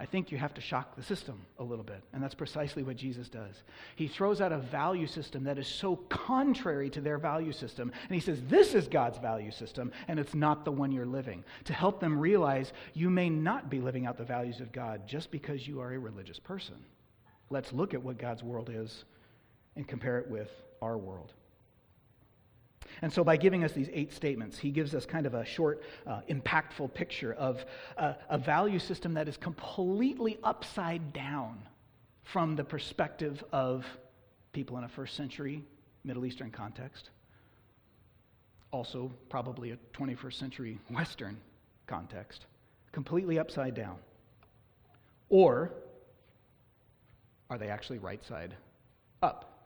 I 0.00 0.06
think 0.06 0.30
you 0.30 0.38
have 0.38 0.54
to 0.54 0.60
shock 0.60 0.94
the 0.94 1.02
system 1.02 1.44
a 1.58 1.64
little 1.64 1.84
bit. 1.84 2.02
And 2.12 2.22
that's 2.22 2.34
precisely 2.34 2.84
what 2.84 2.96
Jesus 2.96 3.28
does. 3.28 3.64
He 3.96 4.06
throws 4.06 4.40
out 4.40 4.52
a 4.52 4.58
value 4.58 5.08
system 5.08 5.42
that 5.44 5.58
is 5.58 5.66
so 5.66 5.96
contrary 6.08 6.88
to 6.90 7.00
their 7.00 7.18
value 7.18 7.52
system. 7.52 7.90
And 8.08 8.14
he 8.14 8.20
says, 8.20 8.40
This 8.48 8.74
is 8.74 8.86
God's 8.86 9.18
value 9.18 9.50
system, 9.50 9.90
and 10.06 10.20
it's 10.20 10.34
not 10.34 10.64
the 10.64 10.70
one 10.70 10.92
you're 10.92 11.04
living. 11.04 11.42
To 11.64 11.72
help 11.72 11.98
them 11.98 12.18
realize 12.18 12.72
you 12.94 13.10
may 13.10 13.28
not 13.28 13.70
be 13.70 13.80
living 13.80 14.06
out 14.06 14.18
the 14.18 14.24
values 14.24 14.60
of 14.60 14.70
God 14.70 15.06
just 15.08 15.32
because 15.32 15.66
you 15.66 15.80
are 15.80 15.92
a 15.92 15.98
religious 15.98 16.38
person. 16.38 16.76
Let's 17.50 17.72
look 17.72 17.92
at 17.92 18.02
what 18.02 18.18
God's 18.18 18.44
world 18.44 18.70
is 18.72 19.04
and 19.74 19.88
compare 19.88 20.18
it 20.18 20.30
with 20.30 20.50
our 20.80 20.96
world. 20.96 21.32
And 23.02 23.12
so, 23.12 23.22
by 23.22 23.36
giving 23.36 23.64
us 23.64 23.72
these 23.72 23.88
eight 23.92 24.12
statements, 24.12 24.58
he 24.58 24.70
gives 24.70 24.94
us 24.94 25.06
kind 25.06 25.26
of 25.26 25.34
a 25.34 25.44
short, 25.44 25.82
uh, 26.06 26.20
impactful 26.28 26.94
picture 26.94 27.32
of 27.34 27.64
uh, 27.96 28.14
a 28.28 28.38
value 28.38 28.78
system 28.78 29.14
that 29.14 29.28
is 29.28 29.36
completely 29.36 30.38
upside 30.42 31.12
down 31.12 31.60
from 32.24 32.56
the 32.56 32.64
perspective 32.64 33.42
of 33.52 33.86
people 34.52 34.76
in 34.78 34.84
a 34.84 34.88
first 34.88 35.16
century 35.16 35.62
Middle 36.04 36.26
Eastern 36.26 36.50
context. 36.50 37.10
Also, 38.70 39.10
probably 39.28 39.70
a 39.70 39.78
21st 39.94 40.34
century 40.34 40.78
Western 40.90 41.38
context. 41.86 42.46
Completely 42.92 43.38
upside 43.38 43.74
down. 43.74 43.96
Or 45.28 45.72
are 47.50 47.58
they 47.58 47.68
actually 47.68 47.98
right 47.98 48.22
side 48.24 48.54
up? 49.22 49.57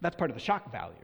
That's 0.00 0.16
part 0.16 0.30
of 0.30 0.36
the 0.36 0.42
shock 0.42 0.72
value. 0.72 0.94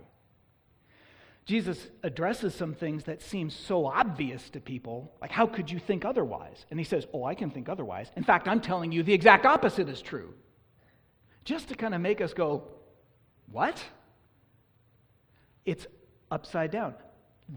Jesus 1.46 1.78
addresses 2.02 2.54
some 2.54 2.74
things 2.74 3.04
that 3.04 3.22
seem 3.22 3.50
so 3.50 3.86
obvious 3.86 4.50
to 4.50 4.60
people, 4.60 5.12
like, 5.20 5.30
how 5.30 5.46
could 5.46 5.70
you 5.70 5.78
think 5.78 6.04
otherwise? 6.04 6.66
And 6.70 6.80
he 6.80 6.84
says, 6.84 7.06
Oh, 7.14 7.24
I 7.24 7.36
can 7.36 7.50
think 7.50 7.68
otherwise. 7.68 8.10
In 8.16 8.24
fact, 8.24 8.48
I'm 8.48 8.60
telling 8.60 8.90
you 8.90 9.04
the 9.04 9.14
exact 9.14 9.46
opposite 9.46 9.88
is 9.88 10.02
true. 10.02 10.34
Just 11.44 11.68
to 11.68 11.76
kind 11.76 11.94
of 11.94 12.00
make 12.00 12.20
us 12.20 12.34
go, 12.34 12.64
What? 13.50 13.82
It's 15.64 15.86
upside 16.32 16.72
down. 16.72 16.94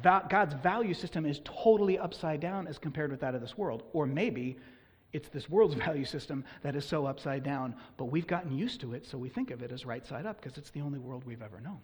God's 0.03 0.53
value 0.53 0.93
system 0.93 1.25
is 1.25 1.41
totally 1.43 1.97
upside 1.97 2.39
down 2.39 2.67
as 2.67 2.77
compared 2.77 3.09
with 3.09 3.21
that 3.21 3.33
of 3.33 3.41
this 3.41 3.57
world. 3.57 3.81
Or 3.91 4.05
maybe 4.05 4.57
it's 5.13 5.29
this 5.29 5.49
world's 5.49 5.75
value 5.85 6.05
system 6.05 6.43
that 6.63 6.75
is 6.75 6.85
so 6.85 7.05
upside 7.05 7.43
down, 7.43 7.75
but 7.97 8.05
we've 8.05 8.27
gotten 8.27 8.57
used 8.57 8.81
to 8.81 8.93
it, 8.93 9.05
so 9.05 9.17
we 9.17 9.29
think 9.29 9.51
of 9.51 9.61
it 9.61 9.71
as 9.71 9.85
right 9.85 10.05
side 10.05 10.25
up 10.25 10.41
because 10.41 10.57
it's 10.57 10.69
the 10.71 10.81
only 10.81 10.99
world 10.99 11.23
we've 11.25 11.41
ever 11.41 11.59
known. 11.59 11.79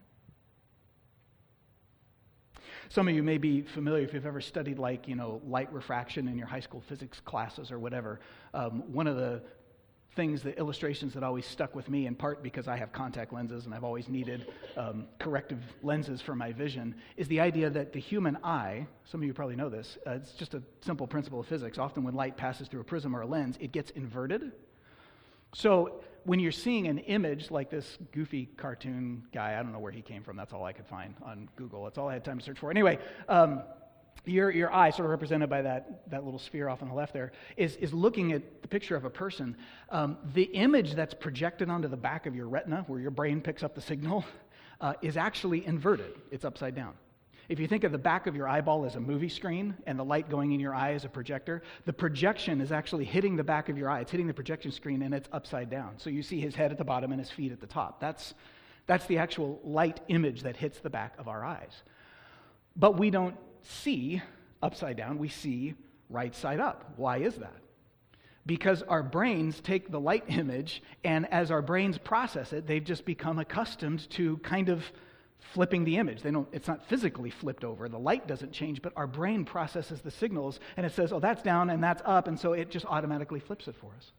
Some 2.89 3.07
of 3.07 3.15
you 3.15 3.23
may 3.23 3.38
be 3.38 3.61
familiar 3.61 4.03
if 4.03 4.13
you've 4.13 4.25
ever 4.25 4.41
studied, 4.41 4.77
like, 4.77 5.07
you 5.07 5.15
know, 5.15 5.41
light 5.47 5.71
refraction 5.73 6.27
in 6.27 6.38
your 6.38 6.47
high 6.47 6.59
school 6.59 6.81
physics 6.81 7.19
classes 7.19 7.71
or 7.71 7.79
whatever. 7.79 8.19
Um, 8.53 8.83
one 8.91 9.07
of 9.07 9.15
the 9.15 9.41
things, 10.15 10.41
the 10.41 10.58
illustrations 10.58 11.13
that 11.13 11.23
always 11.23 11.45
stuck 11.45 11.75
with 11.75 11.89
me, 11.89 12.08
in 12.08 12.15
part 12.15 12.41
because 12.41 12.67
I 12.67 12.78
have 12.78 12.91
contact 12.91 13.34
lenses 13.34 13.65
and 13.65 13.73
I've 13.73 13.84
always 13.84 14.08
needed 14.08 14.47
um, 14.78 15.08
corrective 15.19 15.60
lenses 15.84 16.21
for 16.21 16.36
my 16.36 16.54
vision, 16.54 16.95
is 17.17 17.28
the 17.28 17.39
idea 17.39 17.69
that 17.69 17.93
the 17.93 17.99
human 17.99 18.38
eye, 18.43 18.88
some 19.06 19.21
of 19.21 19.28
you 19.28 19.34
probably 19.34 19.56
know 19.56 19.69
this, 19.69 19.97
uh, 20.08 20.12
it's 20.12 20.32
just 20.32 20.54
a 20.54 20.63
simple 20.82 21.08
principle 21.08 21.39
of 21.39 21.47
physics. 21.47 21.78
Often 21.78 22.04
when 22.04 22.15
light 22.15 22.38
passes 22.38 22.67
through 22.67 22.82
a 22.82 22.86
prism 22.86 23.15
or 23.15 23.21
a 23.21 23.28
lens, 23.28 23.58
it 23.60 23.71
gets 23.71 23.91
inverted. 23.91 24.51
So 25.54 26.01
when 26.23 26.39
you're 26.39 26.51
seeing 26.51 26.88
an 26.88 26.97
image 26.99 27.51
like 27.51 27.69
this 27.69 27.97
goofy 28.12 28.47
cartoon 28.58 29.23
guy, 29.34 29.58
I 29.58 29.63
don't 29.63 29.71
know 29.71 29.80
where 29.80 29.91
he 29.91 30.01
came 30.01 30.23
from, 30.23 30.36
that's 30.38 30.54
all 30.54 30.65
I 30.65 30.73
could 30.73 30.88
find 30.88 31.13
on 31.23 31.49
Google. 31.56 31.84
That's 31.84 31.97
all 31.97 32.10
I 32.10 32.13
had 32.13 32.25
time 32.25 32.39
to 32.39 32.43
search 32.43 32.60
for. 32.60 32.71
Anyway, 32.71 32.99
um, 33.30 33.62
your, 34.25 34.49
your 34.51 34.73
eye, 34.73 34.89
sort 34.89 35.06
of 35.06 35.12
represented 35.12 35.49
by 35.49 35.62
that, 35.62 36.10
that 36.10 36.23
little 36.23 36.39
sphere 36.39 36.69
off 36.69 36.82
on 36.82 36.89
the 36.89 36.95
left 36.95 37.13
there, 37.13 37.32
is, 37.58 37.75
is 37.78 37.93
looking 37.93 38.32
at 38.32 38.62
the 38.62 38.67
picture 38.67 38.95
of 38.95 39.06
a 39.06 39.10
person. 39.10 39.56
Um, 39.89 40.17
the 40.34 40.43
image 40.43 40.93
that's 40.93 41.13
projected 41.13 41.69
onto 41.69 41.88
the 41.88 41.97
back 41.97 42.25
of 42.25 42.36
your 42.36 42.47
retina, 42.47 42.84
where 42.88 42.99
your 42.99 43.12
brain 43.12 43.41
picks 43.41 43.63
up 43.63 43.75
the 43.75 43.82
signal, 43.82 44.25
uh, 44.82 44.93
is 45.01 45.17
actually 45.17 45.65
inverted. 45.65 46.13
It's 46.32 46.45
upside 46.45 46.75
down. 46.75 46.93
If 47.47 47.60
you 47.60 47.67
think 47.67 47.84
of 47.84 47.91
the 47.91 47.99
back 47.99 48.25
of 48.25 48.36
your 48.36 48.47
eyeball 48.47 48.86
as 48.86 48.95
a 48.95 48.99
movie 48.99 49.30
screen 49.30 49.75
and 49.86 49.99
the 49.99 50.04
light 50.04 50.30
going 50.30 50.51
in 50.54 50.60
your 50.60 50.73
eye 50.73 50.93
as 50.93 51.06
a 51.06 51.10
projector, 51.10 51.62
the 51.86 51.93
projection 51.93 52.60
is 52.60 52.71
actually 52.71 53.06
hitting 53.06 53.36
the 53.36 53.43
back 53.43 53.69
of 53.69 53.78
your 53.78 53.89
eye. 53.89 53.99
It's 53.99 54.10
hitting 54.10 54.25
the 54.25 54.34
projection 54.34 54.71
screen 54.71 55.04
and 55.04 55.13
it's 55.13 55.30
upside 55.32 55.69
down. 55.69 55.93
So 55.97 56.10
you 56.10 56.23
see 56.23 56.39
his 56.39 56.56
head 56.56 56.71
at 56.71 56.80
the 56.80 56.84
bottom 56.84 57.12
and 57.12 57.19
his 57.19 57.30
feet 57.30 57.51
at 57.51 57.62
the 57.62 57.67
top. 57.67 57.99
That's, 57.99 58.34
that's 58.88 59.06
the 59.06 59.19
actual 59.19 59.60
light 59.63 59.99
image 60.08 60.41
that 60.41 60.58
hits 60.58 60.80
the 60.80 60.89
back 60.89 61.13
of 61.19 61.28
our 61.28 61.45
eyes. 61.45 61.84
But 62.75 62.97
we 62.97 63.12
don't 63.12 63.38
see 63.65 64.21
upside 64.62 64.97
down, 64.97 65.17
we 65.17 65.30
see 65.30 65.75
right 66.10 66.34
side 66.36 66.60
up. 66.60 66.93
Why 66.97 67.17
is 67.17 67.36
that? 67.36 67.56
Because 68.45 68.84
our 68.84 69.01
brains 69.01 69.60
take 69.60 69.89
the 69.89 69.99
light 69.99 70.25
image, 70.28 70.84
and 71.04 71.25
as 71.32 71.49
our 71.49 71.62
brains 71.62 71.97
process 71.97 72.54
it, 72.54 72.67
they've 72.67 72.84
just 72.84 73.06
become 73.06 73.39
accustomed 73.39 74.08
to 74.12 74.38
kind 74.38 74.69
of 74.69 74.84
flipping 75.54 75.84
the 75.84 75.97
image. 75.97 76.21
They 76.21 76.32
don't, 76.32 76.47
it's 76.51 76.67
not 76.67 76.86
physically 76.86 77.30
flipped 77.30 77.63
over. 77.63 77.89
The 77.89 77.99
light 77.99 78.28
doesn't 78.28 78.51
change, 78.51 78.82
but 78.82 78.93
our 78.95 79.08
brain 79.08 79.45
processes 79.45 80.01
the 80.01 80.12
signals, 80.12 80.60
and 80.78 80.86
it 80.86 80.93
says, 80.93 81.12
oh, 81.12 81.19
that's 81.19 81.41
down 81.41 81.69
and 81.69 81.84
that's 81.84 82.01
up, 82.06 82.28
and 82.28 82.39
so 82.39 82.54
it 82.54 82.69
just 82.69 82.86
automatically 82.86 83.39
flips 83.39 83.67
it 83.67 83.75
for 83.75 83.91
us. 83.97 84.12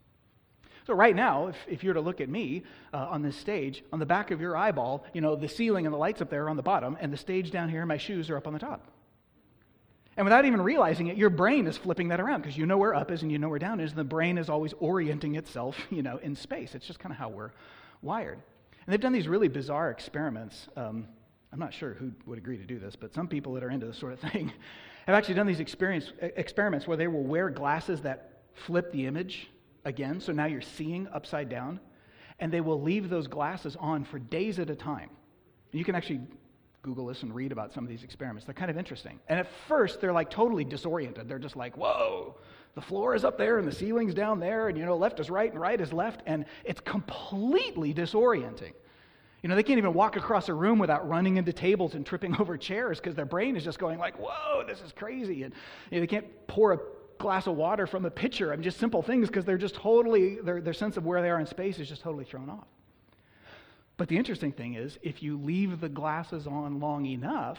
So, 0.86 0.94
right 0.94 1.16
now, 1.16 1.48
if, 1.48 1.56
if 1.66 1.82
you 1.82 1.90
were 1.90 1.94
to 1.94 2.00
look 2.00 2.20
at 2.20 2.28
me 2.28 2.62
uh, 2.94 3.08
on 3.10 3.22
this 3.22 3.36
stage, 3.36 3.82
on 3.92 3.98
the 3.98 4.06
back 4.06 4.30
of 4.30 4.40
your 4.40 4.56
eyeball, 4.56 5.04
you 5.12 5.20
know, 5.20 5.34
the 5.34 5.48
ceiling 5.48 5.84
and 5.84 5.92
the 5.92 5.98
lights 5.98 6.22
up 6.22 6.30
there 6.30 6.44
are 6.44 6.50
on 6.50 6.56
the 6.56 6.62
bottom, 6.62 6.96
and 7.00 7.12
the 7.12 7.16
stage 7.16 7.50
down 7.50 7.68
here, 7.68 7.84
my 7.84 7.96
shoes 7.96 8.30
are 8.30 8.36
up 8.36 8.46
on 8.46 8.52
the 8.52 8.58
top. 8.60 8.86
And 10.16 10.24
without 10.24 10.46
even 10.46 10.62
realizing 10.62 11.08
it, 11.08 11.16
your 11.16 11.28
brain 11.28 11.66
is 11.66 11.76
flipping 11.76 12.08
that 12.08 12.20
around 12.20 12.40
because 12.40 12.56
you 12.56 12.64
know 12.64 12.78
where 12.78 12.94
up 12.94 13.10
is 13.10 13.22
and 13.22 13.30
you 13.30 13.38
know 13.38 13.50
where 13.50 13.58
down 13.58 13.80
is, 13.80 13.90
and 13.90 13.98
the 13.98 14.04
brain 14.04 14.38
is 14.38 14.48
always 14.48 14.72
orienting 14.74 15.34
itself, 15.34 15.76
you 15.90 16.02
know, 16.02 16.16
in 16.18 16.34
space. 16.34 16.74
It's 16.74 16.86
just 16.86 16.98
kind 16.98 17.12
of 17.12 17.18
how 17.18 17.28
we're 17.28 17.52
wired. 18.02 18.38
And 18.86 18.92
they've 18.92 19.00
done 19.00 19.12
these 19.12 19.28
really 19.28 19.48
bizarre 19.48 19.90
experiments. 19.90 20.68
Um, 20.76 21.08
I'm 21.52 21.58
not 21.58 21.74
sure 21.74 21.94
who 21.94 22.12
would 22.24 22.38
agree 22.38 22.56
to 22.56 22.64
do 22.64 22.78
this, 22.78 22.96
but 22.96 23.12
some 23.12 23.28
people 23.28 23.54
that 23.54 23.64
are 23.64 23.70
into 23.70 23.86
this 23.86 23.98
sort 23.98 24.12
of 24.12 24.20
thing 24.32 24.52
have 25.06 25.14
actually 25.14 25.34
done 25.34 25.46
these 25.46 25.60
experiments 25.60 26.86
where 26.86 26.96
they 26.96 27.08
will 27.08 27.22
wear 27.22 27.50
glasses 27.50 28.00
that 28.02 28.42
flip 28.54 28.90
the 28.92 29.06
image 29.06 29.48
again, 29.84 30.20
so 30.20 30.32
now 30.32 30.46
you're 30.46 30.60
seeing 30.60 31.06
upside 31.12 31.48
down, 31.48 31.78
and 32.40 32.52
they 32.52 32.60
will 32.60 32.80
leave 32.80 33.08
those 33.08 33.26
glasses 33.26 33.76
on 33.78 34.04
for 34.04 34.18
days 34.18 34.58
at 34.58 34.68
a 34.70 34.74
time. 34.74 35.10
You 35.72 35.84
can 35.84 35.94
actually 35.94 36.20
Google 36.86 37.06
this 37.06 37.24
and 37.24 37.34
read 37.34 37.50
about 37.50 37.72
some 37.72 37.82
of 37.82 37.90
these 37.90 38.04
experiments. 38.04 38.46
They're 38.46 38.54
kind 38.54 38.70
of 38.70 38.78
interesting. 38.78 39.18
And 39.28 39.40
at 39.40 39.48
first, 39.66 40.00
they're 40.00 40.12
like 40.12 40.30
totally 40.30 40.62
disoriented. 40.62 41.28
They're 41.28 41.40
just 41.40 41.56
like, 41.56 41.76
whoa, 41.76 42.36
the 42.76 42.80
floor 42.80 43.16
is 43.16 43.24
up 43.24 43.36
there 43.36 43.58
and 43.58 43.66
the 43.66 43.72
ceiling's 43.72 44.14
down 44.14 44.38
there, 44.38 44.68
and 44.68 44.78
you 44.78 44.84
know, 44.84 44.96
left 44.96 45.18
is 45.18 45.28
right 45.28 45.50
and 45.50 45.60
right 45.60 45.80
is 45.80 45.92
left. 45.92 46.22
And 46.26 46.44
it's 46.64 46.78
completely 46.78 47.92
disorienting. 47.92 48.72
You 49.42 49.48
know, 49.48 49.56
they 49.56 49.64
can't 49.64 49.78
even 49.78 49.94
walk 49.94 50.16
across 50.16 50.48
a 50.48 50.54
room 50.54 50.78
without 50.78 51.08
running 51.08 51.38
into 51.38 51.52
tables 51.52 51.94
and 51.94 52.06
tripping 52.06 52.36
over 52.40 52.56
chairs 52.56 53.00
because 53.00 53.16
their 53.16 53.26
brain 53.26 53.56
is 53.56 53.64
just 53.64 53.80
going 53.80 53.98
like, 53.98 54.16
whoa, 54.20 54.62
this 54.64 54.80
is 54.80 54.92
crazy. 54.92 55.42
And 55.42 55.52
you 55.90 55.96
know, 55.96 56.02
they 56.02 56.06
can't 56.06 56.46
pour 56.46 56.72
a 56.72 56.78
glass 57.18 57.48
of 57.48 57.56
water 57.56 57.88
from 57.88 58.04
a 58.04 58.10
pitcher. 58.12 58.52
I 58.52 58.56
mean, 58.56 58.62
just 58.62 58.78
simple 58.78 59.02
things 59.02 59.26
because 59.26 59.44
they're 59.44 59.58
just 59.58 59.74
totally, 59.74 60.36
their, 60.36 60.60
their 60.60 60.72
sense 60.72 60.96
of 60.96 61.04
where 61.04 61.20
they 61.20 61.30
are 61.30 61.40
in 61.40 61.46
space 61.46 61.80
is 61.80 61.88
just 61.88 62.02
totally 62.02 62.24
thrown 62.24 62.48
off. 62.48 62.68
But 63.96 64.08
the 64.08 64.16
interesting 64.16 64.52
thing 64.52 64.74
is, 64.74 64.98
if 65.02 65.22
you 65.22 65.38
leave 65.38 65.80
the 65.80 65.88
glasses 65.88 66.46
on 66.46 66.80
long 66.80 67.06
enough, 67.06 67.58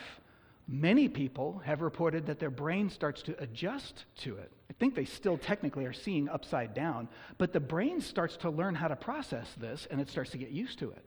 many 0.67 1.08
people 1.08 1.62
have 1.65 1.82
reported 1.82 2.28
that 2.28 2.39
their 2.39 2.52
brain 2.52 2.89
starts 2.89 3.21
to 3.23 3.41
adjust 3.41 4.06
to 4.17 4.38
it. 4.38 4.52
I 4.69 4.73
think 4.73 4.93
they 4.93 5.06
still 5.06 5.38
technically 5.38 5.86
are 5.86 5.93
seeing 5.93 6.30
upside 6.30 6.73
down, 6.73 7.08
but 7.38 7.54
the 7.54 7.60
brain 7.60 8.02
starts 8.02 8.38
to 8.38 8.50
learn 8.50 8.76
how 8.76 8.88
to 8.88 8.95
process 8.95 9.52
this 9.58 9.88
and 9.89 10.00
it 10.00 10.10
starts 10.10 10.32
to 10.32 10.38
get 10.38 10.50
used 10.50 10.80
to 10.80 10.91
it. 10.91 11.04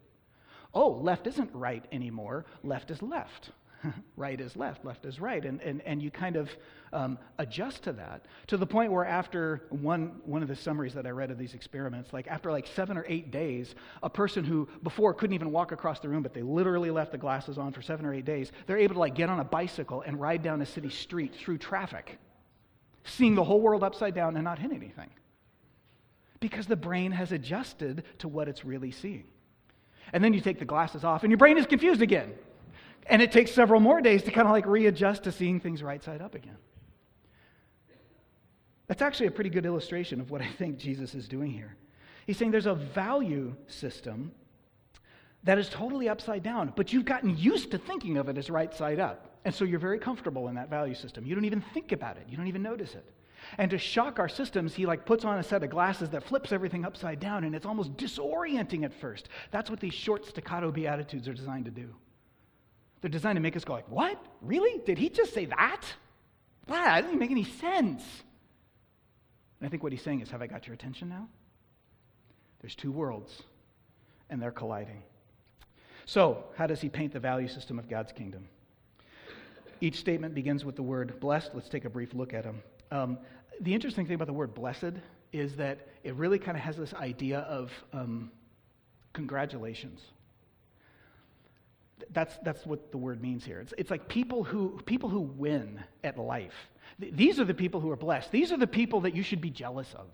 Oh, 0.73 0.91
left 0.91 1.27
isn't 1.27 1.55
right 1.55 1.85
anymore, 1.93 2.47
left 2.63 2.91
is 2.91 3.03
left. 3.03 3.51
right 4.17 4.41
is 4.41 4.57
left, 4.57 4.85
left 4.85 5.05
is 5.05 5.21
right. 5.21 5.45
And, 5.45 5.61
and, 5.63 5.81
and 5.83 6.03
you 6.03 6.11
kind 6.11 6.37
of 6.37 6.51
um, 6.93 7.19
adjust 7.39 7.85
to 7.85 7.93
that 7.95 8.27
to 8.49 8.57
the 8.57 8.67
point 8.67 8.93
where 8.93 9.05
after 9.05 9.63
one, 9.71 10.21
one 10.25 10.43
of 10.43 10.49
the 10.49 10.57
summaries 10.57 10.95
that 10.95 11.07
I 11.07 11.11
read 11.11 11.31
of 11.31 11.39
these 11.39 11.55
experiments, 11.55 12.13
like 12.13 12.27
after 12.29 12.51
like 12.51 12.67
seven 12.67 12.97
or 12.97 13.05
eight 13.09 13.31
days, 13.31 13.75
a 14.03 14.11
person 14.11 14.45
who 14.45 14.69
before 14.83 15.15
couldn't 15.15 15.35
even 15.35 15.53
walk 15.53 15.73
across 15.73 16.01
the 16.01 16.09
room, 16.09 16.23
but 16.23 16.35
they 16.35 16.43
literally 16.43 16.91
left 16.91 17.13
the 17.13 17.19
glasses 17.19 17.59
on 17.59 17.73
for 17.73 17.83
seven 17.83 18.05
or 18.05 18.15
eight 18.15 18.25
days, 18.25 18.53
they're 18.67 18.79
able 18.79 18.95
to 18.95 19.01
like 19.01 19.15
get 19.15 19.29
on 19.29 19.41
a 19.41 19.45
bicycle 19.45 20.03
and 20.03 20.21
ride 20.21 20.43
down 20.43 20.61
a 20.63 20.67
city 20.67 20.91
street 20.91 21.35
through 21.35 21.59
traffic, 21.59 22.19
seeing 23.05 23.35
the 23.35 23.45
whole 23.45 23.61
world 23.61 23.83
upside 23.83 24.15
down 24.15 24.37
and 24.37 24.45
not 24.45 24.59
hit 24.59 24.73
anything. 24.73 25.11
Because 26.41 26.67
the 26.67 26.77
brain 26.77 27.13
has 27.13 27.33
adjusted 27.33 28.05
to 28.19 28.29
what 28.29 28.49
it's 28.49 28.65
really 28.65 28.91
seeing. 28.91 29.25
And 30.13 30.25
then 30.25 30.33
you 30.33 30.41
take 30.41 30.59
the 30.59 30.65
glasses 30.65 31.05
off 31.05 31.23
and 31.23 31.31
your 31.31 31.39
brain 31.39 31.59
is 31.59 31.67
confused 31.67 32.03
again. 32.03 32.33
And 33.07 33.21
it 33.21 33.33
takes 33.33 33.51
several 33.51 33.81
more 33.81 34.01
days 34.01 34.23
to 34.25 34.31
kind 34.31 34.47
of 34.47 34.53
like 34.53 34.67
readjust 34.67 35.25
to 35.25 35.33
seeing 35.33 35.61
things 35.61 35.83
right 35.83 36.03
side 36.03 36.21
up 36.21 36.35
again. 36.35 36.57
That's 38.87 39.03
actually 39.03 39.29
a 39.29 39.33
pretty 39.33 39.51
good 39.51 39.67
illustration 39.67 40.21
of 40.21 40.31
what 40.31 40.43
I 40.43 40.49
think 40.59 40.79
Jesus 40.79 41.15
is 41.15 41.29
doing 41.29 41.51
here. 41.51 41.77
He's 42.27 42.37
saying 42.37 42.51
there's 42.51 42.67
a 42.67 42.75
value 42.75 43.55
system 43.67 44.33
that 45.45 45.59
is 45.59 45.69
totally 45.69 46.09
upside 46.09 46.43
down, 46.43 46.73
but 46.77 46.93
you've 46.93 47.05
gotten 47.05 47.37
used 47.37 47.71
to 47.71 47.79
thinking 47.79 48.19
of 48.19 48.29
it 48.29 48.37
as 48.37 48.51
right 48.51 48.75
side 48.75 49.01
up. 49.01 49.39
And 49.45 49.55
so 49.55 49.65
you're 49.65 49.79
very 49.79 49.99
comfortable 49.99 50.49
in 50.49 50.55
that 50.57 50.69
value 50.69 50.95
system. 50.95 51.25
You 51.25 51.35
don't 51.35 51.45
even 51.45 51.63
think 51.73 51.93
about 51.93 52.17
it, 52.19 52.27
you 52.29 52.37
don't 52.37 52.49
even 52.49 52.63
notice 52.63 52.95
it. 52.95 53.05
And 53.59 53.71
to 53.71 53.79
shock 53.79 54.19
our 54.19 54.29
systems, 54.29 54.75
he 54.75 54.87
like 54.87 55.07
puts 55.07 55.25
on 55.25 55.39
a 55.39 55.43
set 55.43 55.63
of 55.63 55.71
glasses 55.71 56.11
that 56.11 56.25
flips 56.25 56.53
everything 56.53 56.85
upside 56.85 57.21
down, 57.21 57.45
and 57.45 57.55
it's 57.55 57.67
almost 57.67 57.97
disorienting 57.97 58.85
at 58.85 58.93
first. 58.93 59.29
That's 59.51 59.71
what 59.71 59.81
these 59.81 59.95
short 59.95 60.27
staccato 60.27 60.71
beatitudes 60.71 61.27
are 61.27 61.33
designed 61.33 61.65
to 61.65 61.71
do. 61.71 61.95
They're 63.01 63.11
designed 63.11 63.37
to 63.37 63.41
make 63.41 63.57
us 63.57 63.65
go 63.65 63.73
like, 63.75 63.89
"What? 63.89 64.23
Really? 64.43 64.81
Did 64.85 64.99
he 64.99 65.09
just 65.09 65.33
say 65.33 65.47
that? 65.47 65.83
That 66.67 67.03
doesn't 67.03 67.19
make 67.19 67.31
any 67.31 67.45
sense." 67.45 68.03
And 69.59 69.67
I 69.67 69.71
think 69.71 69.83
what 69.83 69.93
he's 69.93 70.03
saying 70.03 70.21
is, 70.21 70.31
"Have 70.31 70.43
I 70.43 70.47
got 70.47 70.67
your 70.67 70.75
attention 70.75 71.09
now?" 71.09 71.29
There's 72.61 72.75
two 72.75 72.93
worlds, 72.93 73.43
and 74.29 74.41
they're 74.41 74.51
colliding. 74.51 75.03
So, 76.05 76.45
how 76.57 76.67
does 76.67 76.81
he 76.81 76.89
paint 76.89 77.13
the 77.13 77.21
value 77.21 77.49
system 77.49 77.79
of 77.79 77.89
God's 77.89 78.13
kingdom? 78.13 78.49
Each 79.81 79.99
statement 79.99 80.35
begins 80.35 80.65
with 80.65 80.77
the 80.77 80.83
word 80.83 81.19
blessed. 81.21 81.53
Let's 81.55 81.69
take 81.69 81.85
a 81.85 81.91
brief 81.91 82.15
look 82.15 82.35
at 82.35 82.45
them. 82.45 82.63
Um, 82.91 83.19
the 83.61 83.73
interesting 83.73 84.07
thing 84.07 84.15
about 84.15 84.27
the 84.27 84.33
word 84.33 84.55
blessed 84.55 84.95
is 85.33 85.57
that 85.57 85.89
it 86.05 86.15
really 86.15 86.39
kind 86.39 86.57
of 86.57 86.63
has 86.63 86.77
this 86.77 86.93
idea 86.95 87.41
of 87.41 87.73
um, 87.93 88.31
congratulations. 89.13 90.01
That's, 92.13 92.37
that's 92.43 92.65
what 92.67 92.91
the 92.91 92.99
word 92.99 93.21
means 93.21 93.45
here. 93.45 93.61
It's, 93.61 93.75
it's 93.79 93.91
like 93.91 94.09
people 94.09 94.45
who, 94.45 94.81
people 94.87 95.09
who 95.09 95.21
win 95.21 95.83
at 96.03 96.19
life. 96.19 96.55
Th- 97.01 97.13
these 97.15 97.41
are 97.41 97.45
the 97.45 97.55
people 97.55 97.81
who 97.81 97.91
are 97.91 97.97
blessed. 97.97 98.31
These 98.31 98.53
are 98.53 98.57
the 98.57 98.67
people 98.67 99.03
that 99.03 99.15
you 99.15 99.23
should 99.23 99.41
be 99.41 99.51
jealous 99.51 99.95
of. 99.95 100.09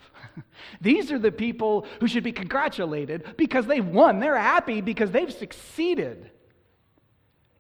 These 0.80 1.10
are 1.10 1.18
the 1.18 1.32
people 1.32 1.86
who 2.00 2.08
should 2.08 2.24
be 2.24 2.32
congratulated 2.32 3.36
because 3.36 3.66
they've 3.66 3.86
won. 3.86 4.20
They're 4.20 4.38
happy 4.38 4.80
because 4.80 5.10
they've 5.10 5.32
succeeded. 5.32 6.30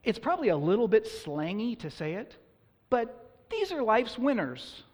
It's 0.04 0.18
probably 0.18 0.48
a 0.50 0.56
little 0.56 0.86
bit 0.86 1.06
slangy 1.06 1.76
to 1.80 1.90
say 1.90 2.14
it, 2.14 2.36
but 2.90 3.44
these 3.50 3.72
are 3.72 3.82
life's 3.82 4.16
winners. 4.16 4.84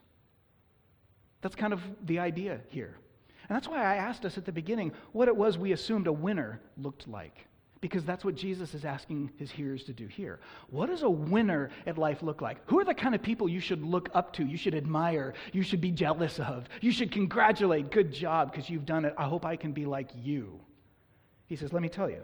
That's 1.43 1.55
kind 1.55 1.73
of 1.73 1.83
the 2.05 2.19
idea 2.21 2.61
here. 2.69 2.97
And 3.49 3.57
that's 3.57 3.69
why 3.69 3.83
I 3.83 3.97
asked 3.97 4.25
us 4.25 4.39
at 4.39 4.47
the 4.47 4.53
beginning 4.53 4.93
what 5.13 5.29
it 5.29 5.37
was 5.37 5.59
we 5.59 5.73
assumed 5.73 6.07
a 6.07 6.13
winner 6.13 6.61
looked 6.79 7.07
like. 7.09 7.47
Because 7.83 8.05
that's 8.05 8.25
what 8.25 8.37
Jesus 8.37 8.75
is 8.75 8.85
asking 8.85 9.33
his 9.39 9.51
hearers 9.51 9.83
to 9.85 9.93
do 9.93 10.07
here. 10.07 10.39
What 10.71 10.87
does 10.87 11.03
a 11.03 11.11
winner 11.11 11.69
at 11.85 11.99
life 11.99 12.23
look 12.23 12.41
like? 12.41 12.59
Who 12.67 12.79
are 12.79 12.85
the 12.85 12.95
kind 12.95 13.13
of 13.13 13.23
people 13.23 13.49
you 13.49 13.59
should 13.59 13.83
look 13.83 14.09
up 14.15 14.33
to, 14.35 14.47
you 14.47 14.57
should 14.57 14.77
admire, 14.77 15.35
you 15.53 15.65
should 15.65 15.81
be 15.81 15.91
jealous 15.91 16.39
of, 16.39 16.69
you 16.81 16.93
should 16.93 17.11
congratulate? 17.11 17.91
Good 17.91 18.13
job, 18.13 18.53
because 18.53 18.71
you've 18.71 18.87
done 18.87 19.05
it. 19.05 19.15
I 19.19 19.25
hope 19.25 19.45
I 19.45 19.57
can 19.57 19.73
be 19.73 19.85
like 19.85 20.11
you. 20.15 20.61
He 21.49 21.57
says, 21.57 21.73
Let 21.73 21.83
me 21.83 21.89
tell 21.89 22.09
you. 22.09 22.23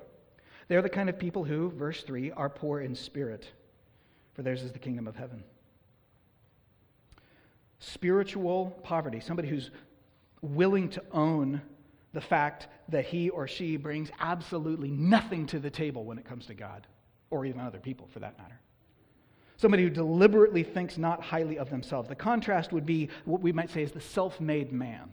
They're 0.69 0.81
the 0.81 0.89
kind 0.89 1.09
of 1.09 1.19
people 1.19 1.43
who, 1.43 1.73
verse 1.73 2.05
3, 2.05 2.31
are 2.33 2.49
poor 2.49 2.81
in 2.81 2.95
spirit, 2.95 3.51
for 4.35 4.43
theirs 4.43 4.63
is 4.63 4.71
the 4.71 4.79
kingdom 4.79 5.09
of 5.09 5.17
heaven. 5.17 5.43
Spiritual 7.81 8.79
poverty, 8.85 9.19
somebody 9.19 9.49
who's 9.49 9.73
willing 10.41 10.89
to 10.91 11.03
own 11.11 11.61
the 12.13 12.21
fact 12.21 12.69
that 12.89 13.05
he 13.05 13.31
or 13.31 13.47
she 13.47 13.77
brings 13.77 14.11
absolutely 14.21 14.91
nothing 14.91 15.47
to 15.47 15.59
the 15.59 15.71
table 15.71 16.05
when 16.05 16.19
it 16.19 16.25
comes 16.25 16.47
to 16.47 16.55
God, 16.55 16.87
or 17.31 17.45
even 17.45 17.61
other 17.61 17.79
people 17.79 18.09
for 18.13 18.21
that 18.21 18.39
matter. 18.39 18.59
Somebody 19.57 19.83
who 19.83 19.91
deliberately 19.91 20.63
thinks 20.63 20.97
not 20.97 21.21
highly 21.21 21.59
of 21.59 21.69
themselves. 21.69 22.09
The 22.09 22.15
contrast 22.15 22.73
would 22.73 22.87
be 22.87 23.09
what 23.25 23.41
we 23.41 23.53
might 23.53 23.71
say 23.71 23.83
is 23.83 23.93
the 23.93 24.01
self 24.01 24.41
made 24.41 24.73
man. 24.73 25.11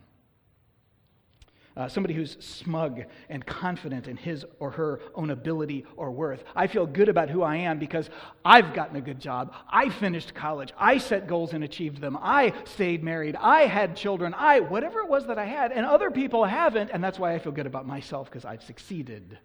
Uh, 1.76 1.86
somebody 1.86 2.14
who's 2.14 2.38
smug 2.40 3.02
and 3.28 3.44
confident 3.44 4.08
in 4.08 4.16
his 4.16 4.46
or 4.60 4.70
her 4.70 4.98
own 5.14 5.28
ability 5.28 5.84
or 5.96 6.10
worth. 6.10 6.42
I 6.54 6.68
feel 6.68 6.86
good 6.86 7.10
about 7.10 7.28
who 7.28 7.42
I 7.42 7.56
am 7.56 7.78
because 7.78 8.08
I've 8.46 8.72
gotten 8.72 8.96
a 8.96 9.00
good 9.02 9.20
job. 9.20 9.52
I 9.68 9.90
finished 9.90 10.34
college. 10.34 10.72
I 10.78 10.96
set 10.96 11.26
goals 11.26 11.52
and 11.52 11.62
achieved 11.62 12.00
them. 12.00 12.16
I 12.18 12.54
stayed 12.64 13.04
married. 13.04 13.36
I 13.36 13.66
had 13.66 13.94
children. 13.94 14.32
I, 14.32 14.60
whatever 14.60 15.00
it 15.00 15.08
was 15.08 15.26
that 15.26 15.38
I 15.38 15.44
had, 15.44 15.70
and 15.70 15.84
other 15.84 16.10
people 16.10 16.46
haven't, 16.46 16.90
and 16.92 17.04
that's 17.04 17.18
why 17.18 17.34
I 17.34 17.38
feel 17.38 17.52
good 17.52 17.66
about 17.66 17.86
myself 17.86 18.30
because 18.30 18.46
I've 18.46 18.62
succeeded. 18.62 19.38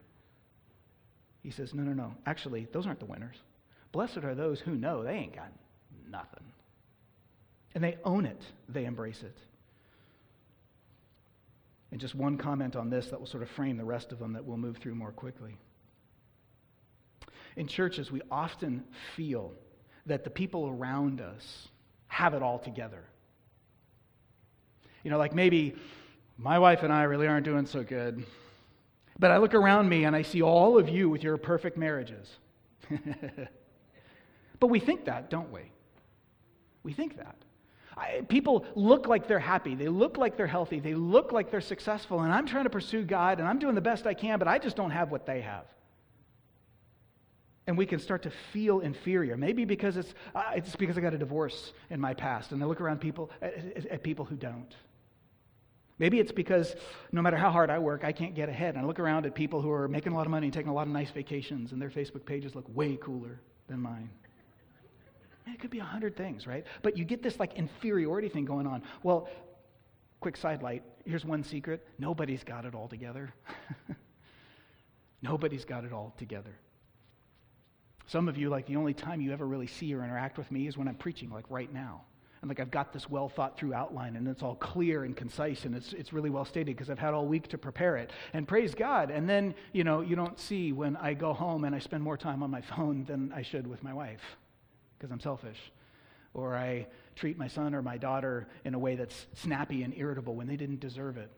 He 1.43 1.51
says, 1.51 1.73
No, 1.73 1.83
no, 1.83 1.91
no. 1.91 2.15
Actually, 2.25 2.65
those 2.71 2.87
aren't 2.87 2.99
the 2.99 3.05
winners. 3.05 3.35
Blessed 3.91 4.19
are 4.19 4.35
those 4.35 4.61
who 4.61 4.75
know 4.75 5.03
they 5.03 5.15
ain't 5.15 5.35
got 5.35 5.51
nothing. 6.09 6.43
And 7.75 7.83
they 7.83 7.97
own 8.05 8.25
it, 8.25 8.41
they 8.69 8.85
embrace 8.85 9.21
it. 9.21 9.37
And 11.91 11.99
just 11.99 12.15
one 12.15 12.37
comment 12.37 12.75
on 12.75 12.89
this 12.89 13.07
that 13.07 13.19
will 13.19 13.27
sort 13.27 13.43
of 13.43 13.49
frame 13.49 13.77
the 13.77 13.83
rest 13.83 14.11
of 14.11 14.19
them 14.19 14.33
that 14.33 14.45
we'll 14.45 14.57
move 14.57 14.77
through 14.77 14.95
more 14.95 15.11
quickly. 15.11 15.57
In 17.57 17.67
churches, 17.67 18.11
we 18.11 18.21
often 18.31 18.83
feel 19.15 19.53
that 20.05 20.23
the 20.23 20.29
people 20.29 20.67
around 20.69 21.19
us 21.19 21.67
have 22.07 22.33
it 22.33 22.41
all 22.41 22.59
together. 22.59 23.03
You 25.03 25.11
know, 25.11 25.17
like 25.17 25.33
maybe 25.33 25.75
my 26.37 26.59
wife 26.59 26.83
and 26.83 26.93
I 26.93 27.03
really 27.03 27.27
aren't 27.27 27.45
doing 27.45 27.65
so 27.65 27.83
good, 27.83 28.25
but 29.19 29.31
I 29.31 29.37
look 29.37 29.53
around 29.53 29.89
me 29.89 30.05
and 30.05 30.15
I 30.15 30.21
see 30.21 30.41
all 30.41 30.77
of 30.77 30.89
you 30.89 31.09
with 31.09 31.23
your 31.23 31.37
perfect 31.37 31.77
marriages. 31.77 32.37
but 34.59 34.67
we 34.67 34.79
think 34.79 35.05
that, 35.05 35.29
don't 35.29 35.51
we? 35.51 35.61
We 36.83 36.93
think 36.93 37.17
that. 37.17 37.35
I, 37.97 38.21
people 38.27 38.65
look 38.75 39.07
like 39.07 39.27
they're 39.27 39.39
happy. 39.39 39.75
They 39.75 39.87
look 39.87 40.17
like 40.17 40.37
they're 40.37 40.47
healthy. 40.47 40.79
They 40.79 40.93
look 40.93 41.31
like 41.31 41.51
they're 41.51 41.61
successful. 41.61 42.21
And 42.21 42.31
I'm 42.31 42.45
trying 42.45 42.63
to 42.63 42.69
pursue 42.69 43.03
God 43.03 43.39
and 43.39 43.47
I'm 43.47 43.59
doing 43.59 43.75
the 43.75 43.81
best 43.81 44.07
I 44.07 44.13
can, 44.13 44.39
but 44.39 44.47
I 44.47 44.59
just 44.59 44.75
don't 44.75 44.91
have 44.91 45.11
what 45.11 45.25
they 45.25 45.41
have. 45.41 45.65
And 47.67 47.77
we 47.77 47.85
can 47.85 47.99
start 47.99 48.23
to 48.23 48.31
feel 48.51 48.79
inferior. 48.79 49.37
Maybe 49.37 49.65
because 49.65 49.97
it's, 49.97 50.13
uh, 50.33 50.43
it's 50.55 50.75
because 50.75 50.97
I 50.97 51.01
got 51.01 51.13
a 51.13 51.17
divorce 51.17 51.73
in 51.89 51.99
my 51.99 52.13
past 52.13 52.51
and 52.51 52.63
I 52.63 52.65
look 52.65 52.81
around 52.81 53.01
people 53.01 53.29
at, 53.41 53.85
at 53.85 54.03
people 54.03 54.25
who 54.25 54.35
don't. 54.35 54.73
Maybe 56.01 56.19
it's 56.19 56.31
because 56.31 56.75
no 57.11 57.21
matter 57.21 57.37
how 57.37 57.51
hard 57.51 57.69
I 57.69 57.77
work, 57.77 58.03
I 58.03 58.11
can't 58.11 58.33
get 58.33 58.49
ahead. 58.49 58.73
And 58.73 58.83
I 58.83 58.87
look 58.87 58.99
around 58.99 59.27
at 59.27 59.35
people 59.35 59.61
who 59.61 59.69
are 59.69 59.87
making 59.87 60.13
a 60.13 60.15
lot 60.15 60.25
of 60.25 60.31
money 60.31 60.47
and 60.47 60.53
taking 60.53 60.71
a 60.71 60.73
lot 60.73 60.87
of 60.87 60.93
nice 60.93 61.11
vacations, 61.11 61.73
and 61.73 61.79
their 61.79 61.91
Facebook 61.91 62.25
pages 62.25 62.55
look 62.55 62.65
way 62.73 62.97
cooler 62.99 63.39
than 63.67 63.79
mine. 63.79 64.09
It 65.47 65.59
could 65.59 65.71
be 65.71 65.79
a 65.79 65.83
hundred 65.83 66.15
things, 66.15 66.45
right? 66.45 66.65
But 66.81 66.97
you 66.97 67.05
get 67.05 67.23
this 67.23 67.39
like 67.39 67.53
inferiority 67.55 68.29
thing 68.29 68.45
going 68.45 68.67
on. 68.67 68.83
Well, 69.03 69.27
quick 70.19 70.37
sidelight. 70.37 70.83
Here's 71.05 71.25
one 71.25 71.43
secret. 71.43 71.85
Nobody's 71.97 72.43
got 72.43 72.65
it 72.65 72.75
all 72.75 72.87
together. 72.87 73.33
Nobody's 75.21 75.65
got 75.65 75.83
it 75.83 75.93
all 75.93 76.13
together. 76.17 76.55
Some 78.07 78.27
of 78.27 78.37
you, 78.37 78.49
like 78.49 78.67
the 78.67 78.75
only 78.75 78.93
time 78.93 79.21
you 79.21 79.31
ever 79.33 79.47
really 79.47 79.67
see 79.67 79.93
or 79.93 80.03
interact 80.03 80.37
with 80.37 80.51
me 80.51 80.67
is 80.67 80.77
when 80.77 80.87
I'm 80.87 80.95
preaching, 80.95 81.29
like 81.29 81.45
right 81.49 81.71
now. 81.73 82.01
And 82.41 82.49
like 82.49 82.59
I've 82.59 82.71
got 82.71 82.91
this 82.91 83.07
well 83.07 83.29
thought 83.29 83.55
through 83.57 83.75
outline 83.75 84.15
and 84.15 84.27
it's 84.27 84.41
all 84.41 84.55
clear 84.55 85.03
and 85.03 85.15
concise 85.15 85.65
and 85.65 85.75
it's, 85.75 85.93
it's 85.93 86.11
really 86.11 86.31
well 86.31 86.43
stated 86.43 86.75
because 86.75 86.89
I've 86.89 86.97
had 86.97 87.13
all 87.13 87.27
week 87.27 87.47
to 87.49 87.57
prepare 87.57 87.97
it. 87.97 88.09
And 88.33 88.47
praise 88.47 88.73
God. 88.73 89.11
And 89.11 89.29
then, 89.29 89.53
you 89.73 89.83
know, 89.83 90.01
you 90.01 90.15
don't 90.15 90.39
see 90.39 90.71
when 90.71 90.95
I 90.97 91.13
go 91.13 91.33
home 91.33 91.65
and 91.65 91.75
I 91.75 91.79
spend 91.79 92.01
more 92.01 92.17
time 92.17 92.41
on 92.41 92.49
my 92.49 92.61
phone 92.61 93.05
than 93.05 93.31
I 93.31 93.43
should 93.43 93.67
with 93.67 93.83
my 93.83 93.93
wife 93.93 94.21
because 95.01 95.11
I'm 95.11 95.19
selfish. 95.19 95.57
Or 96.35 96.55
I 96.55 96.85
treat 97.15 97.37
my 97.37 97.47
son 97.47 97.73
or 97.73 97.81
my 97.81 97.97
daughter 97.97 98.47
in 98.63 98.75
a 98.75 98.79
way 98.79 98.95
that's 98.95 99.25
snappy 99.33 99.81
and 99.81 99.93
irritable 99.97 100.35
when 100.35 100.47
they 100.47 100.55
didn't 100.55 100.79
deserve 100.79 101.17
it. 101.17 101.31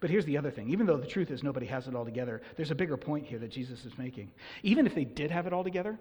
But 0.00 0.10
here's 0.10 0.26
the 0.26 0.36
other 0.36 0.50
thing. 0.50 0.70
Even 0.70 0.86
though 0.86 0.98
the 0.98 1.06
truth 1.06 1.30
is 1.30 1.42
nobody 1.42 1.66
has 1.66 1.88
it 1.88 1.94
all 1.94 2.04
together, 2.04 2.42
there's 2.56 2.70
a 2.70 2.74
bigger 2.74 2.96
point 2.96 3.26
here 3.26 3.38
that 3.38 3.50
Jesus 3.50 3.84
is 3.86 3.96
making. 3.98 4.30
Even 4.62 4.86
if 4.86 4.94
they 4.94 5.04
did 5.04 5.30
have 5.30 5.46
it 5.46 5.52
all 5.52 5.64
together, 5.64 5.98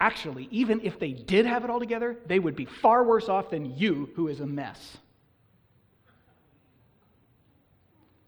actually, 0.00 0.48
even 0.50 0.80
if 0.82 0.98
they 0.98 1.12
did 1.12 1.44
have 1.44 1.64
it 1.64 1.70
all 1.70 1.80
together, 1.80 2.16
they 2.26 2.38
would 2.38 2.56
be 2.56 2.64
far 2.64 3.04
worse 3.04 3.28
off 3.28 3.50
than 3.50 3.76
you, 3.76 4.10
who 4.14 4.28
is 4.28 4.40
a 4.40 4.46
mess. 4.46 4.96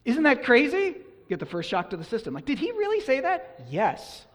Isn't 0.05 0.25
that 0.25 0.45
crazy? 0.45 0.97
Get 1.29 1.39
the 1.39 1.47
first 1.47 1.69
shock 1.69 1.91
to 1.91 1.97
the 1.97 2.05
system. 2.05 2.35
Like, 2.35 2.45
did 2.45 2.59
he 2.59 2.73
really 2.73 3.01
say 3.01 3.21
that? 3.21 3.67
Yes. 3.71 4.27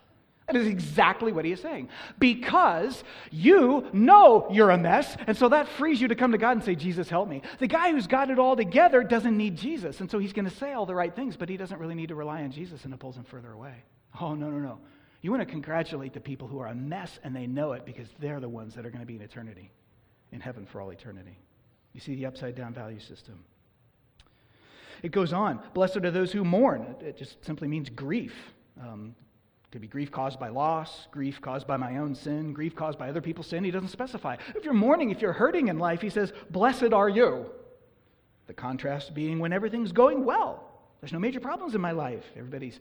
That 0.47 0.55
is 0.55 0.67
exactly 0.67 1.33
what 1.33 1.43
he 1.43 1.51
is 1.51 1.61
saying. 1.61 1.89
Because 2.19 3.03
you 3.31 3.85
know 3.91 4.47
you're 4.49 4.69
a 4.69 4.77
mess, 4.77 5.17
and 5.27 5.37
so 5.37 5.49
that 5.49 5.67
frees 5.67 5.99
you 5.99 6.07
to 6.07 6.15
come 6.15 6.31
to 6.31 6.37
God 6.37 6.51
and 6.51 6.63
say, 6.63 6.73
Jesus, 6.73 7.09
help 7.09 7.27
me. 7.27 7.41
The 7.59 7.67
guy 7.67 7.91
who's 7.91 8.07
got 8.07 8.29
it 8.29 8.39
all 8.39 8.55
together 8.55 9.03
doesn't 9.03 9.35
need 9.35 9.57
Jesus, 9.57 9.99
and 9.99 10.09
so 10.09 10.19
he's 10.19 10.31
going 10.31 10.49
to 10.49 10.55
say 10.55 10.71
all 10.71 10.85
the 10.85 10.95
right 10.95 11.13
things, 11.13 11.35
but 11.35 11.49
he 11.49 11.57
doesn't 11.57 11.79
really 11.79 11.95
need 11.95 12.09
to 12.09 12.15
rely 12.15 12.43
on 12.43 12.51
Jesus, 12.51 12.85
and 12.85 12.93
it 12.93 12.99
pulls 12.99 13.17
him 13.17 13.25
further 13.25 13.51
away. 13.51 13.83
Oh, 14.21 14.35
no, 14.35 14.49
no, 14.49 14.59
no. 14.59 14.79
You 15.21 15.31
want 15.31 15.41
to 15.41 15.51
congratulate 15.51 16.13
the 16.13 16.21
people 16.21 16.47
who 16.47 16.59
are 16.59 16.67
a 16.67 16.75
mess 16.75 17.19
and 17.23 17.35
they 17.35 17.47
know 17.47 17.73
it 17.73 17.85
because 17.85 18.07
they're 18.19 18.39
the 18.39 18.47
ones 18.47 18.75
that 18.75 18.85
are 18.85 18.89
going 18.89 19.01
to 19.01 19.05
be 19.05 19.15
in 19.15 19.21
eternity, 19.21 19.71
in 20.31 20.39
heaven 20.39 20.65
for 20.65 20.79
all 20.79 20.91
eternity. 20.91 21.37
You 21.93 21.99
see 21.99 22.15
the 22.15 22.25
upside 22.25 22.55
down 22.55 22.73
value 22.73 22.99
system. 22.99 23.43
It 25.03 25.11
goes 25.11 25.33
on. 25.33 25.59
Blessed 25.73 25.97
are 25.97 26.11
those 26.11 26.31
who 26.31 26.43
mourn. 26.43 26.95
It 27.01 27.17
just 27.17 27.43
simply 27.45 27.67
means 27.67 27.89
grief. 27.89 28.33
Um, 28.79 29.15
could 29.71 29.81
be 29.81 29.87
grief 29.87 30.11
caused 30.11 30.39
by 30.39 30.47
loss, 30.47 31.07
grief 31.11 31.41
caused 31.41 31.67
by 31.67 31.75
my 31.75 31.97
own 31.97 32.15
sin, 32.15 32.53
grief 32.53 32.75
caused 32.75 32.97
by 32.97 33.09
other 33.09 33.21
people's 33.21 33.47
sin. 33.47 33.63
He 33.63 33.71
doesn't 33.71 33.89
specify. 33.89 34.37
If 34.55 34.63
you're 34.63 34.73
mourning, 34.73 35.09
if 35.09 35.21
you're 35.21 35.33
hurting 35.33 35.67
in 35.67 35.77
life, 35.77 36.01
he 36.01 36.09
says, 36.09 36.31
Blessed 36.49 36.93
are 36.93 37.09
you. 37.09 37.47
The 38.47 38.53
contrast 38.53 39.13
being 39.13 39.39
when 39.39 39.51
everything's 39.51 39.91
going 39.91 40.23
well. 40.23 40.63
There's 41.01 41.11
no 41.11 41.19
major 41.19 41.41
problems 41.41 41.75
in 41.75 41.81
my 41.81 41.91
life. 41.91 42.23
Everybody's 42.37 42.79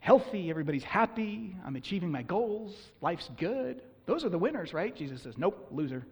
healthy, 0.00 0.50
everybody's 0.50 0.84
happy, 0.84 1.56
I'm 1.64 1.76
achieving 1.76 2.10
my 2.10 2.22
goals, 2.22 2.74
life's 3.00 3.30
good. 3.36 3.82
Those 4.06 4.24
are 4.24 4.28
the 4.28 4.38
winners, 4.38 4.72
right? 4.72 4.94
Jesus 4.94 5.22
says, 5.22 5.38
Nope, 5.38 5.68
loser. 5.70 6.04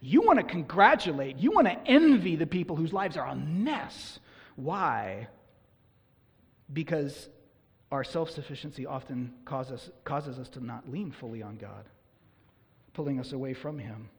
You 0.00 0.22
want 0.22 0.38
to 0.38 0.44
congratulate, 0.44 1.38
you 1.38 1.50
want 1.50 1.66
to 1.66 1.78
envy 1.86 2.36
the 2.36 2.46
people 2.46 2.76
whose 2.76 2.92
lives 2.92 3.16
are 3.16 3.26
a 3.26 3.34
mess. 3.34 4.18
Why? 4.54 5.28
Because 6.72 7.28
our 7.90 8.04
self 8.04 8.30
sufficiency 8.30 8.86
often 8.86 9.32
causes, 9.44 9.90
causes 10.04 10.38
us 10.38 10.48
to 10.50 10.64
not 10.64 10.90
lean 10.90 11.10
fully 11.10 11.42
on 11.42 11.56
God, 11.56 11.84
pulling 12.92 13.18
us 13.18 13.32
away 13.32 13.54
from 13.54 13.78
Him. 13.78 14.10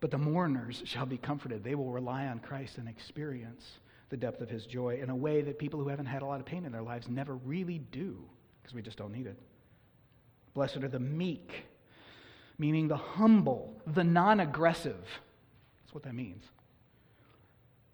But 0.00 0.10
the 0.10 0.18
mourners 0.18 0.82
shall 0.86 1.06
be 1.06 1.18
comforted. 1.18 1.62
They 1.62 1.74
will 1.74 1.92
rely 1.92 2.26
on 2.26 2.40
Christ 2.40 2.78
and 2.78 2.88
experience 2.88 3.64
the 4.08 4.16
depth 4.16 4.40
of 4.40 4.50
His 4.50 4.66
joy 4.66 4.98
in 5.00 5.10
a 5.10 5.14
way 5.14 5.42
that 5.42 5.58
people 5.58 5.80
who 5.80 5.88
haven't 5.88 6.06
had 6.06 6.22
a 6.22 6.26
lot 6.26 6.40
of 6.40 6.46
pain 6.46 6.64
in 6.64 6.72
their 6.72 6.82
lives 6.82 7.08
never 7.08 7.34
really 7.36 7.78
do, 7.78 8.18
because 8.60 8.74
we 8.74 8.82
just 8.82 8.98
don't 8.98 9.12
need 9.12 9.26
it. 9.26 9.38
Blessed 10.54 10.78
are 10.78 10.88
the 10.88 10.98
meek, 10.98 11.64
meaning 12.58 12.88
the 12.88 12.96
humble, 12.96 13.80
the 13.86 14.02
non 14.02 14.40
aggressive. 14.40 15.04
That's 15.82 15.94
what 15.94 16.02
that 16.04 16.14
means. 16.14 16.44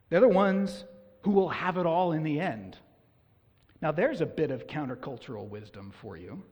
They're 0.09 0.21
the 0.21 0.29
ones 0.29 0.85
who 1.23 1.33
will 1.33 1.49
have 1.49 1.77
it 1.77 1.87
all 1.87 2.13
in 2.13 2.23
the 2.23 2.41
end. 2.41 2.79
Now, 3.87 3.93
there's 3.93 4.20
a 4.20 4.26
bit 4.26 4.51
of 4.51 4.66
countercultural 4.66 5.49
wisdom 5.49 5.93
for 6.01 6.16
you. 6.16 6.43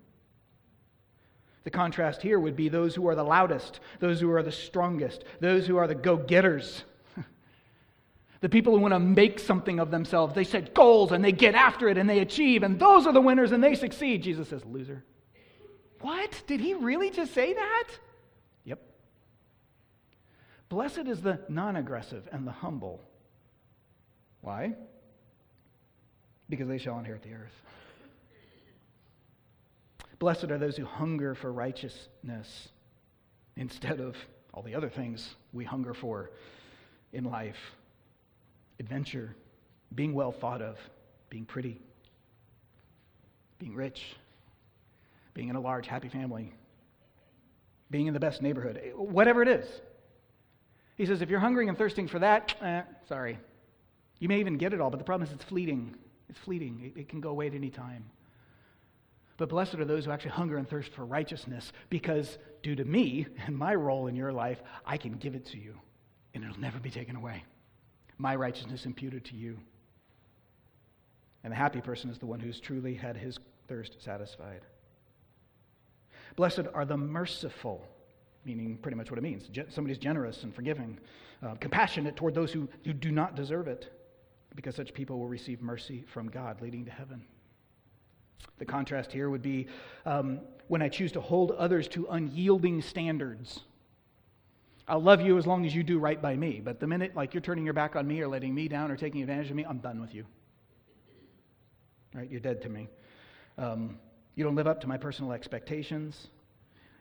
The 1.65 1.71
contrast 1.71 2.23
here 2.23 2.39
would 2.39 2.55
be 2.55 2.69
those 2.69 2.95
who 2.95 3.09
are 3.09 3.17
the 3.17 3.25
loudest, 3.25 3.81
those 3.99 4.21
who 4.21 4.31
are 4.31 4.45
the 4.45 4.53
strongest, 4.53 5.25
those 5.41 5.67
who 5.67 5.77
are 5.77 5.89
the 5.89 5.97
go 5.97 6.17
getters, 6.17 6.85
the 8.41 8.49
people 8.49 8.73
who 8.73 8.81
want 8.81 8.95
to 8.95 9.01
make 9.01 9.41
something 9.41 9.81
of 9.81 9.91
themselves. 9.91 10.33
They 10.33 10.45
set 10.45 10.75
goals 10.75 11.11
and 11.11 11.25
they 11.25 11.33
get 11.33 11.57
after 11.57 11.89
it 11.89 11.99
and 11.99 12.09
they 12.09 12.21
achieve, 12.21 12.63
and 12.63 12.79
those 12.79 13.05
are 13.05 13.13
the 13.13 13.21
winners 13.21 13.51
and 13.51 13.65
they 13.65 13.75
succeed. 13.75 14.23
Jesus 14.23 14.51
says, 14.51 14.65
loser. 14.65 15.03
What? 16.03 16.41
Did 16.47 16.61
he 16.61 16.75
really 16.75 17.11
just 17.11 17.35
say 17.35 17.53
that? 17.53 17.89
Yep. 18.63 18.81
Blessed 20.69 21.09
is 21.09 21.21
the 21.21 21.41
non 21.49 21.75
aggressive 21.75 22.29
and 22.31 22.47
the 22.47 22.53
humble. 22.53 23.03
Why? 24.41 24.77
Because 26.49 26.69
they 26.69 26.79
shall 26.79 26.99
inherit 26.99 27.23
the 27.23 27.33
earth. 27.33 27.53
Blessed 30.19 30.45
are 30.45 30.59
those 30.59 30.77
who 30.77 30.85
hunger 30.85 31.35
for 31.35 31.53
righteousness 31.53 32.69
instead 33.57 34.01
of 34.01 34.17
all 34.53 34.63
the 34.63 34.75
other 34.75 34.89
things 34.89 35.35
we 35.53 35.65
hunger 35.65 35.95
for 35.95 36.31
in 37.13 37.25
life 37.25 37.57
adventure, 38.81 39.35
being 39.95 40.15
well 40.15 40.33
thought 40.33 40.61
of, 40.61 40.79
being 41.31 41.45
pretty, 41.45 41.81
being 43.59 43.75
rich, 43.75 44.17
being 45.33 45.49
in 45.49 45.57
a 45.57 45.61
large, 45.61 45.87
happy 45.87 46.09
family, 46.09 46.53
being 47.91 48.07
in 48.07 48.15
the 48.15 48.21
best 48.21 48.43
neighborhood, 48.43 48.81
whatever 48.97 49.43
it 49.43 49.49
is. 49.49 49.67
He 50.97 51.07
says, 51.07 51.23
if 51.23 51.31
you're 51.31 51.41
hungering 51.41 51.69
and 51.69 51.77
thirsting 51.77 52.09
for 52.09 52.21
that, 52.21 52.55
eh, 52.63 52.83
sorry. 53.09 53.39
You 54.21 54.29
may 54.29 54.41
even 54.41 54.59
get 54.59 54.73
it 54.73 54.81
all, 54.81 54.91
but 54.91 54.99
the 54.99 55.05
problem 55.05 55.29
is 55.29 55.35
it's 55.35 55.45
fleeting. 55.45 55.97
It's 56.35 56.45
fleeting, 56.45 56.81
it, 56.97 57.01
it 57.03 57.09
can 57.09 57.21
go 57.21 57.29
away 57.29 57.47
at 57.47 57.55
any 57.55 57.71
time. 57.71 58.05
But 59.37 59.49
blessed 59.49 59.77
are 59.77 59.85
those 59.85 60.05
who 60.05 60.11
actually 60.11 60.33
hunger 60.33 60.57
and 60.57 60.69
thirst 60.69 60.93
for 60.93 61.05
righteousness, 61.05 61.73
because 61.91 62.39
due 62.63 62.75
to 62.75 62.85
me 62.85 63.27
and 63.47 63.57
my 63.57 63.73
role 63.73 64.09
in 64.09 64.17
your 64.17 64.33
life, 64.33 64.61
I 64.85 64.97
can 64.97 65.13
give 65.13 65.37
it 65.37 65.47
to 65.47 65.59
you, 65.59 65.77
and 66.35 66.43
it'll 66.43 66.59
never 66.59 66.81
be 66.81 66.91
taken 66.91 67.15
away. 67.15 67.45
My 68.19 68.35
righteousness 68.35 68.85
imputed 68.85 69.25
to 69.27 69.37
you. 69.37 69.59
And 71.45 71.53
the 71.53 71.57
happy 71.57 71.81
person 71.81 72.11
is 72.11 72.19
the 72.19 72.27
one 72.27 72.41
who's 72.41 72.59
truly 72.59 72.95
had 72.95 73.17
his 73.17 73.39
thirst 73.69 74.03
satisfied. 74.03 74.63
Blessed 76.35 76.63
are 76.75 76.85
the 76.85 76.97
merciful, 76.97 77.87
meaning 78.45 78.77
pretty 78.79 78.97
much 78.97 79.09
what 79.09 79.19
it 79.19 79.23
means. 79.23 79.49
Somebody's 79.69 79.99
generous 79.99 80.43
and 80.43 80.53
forgiving, 80.53 80.99
uh, 81.45 81.55
compassionate 81.61 82.17
toward 82.17 82.35
those 82.35 82.53
who, 82.53 82.69
who 82.85 82.93
do 82.93 83.13
not 83.13 83.37
deserve 83.37 83.69
it, 83.69 83.93
because 84.55 84.75
such 84.75 84.95
people 84.95 85.19
will 85.19 85.29
receive 85.29 85.61
mercy 85.63 86.05
from 86.07 86.29
God, 86.29 86.61
leading 86.61 86.85
to 86.85 86.91
heaven. 86.91 87.23
The 88.59 88.65
contrast 88.65 89.11
here 89.11 89.31
would 89.31 89.43
be 89.43 89.67
um, 90.07 90.41
when 90.69 90.83
I 90.83 90.89
choose 90.89 91.13
to 91.13 91.21
hold 91.21 91.51
others 91.53 91.89
to 91.89 92.07
unyielding 92.07 92.83
standards. 92.83 93.61
I'll 94.87 95.03
love 95.03 95.21
you 95.23 95.39
as 95.39 95.47
long 95.47 95.65
as 95.65 95.75
you 95.75 95.83
do 95.83 95.99
right 95.99 96.21
by 96.21 96.37
me, 96.37 96.61
but 96.63 96.79
the 96.79 96.87
minute 96.87 97.17
like 97.17 97.33
you're 97.33 97.41
turning 97.41 97.65
your 97.65 97.75
back 97.75 97.97
on 97.97 98.07
me 98.07 98.21
or 98.21 98.29
letting 98.29 98.55
me 98.55 98.69
down 98.69 98.91
or 98.91 98.97
taking 98.97 99.23
advantage 99.23 99.51
of 99.51 99.57
me, 99.57 99.65
I'm 99.65 99.79
done 99.79 100.01
with 100.01 100.15
you. 100.15 100.27
Right? 102.15 102.31
You're 102.31 102.41
dead 102.41 102.63
to 102.63 102.69
me. 102.69 102.89
Um, 103.57 103.99
you 104.35 104.45
don't 104.45 104.55
live 104.55 104.67
up 104.67 104.81
to 104.83 104.87
my 104.87 104.99
personal 104.99 105.33
expectations. 105.33 106.29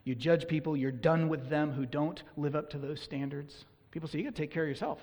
You 0.05 0.15
judge 0.15 0.47
people, 0.47 0.75
you're 0.77 0.91
done 0.91 1.29
with 1.29 1.49
them 1.49 1.71
who 1.71 1.85
don't 1.85 2.23
live 2.37 2.55
up 2.55 2.69
to 2.71 2.77
those 2.77 3.01
standards. 3.01 3.65
People 3.91 4.09
say, 4.09 4.17
you 4.17 4.23
got 4.23 4.35
to 4.35 4.41
take 4.41 4.51
care 4.51 4.63
of 4.63 4.69
yourself. 4.69 4.99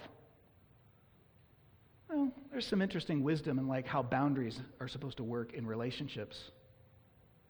Well, 2.09 2.33
there's 2.51 2.67
some 2.67 2.83
interesting 2.83 3.23
wisdom 3.23 3.59
in 3.59 3.69
like 3.69 3.87
how 3.87 4.03
boundaries 4.03 4.61
are 4.81 4.89
supposed 4.89 5.19
to 5.19 5.25
work 5.25 5.55
in 5.55 5.67
relationships. 5.67 6.51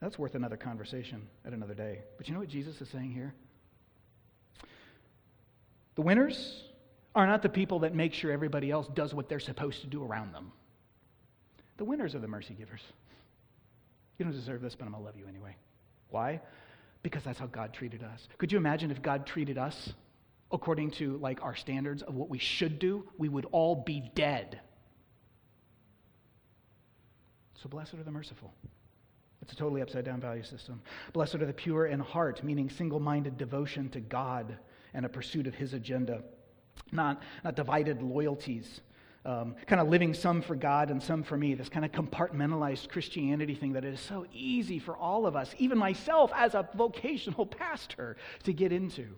That's 0.00 0.18
worth 0.18 0.34
another 0.34 0.56
conversation 0.56 1.26
at 1.44 1.52
another 1.52 1.74
day. 1.74 2.00
But 2.16 2.28
you 2.28 2.34
know 2.34 2.40
what 2.40 2.48
Jesus 2.48 2.80
is 2.80 2.88
saying 2.88 3.12
here? 3.12 3.34
The 5.94 6.02
winners 6.02 6.64
are 7.14 7.26
not 7.26 7.42
the 7.42 7.48
people 7.48 7.80
that 7.80 7.94
make 7.94 8.14
sure 8.14 8.30
everybody 8.30 8.70
else 8.70 8.88
does 8.94 9.12
what 9.12 9.28
they're 9.28 9.40
supposed 9.40 9.80
to 9.82 9.86
do 9.86 10.04
around 10.04 10.32
them. 10.32 10.52
The 11.76 11.84
winners 11.84 12.14
are 12.14 12.18
the 12.18 12.28
mercy 12.28 12.54
givers. 12.54 12.82
You 14.18 14.24
don't 14.24 14.34
deserve 14.34 14.60
this, 14.60 14.74
but 14.74 14.84
I'm 14.84 14.92
going 14.92 15.02
to 15.02 15.06
love 15.06 15.16
you 15.16 15.26
anyway. 15.26 15.56
Why? 16.10 16.40
Because 17.02 17.24
that's 17.24 17.38
how 17.38 17.46
God 17.46 17.72
treated 17.72 18.02
us. 18.02 18.28
Could 18.38 18.52
you 18.52 18.58
imagine 18.58 18.90
if 18.90 19.00
God 19.00 19.26
treated 19.26 19.56
us 19.56 19.92
according 20.52 20.90
to 20.92 21.16
like 21.18 21.42
our 21.42 21.56
standards 21.56 22.02
of 22.02 22.14
what 22.14 22.28
we 22.28 22.38
should 22.38 22.78
do? 22.78 23.08
We 23.16 23.28
would 23.28 23.46
all 23.50 23.76
be 23.76 24.10
dead. 24.14 24.60
So 27.62 27.68
blessed 27.68 27.94
are 27.94 28.02
the 28.02 28.10
merciful. 28.10 28.52
It's 29.42 29.52
a 29.52 29.56
totally 29.56 29.82
upside 29.82 30.04
down 30.04 30.20
value 30.20 30.42
system. 30.42 30.82
Blessed 31.12 31.36
are 31.36 31.46
the 31.46 31.52
pure 31.52 31.86
in 31.86 32.00
heart, 32.00 32.42
meaning 32.44 32.68
single 32.68 33.00
minded 33.00 33.38
devotion 33.38 33.88
to 33.90 34.00
God 34.00 34.56
and 34.94 35.06
a 35.06 35.08
pursuit 35.08 35.46
of 35.46 35.54
his 35.54 35.72
agenda, 35.72 36.22
not, 36.92 37.22
not 37.44 37.56
divided 37.56 38.02
loyalties 38.02 38.80
um, 39.24 39.54
kind 39.66 39.80
of 39.80 39.88
living 39.88 40.14
some 40.14 40.40
for 40.40 40.56
God 40.56 40.90
and 40.90 41.02
some 41.02 41.22
for 41.22 41.36
me, 41.36 41.54
this 41.54 41.68
kind 41.68 41.84
of 41.84 41.92
compartmentalized 41.92 42.88
Christianity 42.88 43.54
thing 43.54 43.74
that 43.74 43.84
is 43.84 44.00
so 44.00 44.26
easy 44.32 44.78
for 44.78 44.96
all 44.96 45.26
of 45.26 45.36
us, 45.36 45.54
even 45.58 45.76
myself 45.76 46.32
as 46.34 46.54
a 46.54 46.68
vocational 46.74 47.44
pastor, 47.58 48.16
to 48.44 48.52
get 48.52 48.72
into. 48.72 49.08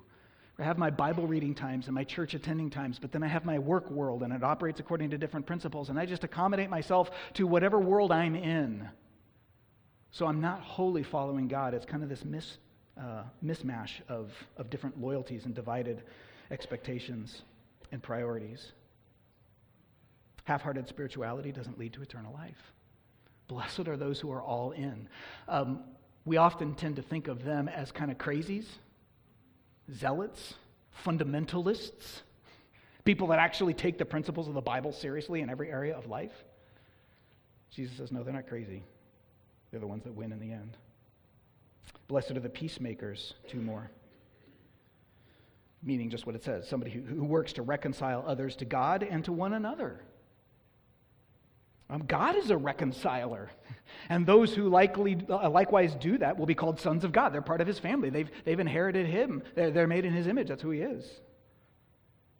I 0.63 0.65
have 0.65 0.79
my 0.79 0.91
Bible 0.91 1.27
reading 1.27 1.57
times 1.57 1.87
and 1.89 1.95
my 1.95 2.05
church 2.05 2.35
attending 2.35 2.71
times, 2.71 3.01
but 3.01 3.11
then 3.11 3.25
I 3.25 3.27
have 3.27 3.45
my 3.45 3.59
work 3.59 3.91
world 3.91 4.23
and 4.23 4.33
it 4.33 4.45
operates 4.45 4.79
according 4.79 5.11
to 5.11 5.19
different 5.19 5.45
principles, 5.45 5.89
and 5.89 5.99
I 5.99 6.07
just 6.07 6.23
accommodate 6.23 6.71
myself 6.71 7.11
to 7.35 7.49
whatever 7.49 7.81
world 7.81 8.13
I'm 8.13 8.37
in. 8.37 8.89
So 10.13 10.25
I'm 10.25 10.41
not 10.41 10.61
wholly 10.61 11.03
following 11.03 11.49
God. 11.49 11.75
It's 11.75 11.85
kind 11.85 12.05
of 12.05 12.09
this 12.09 12.25
mis, 12.25 12.59
uh, 12.97 13.25
mismatch 13.45 14.03
of, 14.09 14.31
of 14.57 14.71
different 14.71 15.01
loyalties 15.01 15.47
and 15.47 15.55
divided 15.55 16.05
expectations 16.53 17.43
and 17.91 18.01
priorities. 18.01 18.71
Half 20.45 20.63
hearted 20.63 20.87
spirituality 20.87 21.51
doesn't 21.51 21.77
lead 21.77 21.93
to 21.95 22.03
eternal 22.03 22.33
life. 22.33 22.73
Blessed 23.49 23.89
are 23.89 23.97
those 23.97 24.21
who 24.21 24.31
are 24.31 24.43
all 24.43 24.71
in. 24.71 25.09
Um, 25.49 25.81
we 26.25 26.37
often 26.37 26.77
tend 26.77 26.95
to 26.97 27.03
think 27.03 27.27
of 27.27 27.43
them 27.43 27.69
as 27.69 27.91
kind 27.91 28.13
of 28.13 28.19
crazies, 28.19 28.67
zealots, 29.91 30.55
fundamentalists, 31.05 32.23
people 33.05 33.29
that 33.29 33.39
actually 33.39 33.75
take 33.75 33.99
the 33.99 34.05
principles 34.05 34.49
of 34.49 34.55
the 34.55 34.61
Bible 34.61 34.93
seriously 34.93 35.41
in 35.41 35.51
every 35.51 35.71
area 35.71 35.97
of 35.97 36.07
life. 36.07 36.45
Jesus 37.71 37.97
says, 37.97 38.13
no, 38.13 38.23
they're 38.23 38.35
not 38.35 38.47
crazy. 38.47 38.85
They're 39.71 39.81
the 39.81 39.87
ones 39.87 40.05
that 40.05 40.15
win 40.15 40.33
in 40.33 40.39
the 40.39 40.53
end. 40.53 40.77
Blessed 42.09 42.33
are 42.33 42.41
the 42.41 42.49
peacemakers, 42.49 43.35
two 43.49 43.61
more. 43.61 43.91
Meaning 45.83 46.11
just 46.11 46.27
what 46.27 46.35
it 46.37 46.45
says 46.45 46.69
somebody 46.69 46.91
who, 46.91 47.01
who 47.01 47.25
works 47.25 47.55
to 47.55 47.63
reconcile 47.63 48.23
others 48.27 48.55
to 48.57 48.65
God 48.65 49.03
and 49.03 49.25
to 49.25 49.33
one 49.33 49.55
another. 49.55 50.01
Um, 51.93 52.05
God 52.07 52.37
is 52.37 52.49
a 52.49 52.57
reconciler. 52.57 53.51
And 54.09 54.27
those 54.27 54.55
who 54.55 54.71
likely, 54.71 55.19
uh, 55.29 55.51
likewise 55.51 55.95
do 55.95 56.17
that 56.19 56.39
will 56.39 56.47
be 56.47 56.55
called 56.55 56.81
sons 56.81 57.05
of 57.05 57.13
God. 57.13 57.35
They're 57.35 57.43
part 57.43 57.61
of 57.61 57.67
his 57.67 57.79
family, 57.79 58.09
they've, 58.09 58.31
they've 58.45 58.59
inherited 58.59 59.07
him, 59.07 59.43
they're, 59.55 59.71
they're 59.71 59.87
made 59.87 60.07
in 60.07 60.15
his 60.15 60.27
image. 60.27 60.49
That's 60.49 60.63
who 60.63 60.71
he 60.71 60.81
is. 60.81 61.21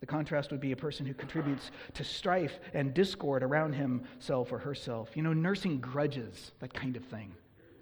The 0.01 0.07
contrast 0.07 0.51
would 0.51 0.61
be 0.61 0.73
a 0.73 0.77
person 0.77 1.05
who 1.07 1.15
contributes 1.15 1.71
to 1.95 2.03
strife 2.03 2.59
and 2.73 2.93
discord 2.95 3.43
around 3.43 3.75
himself 3.75 4.51
or 4.51 4.59
herself. 4.59 5.11
You 5.15 5.23
know, 5.23 5.35
nursing 5.35 5.79
grudges, 5.81 6.53
that 6.61 6.73
kind 6.73 6.97
of 6.97 7.05
thing, 7.05 7.33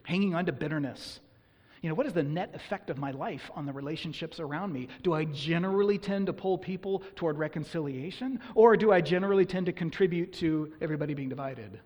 hanging 0.02 0.34
on 0.34 0.46
to 0.46 0.52
bitterness, 0.52 1.20
you 1.82 1.88
know, 1.88 1.94
what 1.94 2.06
is 2.06 2.12
the 2.12 2.22
net 2.22 2.50
effect 2.54 2.90
of 2.90 2.98
my 2.98 3.10
life 3.10 3.50
on 3.54 3.64
the 3.64 3.72
relationships 3.72 4.38
around 4.38 4.72
me? 4.72 4.88
Do 5.02 5.14
I 5.14 5.24
generally 5.24 5.96
tend 5.96 6.26
to 6.26 6.32
pull 6.32 6.58
people 6.58 7.02
toward 7.16 7.38
reconciliation, 7.38 8.40
or 8.54 8.76
do 8.76 8.92
I 8.92 9.00
generally 9.00 9.46
tend 9.46 9.66
to 9.66 9.72
contribute 9.72 10.32
to 10.34 10.72
everybody 10.80 11.14
being 11.14 11.30
divided? 11.30 11.80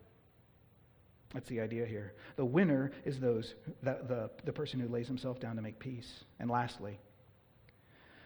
That's 1.32 1.48
the 1.48 1.60
idea 1.60 1.86
here. 1.86 2.14
The 2.36 2.44
winner 2.44 2.92
is 3.04 3.18
those 3.18 3.54
the, 3.82 3.98
the, 4.08 4.30
the 4.44 4.52
person 4.52 4.80
who 4.80 4.88
lays 4.88 5.06
himself 5.06 5.40
down 5.40 5.56
to 5.56 5.62
make 5.62 5.78
peace. 5.78 6.24
And 6.38 6.50
lastly, 6.50 6.98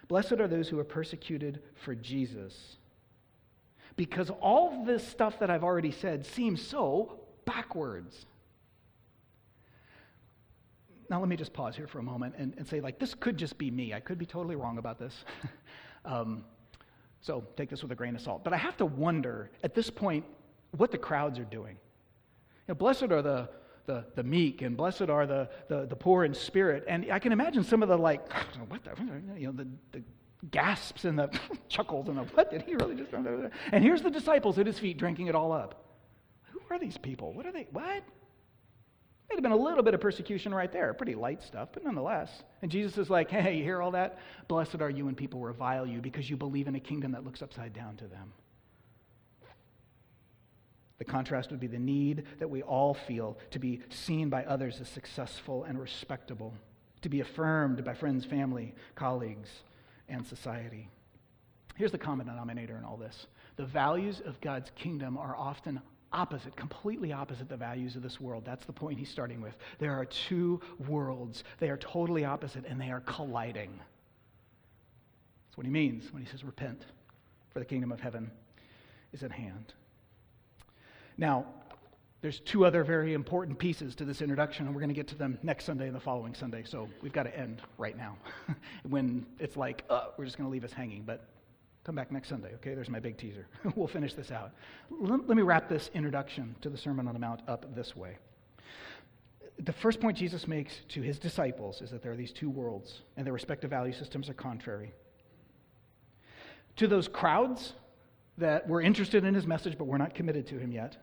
blessed 0.08 0.32
are 0.32 0.48
those 0.48 0.68
who 0.68 0.78
are 0.78 0.84
persecuted 0.84 1.60
for 1.74 1.94
Jesus. 1.94 2.76
Because 3.96 4.30
all 4.30 4.84
this 4.84 5.06
stuff 5.06 5.38
that 5.40 5.50
I've 5.50 5.64
already 5.64 5.90
said 5.90 6.24
seems 6.24 6.62
so 6.62 7.18
backwards. 7.44 8.26
Now, 11.11 11.20
let 11.20 11.28
me 11.28 11.36
just 11.36 11.52
pause 11.52 11.74
here 11.74 11.86
for 11.86 11.98
a 11.98 12.02
moment 12.02 12.34
and, 12.36 12.54
and 12.59 12.66
say, 12.66 12.80
like, 12.80 12.98
this 12.98 13.14
could 13.14 13.36
just 13.36 13.56
be 13.56 13.70
me. 13.70 13.94
I 13.94 14.00
could 14.00 14.18
be 14.18 14.26
totally 14.26 14.56
wrong 14.56 14.78
about 14.78 14.98
this. 14.98 15.24
um, 16.04 16.44
so 17.20 17.44
take 17.56 17.70
this 17.70 17.82
with 17.82 17.92
a 17.92 17.94
grain 17.94 18.14
of 18.14 18.20
salt. 18.20 18.44
But 18.44 18.52
I 18.52 18.59
have 18.59 18.76
to 18.78 18.86
wonder 18.86 19.50
at 19.62 19.74
this 19.74 19.90
point 19.90 20.24
what 20.76 20.90
the 20.90 20.98
crowds 20.98 21.38
are 21.38 21.44
doing. 21.44 21.76
You 22.66 22.72
know, 22.72 22.74
blessed 22.74 23.04
are 23.04 23.22
the, 23.22 23.48
the, 23.86 24.04
the 24.14 24.22
meek, 24.22 24.61
and 24.61 24.76
blessed 24.76 25.09
are 25.09 25.26
the, 25.26 25.48
the, 25.68 25.86
the 25.86 25.96
poor 25.96 26.24
in 26.24 26.34
spirit. 26.34 26.84
And 26.86 27.11
I 27.11 27.18
can 27.18 27.32
imagine 27.32 27.64
some 27.64 27.82
of 27.82 27.88
the, 27.88 27.96
like, 27.96 28.30
what 28.68 28.84
the, 28.84 28.90
you 29.38 29.46
know, 29.46 29.52
the, 29.52 29.66
the 29.92 30.02
gasps 30.50 31.06
and 31.06 31.18
the 31.18 31.30
chuckles 31.68 32.09
and 32.09 32.18
the, 32.18 32.22
what 32.22 32.50
did 32.50 32.62
he 32.62 32.74
really 32.74 32.94
just, 32.94 33.12
and 33.12 33.82
here's 33.82 34.02
the 34.02 34.11
disciples 34.11 34.59
at 34.59 34.66
his 34.66 34.78
feet 34.78 34.98
drinking 34.98 35.28
it 35.28 35.34
all 35.34 35.52
up. 35.52 35.86
Who 36.52 36.61
are 36.70 36.78
these 36.78 36.98
people? 36.98 37.32
What 37.32 37.46
are 37.46 37.52
they, 37.52 37.66
what? 37.72 38.04
Might 39.28 39.36
have 39.36 39.42
been 39.42 39.52
a 39.52 39.56
little 39.56 39.82
bit 39.82 39.92
of 39.92 40.00
persecution 40.00 40.54
right 40.54 40.72
there. 40.72 40.94
Pretty 40.94 41.14
light 41.14 41.42
stuff, 41.42 41.68
but 41.72 41.84
nonetheless. 41.84 42.30
And 42.62 42.70
Jesus 42.70 42.96
is 42.96 43.10
like, 43.10 43.30
hey, 43.30 43.58
you 43.58 43.64
hear 43.64 43.82
all 43.82 43.90
that? 43.90 44.18
Blessed 44.48 44.80
are 44.80 44.88
you 44.88 45.04
when 45.04 45.14
people 45.14 45.40
revile 45.40 45.86
you 45.86 46.00
because 46.00 46.30
you 46.30 46.36
believe 46.36 46.66
in 46.66 46.74
a 46.74 46.80
kingdom 46.80 47.12
that 47.12 47.24
looks 47.24 47.42
upside 47.42 47.74
down 47.74 47.96
to 47.96 48.06
them. 48.06 48.32
The 50.98 51.04
contrast 51.04 51.50
would 51.50 51.60
be 51.60 51.66
the 51.66 51.78
need 51.78 52.24
that 52.38 52.50
we 52.50 52.62
all 52.62 52.94
feel 52.94 53.38
to 53.50 53.58
be 53.58 53.82
seen 53.90 54.30
by 54.30 54.44
others 54.44 54.80
as 54.80 54.88
successful 54.88 55.64
and 55.64 55.78
respectable, 55.78 56.54
to 57.02 57.08
be 57.08 57.20
affirmed 57.20 57.84
by 57.84 57.94
friends, 57.94 58.24
family, 58.24 58.74
colleagues, 58.96 59.50
and 60.08 60.26
society. 60.26 60.88
Here's 61.76 61.92
the 61.92 61.98
common 61.98 62.26
denominator 62.26 62.76
in 62.76 62.84
all 62.84 62.96
this 62.96 63.26
the 63.56 63.66
values 63.66 64.20
of 64.24 64.40
God's 64.40 64.70
kingdom 64.74 65.18
are 65.18 65.36
often 65.36 65.80
opposite, 66.12 66.56
completely 66.56 67.12
opposite 67.12 67.48
the 67.48 67.56
values 67.56 67.96
of 67.96 68.02
this 68.02 68.20
world. 68.20 68.44
That's 68.44 68.64
the 68.64 68.72
point 68.72 68.98
he's 68.98 69.11
starting 69.11 69.40
with. 69.40 69.56
There 69.78 69.92
are 69.92 70.04
two 70.04 70.61
worlds, 70.88 71.44
they 71.59 71.70
are 71.70 71.76
totally 71.76 72.24
opposite, 72.24 72.64
and 72.66 72.80
they 72.80 72.90
are 72.90 73.00
colliding. 73.00 73.70
That's 75.46 75.56
what 75.56 75.66
he 75.66 75.72
means 75.72 76.12
when 76.12 76.22
he 76.22 76.28
says, 76.28 76.44
Repent, 76.44 76.84
for 77.52 77.59
the 77.59 77.64
kingdom 77.64 77.92
of 77.92 78.00
heaven 78.00 78.30
is 79.12 79.22
at 79.22 79.32
hand. 79.32 79.74
Now, 81.16 81.46
there's 82.20 82.40
two 82.40 82.64
other 82.64 82.82
very 82.82 83.14
important 83.14 83.59
pieces 83.59 83.94
to 83.96 84.04
this 84.04 84.22
introduction, 84.22 84.66
and 84.66 84.74
we're 84.74 84.80
going 84.80 84.88
to 84.88 84.94
get 84.94 85.06
to 85.09 85.14
them 85.14 85.38
next 85.42 85.64
Sunday 85.64 85.86
and 85.86 85.94
the 85.94 86.00
following 86.00 86.34
Sunday. 86.34 86.64
So 86.64 86.88
we've 87.00 87.12
got 87.12 87.24
to 87.24 87.36
end 87.36 87.62
right 87.76 87.96
now 87.96 88.16
when 88.88 89.24
it's 89.38 89.56
like, 89.56 89.84
uh, 89.88 90.06
we're 90.16 90.24
just 90.24 90.36
going 90.36 90.48
to 90.48 90.52
leave 90.52 90.64
us 90.64 90.72
hanging. 90.72 91.02
But 91.02 91.24
Come 91.89 91.95
back 91.95 92.12
next 92.12 92.28
Sunday, 92.28 92.53
okay? 92.57 92.74
There's 92.74 92.91
my 92.91 93.01
big 93.01 93.16
teaser. 93.16 93.47
we'll 93.74 93.89
finish 93.89 94.12
this 94.12 94.30
out. 94.30 94.53
Let, 94.91 95.26
let 95.26 95.39
me 95.39 95.43
wrap 95.43 95.70
this 95.70 95.89
introduction 95.95 96.55
to 96.61 96.68
the 96.68 96.76
Sermon 96.76 97.09
on 97.09 97.14
the 97.14 97.18
Mount 97.18 97.41
up 97.49 97.74
this 97.74 97.97
way. 97.97 98.18
The 99.61 99.72
first 99.72 99.99
point 99.99 100.18
Jesus 100.18 100.47
makes 100.47 100.74
to 100.89 101.01
his 101.01 101.18
disciples 101.18 101.80
is 101.80 101.91
that 101.91 102.03
there 102.03 102.12
are 102.12 102.16
these 102.16 102.30
two 102.30 102.51
worlds, 102.51 103.01
and 103.16 103.24
their 103.24 103.32
respective 103.32 103.70
value 103.70 103.95
systems 103.95 104.28
are 104.28 104.34
contrary. 104.34 104.93
To 106.76 106.89
those 106.89 107.09
crowds 107.09 107.72
that 108.36 108.68
were 108.68 108.82
interested 108.82 109.24
in 109.24 109.32
his 109.32 109.47
message 109.47 109.78
but 109.78 109.86
were 109.86 109.97
not 109.97 110.14
committed 110.14 110.47
to 110.49 110.59
him 110.59 110.72
yet, 110.72 110.99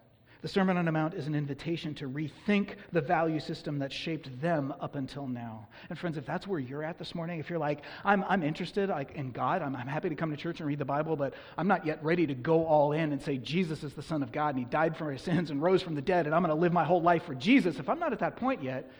the 0.45 0.49
Sermon 0.49 0.77
on 0.77 0.85
the 0.85 0.91
Mount 0.91 1.15
is 1.15 1.25
an 1.25 1.33
invitation 1.33 1.95
to 1.95 2.07
rethink 2.07 2.75
the 2.91 3.01
value 3.01 3.39
system 3.39 3.79
that 3.79 3.91
shaped 3.91 4.39
them 4.41 4.71
up 4.79 4.93
until 4.93 5.25
now. 5.25 5.67
And 5.89 5.97
friends, 5.97 6.17
if 6.17 6.25
that's 6.27 6.45
where 6.45 6.59
you're 6.59 6.83
at 6.83 6.99
this 6.99 7.15
morning, 7.15 7.39
if 7.39 7.49
you're 7.49 7.57
like, 7.57 7.81
I'm, 8.03 8.23
I'm 8.25 8.43
interested 8.43 8.89
like, 8.89 9.13
in 9.15 9.31
God, 9.31 9.63
I'm, 9.63 9.75
I'm 9.75 9.87
happy 9.87 10.07
to 10.09 10.13
come 10.13 10.29
to 10.29 10.37
church 10.37 10.59
and 10.59 10.67
read 10.67 10.77
the 10.77 10.85
Bible, 10.85 11.15
but 11.15 11.33
I'm 11.57 11.67
not 11.67 11.83
yet 11.83 11.97
ready 12.03 12.27
to 12.27 12.35
go 12.35 12.63
all 12.63 12.91
in 12.91 13.11
and 13.11 13.19
say 13.19 13.39
Jesus 13.39 13.83
is 13.83 13.93
the 13.93 14.03
Son 14.03 14.21
of 14.21 14.31
God 14.31 14.49
and 14.49 14.59
He 14.59 14.65
died 14.65 14.95
for 14.95 15.05
my 15.05 15.17
sins 15.17 15.49
and 15.49 15.63
rose 15.63 15.81
from 15.81 15.95
the 15.95 16.01
dead 16.03 16.27
and 16.27 16.35
I'm 16.35 16.43
going 16.43 16.55
to 16.55 16.61
live 16.61 16.71
my 16.71 16.85
whole 16.85 17.01
life 17.01 17.23
for 17.23 17.33
Jesus. 17.33 17.79
If 17.79 17.89
I'm 17.89 17.97
not 17.97 18.13
at 18.13 18.19
that 18.19 18.35
point 18.35 18.61
yet, 18.61 18.91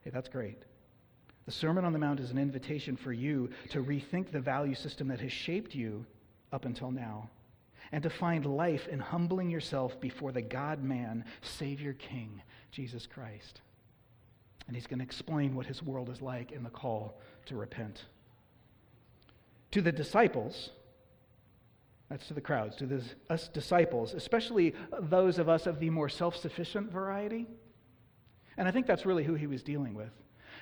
hey, 0.00 0.08
that's 0.08 0.30
great. 0.30 0.62
The 1.44 1.52
Sermon 1.52 1.84
on 1.84 1.92
the 1.92 1.98
Mount 1.98 2.20
is 2.20 2.30
an 2.30 2.38
invitation 2.38 2.96
for 2.96 3.12
you 3.12 3.50
to 3.68 3.84
rethink 3.84 4.32
the 4.32 4.40
value 4.40 4.74
system 4.74 5.08
that 5.08 5.20
has 5.20 5.30
shaped 5.30 5.74
you 5.74 6.06
up 6.54 6.64
until 6.64 6.90
now 6.90 7.28
and 7.92 8.02
to 8.02 8.10
find 8.10 8.44
life 8.44 8.88
in 8.88 8.98
humbling 8.98 9.50
yourself 9.50 10.00
before 10.00 10.32
the 10.32 10.42
God 10.42 10.82
man, 10.82 11.24
Savior 11.42 11.92
King, 11.92 12.42
Jesus 12.70 13.06
Christ. 13.06 13.60
And 14.66 14.76
he's 14.76 14.86
going 14.86 14.98
to 14.98 15.04
explain 15.04 15.54
what 15.54 15.66
his 15.66 15.82
world 15.82 16.08
is 16.08 16.20
like 16.20 16.52
in 16.52 16.62
the 16.62 16.70
call 16.70 17.20
to 17.46 17.56
repent. 17.56 18.04
To 19.72 19.80
the 19.80 19.92
disciples, 19.92 20.70
that's 22.08 22.26
to 22.28 22.34
the 22.34 22.40
crowds, 22.40 22.76
to 22.76 22.86
the, 22.86 23.02
us 23.30 23.48
disciples, 23.48 24.14
especially 24.14 24.74
those 25.00 25.38
of 25.38 25.48
us 25.48 25.66
of 25.66 25.78
the 25.80 25.90
more 25.90 26.08
self 26.08 26.36
sufficient 26.36 26.90
variety. 26.90 27.46
And 28.56 28.66
I 28.66 28.70
think 28.70 28.86
that's 28.86 29.06
really 29.06 29.24
who 29.24 29.34
he 29.34 29.46
was 29.46 29.62
dealing 29.62 29.94
with 29.94 30.10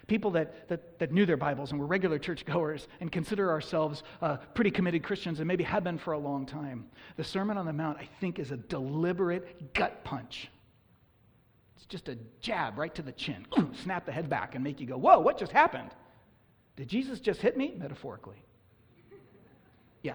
people 0.07 0.31
that, 0.33 0.69
that, 0.69 0.99
that 0.99 1.13
knew 1.13 1.27
their 1.27 1.37
Bibles 1.37 1.71
and 1.71 1.81
were 1.81 1.87
regular 1.87 2.19
churchgoers 2.19 2.89
and 3.01 3.11
consider 3.11 3.51
ourselves 3.51 4.03
uh, 4.21 4.37
pretty 4.55 4.71
committed 4.71 5.03
Christians 5.03 5.41
and 5.41 5.49
maybe 5.49 5.65
have 5.65 5.85
been 5.85 5.99
for 5.99 6.13
a 6.13 6.19
long 6.19 6.47
time. 6.47 6.87
The 7.17 7.25
Sermon 7.25 7.57
on 7.57 7.67
the 7.67 7.73
Mount, 7.73 7.99
I 7.99 8.09
think, 8.21 8.39
is 8.39 8.51
a 8.51 8.57
deliberate 8.57 9.73
gut 9.75 10.05
punch. 10.05 10.51
It's 11.77 11.87
just 11.87 12.09
a 12.09 12.19
jab 12.41 12.79
right 12.79 12.95
to 12.95 13.03
the 13.03 13.13
chin, 13.13 13.47
snap 13.83 14.07
the 14.07 14.13
head 14.13 14.29
back, 14.29 14.55
and 14.55 14.65
make 14.65 14.81
you 14.81 14.87
go, 14.87 14.97
Whoa, 14.97 15.19
what 15.21 15.39
just 15.39 15.53
happened? 15.53 15.91
Did 16.77 16.89
Jesus 16.89 17.21
just 17.21 17.41
hit 17.41 17.57
me? 17.57 17.75
Metaphorically. 17.77 18.43
Yeah. 20.03 20.15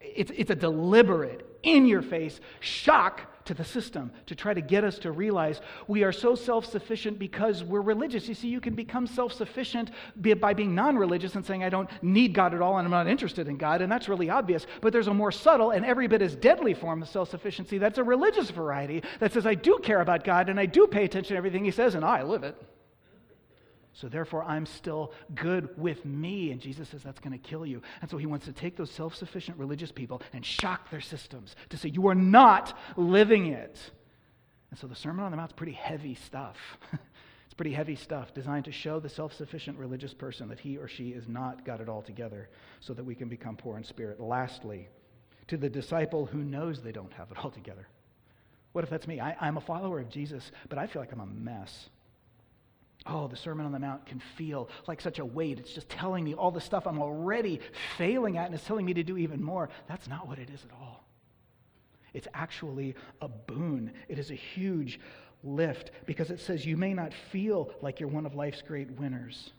It's, 0.00 0.30
it's 0.34 0.50
a 0.50 0.54
deliberate, 0.54 1.44
in 1.62 1.86
your 1.86 2.02
face 2.02 2.40
shock 2.60 3.37
to 3.48 3.54
the 3.54 3.64
system 3.64 4.12
to 4.26 4.34
try 4.34 4.54
to 4.54 4.60
get 4.60 4.84
us 4.84 4.98
to 5.00 5.10
realize 5.10 5.60
we 5.88 6.04
are 6.04 6.12
so 6.12 6.34
self 6.34 6.66
sufficient 6.66 7.18
because 7.18 7.64
we're 7.64 7.80
religious. 7.80 8.28
You 8.28 8.34
see, 8.34 8.48
you 8.48 8.60
can 8.60 8.74
become 8.74 9.06
self 9.06 9.32
sufficient 9.32 9.90
by 10.40 10.54
being 10.54 10.74
non 10.74 10.96
religious 10.96 11.34
and 11.34 11.44
saying, 11.44 11.64
I 11.64 11.70
don't 11.70 11.90
need 12.02 12.34
God 12.34 12.54
at 12.54 12.62
all 12.62 12.78
and 12.78 12.86
I'm 12.86 12.92
not 12.92 13.08
interested 13.08 13.48
in 13.48 13.56
God, 13.56 13.82
and 13.82 13.90
that's 13.90 14.08
really 14.08 14.30
obvious. 14.30 14.66
But 14.80 14.92
there's 14.92 15.08
a 15.08 15.14
more 15.14 15.32
subtle 15.32 15.70
and 15.70 15.84
every 15.84 16.06
bit 16.06 16.22
as 16.22 16.36
deadly 16.36 16.74
form 16.74 17.02
of 17.02 17.08
self 17.08 17.30
sufficiency 17.30 17.78
that's 17.78 17.98
a 17.98 18.04
religious 18.04 18.50
variety 18.50 19.02
that 19.18 19.32
says, 19.32 19.46
I 19.46 19.54
do 19.54 19.78
care 19.82 20.00
about 20.00 20.24
God 20.24 20.48
and 20.48 20.60
I 20.60 20.66
do 20.66 20.86
pay 20.86 21.04
attention 21.04 21.34
to 21.34 21.38
everything 21.38 21.64
He 21.64 21.70
says 21.70 21.94
and 21.94 22.04
I 22.04 22.22
live 22.22 22.44
it. 22.44 22.54
So 24.00 24.08
therefore, 24.08 24.44
I'm 24.44 24.64
still 24.64 25.12
good 25.34 25.76
with 25.76 26.04
me. 26.04 26.52
And 26.52 26.60
Jesus 26.60 26.88
says 26.88 27.02
that's 27.02 27.18
going 27.18 27.32
to 27.32 27.38
kill 27.38 27.66
you. 27.66 27.82
And 28.00 28.08
so 28.08 28.16
he 28.16 28.26
wants 28.26 28.46
to 28.46 28.52
take 28.52 28.76
those 28.76 28.92
self 28.92 29.16
sufficient 29.16 29.58
religious 29.58 29.90
people 29.90 30.22
and 30.32 30.46
shock 30.46 30.88
their 30.88 31.00
systems 31.00 31.56
to 31.70 31.76
say, 31.76 31.88
You 31.88 32.06
are 32.06 32.14
not 32.14 32.78
living 32.96 33.46
it. 33.46 33.80
And 34.70 34.78
so 34.78 34.86
the 34.86 34.94
Sermon 34.94 35.24
on 35.24 35.32
the 35.32 35.36
Mount 35.36 35.50
is 35.50 35.56
pretty 35.56 35.72
heavy 35.72 36.14
stuff. 36.14 36.56
it's 36.92 37.54
pretty 37.56 37.72
heavy 37.72 37.96
stuff 37.96 38.32
designed 38.32 38.66
to 38.66 38.72
show 38.72 39.00
the 39.00 39.08
self 39.08 39.32
sufficient 39.32 39.76
religious 39.76 40.14
person 40.14 40.48
that 40.48 40.60
he 40.60 40.76
or 40.76 40.86
she 40.86 41.08
is 41.08 41.26
not 41.26 41.64
got 41.64 41.80
it 41.80 41.88
all 41.88 42.02
together 42.02 42.50
so 42.78 42.94
that 42.94 43.04
we 43.04 43.16
can 43.16 43.28
become 43.28 43.56
poor 43.56 43.76
in 43.78 43.82
spirit. 43.82 44.20
Lastly, 44.20 44.88
to 45.48 45.56
the 45.56 45.68
disciple 45.68 46.24
who 46.24 46.38
knows 46.38 46.80
they 46.80 46.92
don't 46.92 47.12
have 47.14 47.32
it 47.32 47.38
all 47.44 47.50
together. 47.50 47.88
What 48.70 48.84
if 48.84 48.90
that's 48.90 49.08
me? 49.08 49.18
I, 49.18 49.34
I'm 49.40 49.56
a 49.56 49.60
follower 49.60 49.98
of 49.98 50.08
Jesus, 50.08 50.52
but 50.68 50.78
I 50.78 50.86
feel 50.86 51.02
like 51.02 51.10
I'm 51.10 51.18
a 51.18 51.26
mess. 51.26 51.88
Oh, 53.10 53.26
the 53.26 53.36
Sermon 53.36 53.64
on 53.64 53.72
the 53.72 53.78
Mount 53.78 54.04
can 54.04 54.20
feel 54.36 54.68
like 54.86 55.00
such 55.00 55.18
a 55.18 55.24
weight. 55.24 55.58
It's 55.58 55.72
just 55.72 55.88
telling 55.88 56.24
me 56.24 56.34
all 56.34 56.50
the 56.50 56.60
stuff 56.60 56.86
I'm 56.86 57.00
already 57.00 57.60
failing 57.96 58.36
at, 58.36 58.46
and 58.46 58.54
it's 58.54 58.64
telling 58.64 58.84
me 58.84 58.92
to 58.94 59.02
do 59.02 59.16
even 59.16 59.42
more. 59.42 59.70
That's 59.88 60.08
not 60.08 60.28
what 60.28 60.38
it 60.38 60.50
is 60.50 60.62
at 60.62 60.70
all. 60.78 61.04
It's 62.12 62.28
actually 62.34 62.94
a 63.22 63.28
boon. 63.28 63.92
It 64.08 64.18
is 64.18 64.30
a 64.30 64.34
huge 64.34 65.00
lift 65.42 65.90
because 66.04 66.30
it 66.30 66.40
says 66.40 66.66
you 66.66 66.76
may 66.76 66.92
not 66.92 67.14
feel 67.32 67.70
like 67.80 67.98
you're 67.98 68.10
one 68.10 68.26
of 68.26 68.34
life's 68.34 68.60
great 68.60 68.90
winners, 68.92 69.52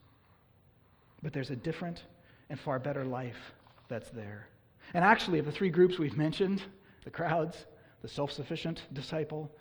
but 1.23 1.33
there's 1.33 1.49
a 1.49 1.55
different 1.55 2.03
and 2.51 2.59
far 2.59 2.77
better 2.77 3.03
life 3.03 3.53
that's 3.87 4.09
there. 4.11 4.47
And 4.93 5.03
actually, 5.03 5.39
of 5.39 5.45
the 5.45 5.51
three 5.51 5.69
groups 5.69 5.97
we've 5.97 6.17
mentioned 6.17 6.61
the 7.03 7.09
crowds, 7.09 7.65
the 8.03 8.07
self 8.07 8.31
sufficient 8.31 8.83
disciple, 8.93 9.51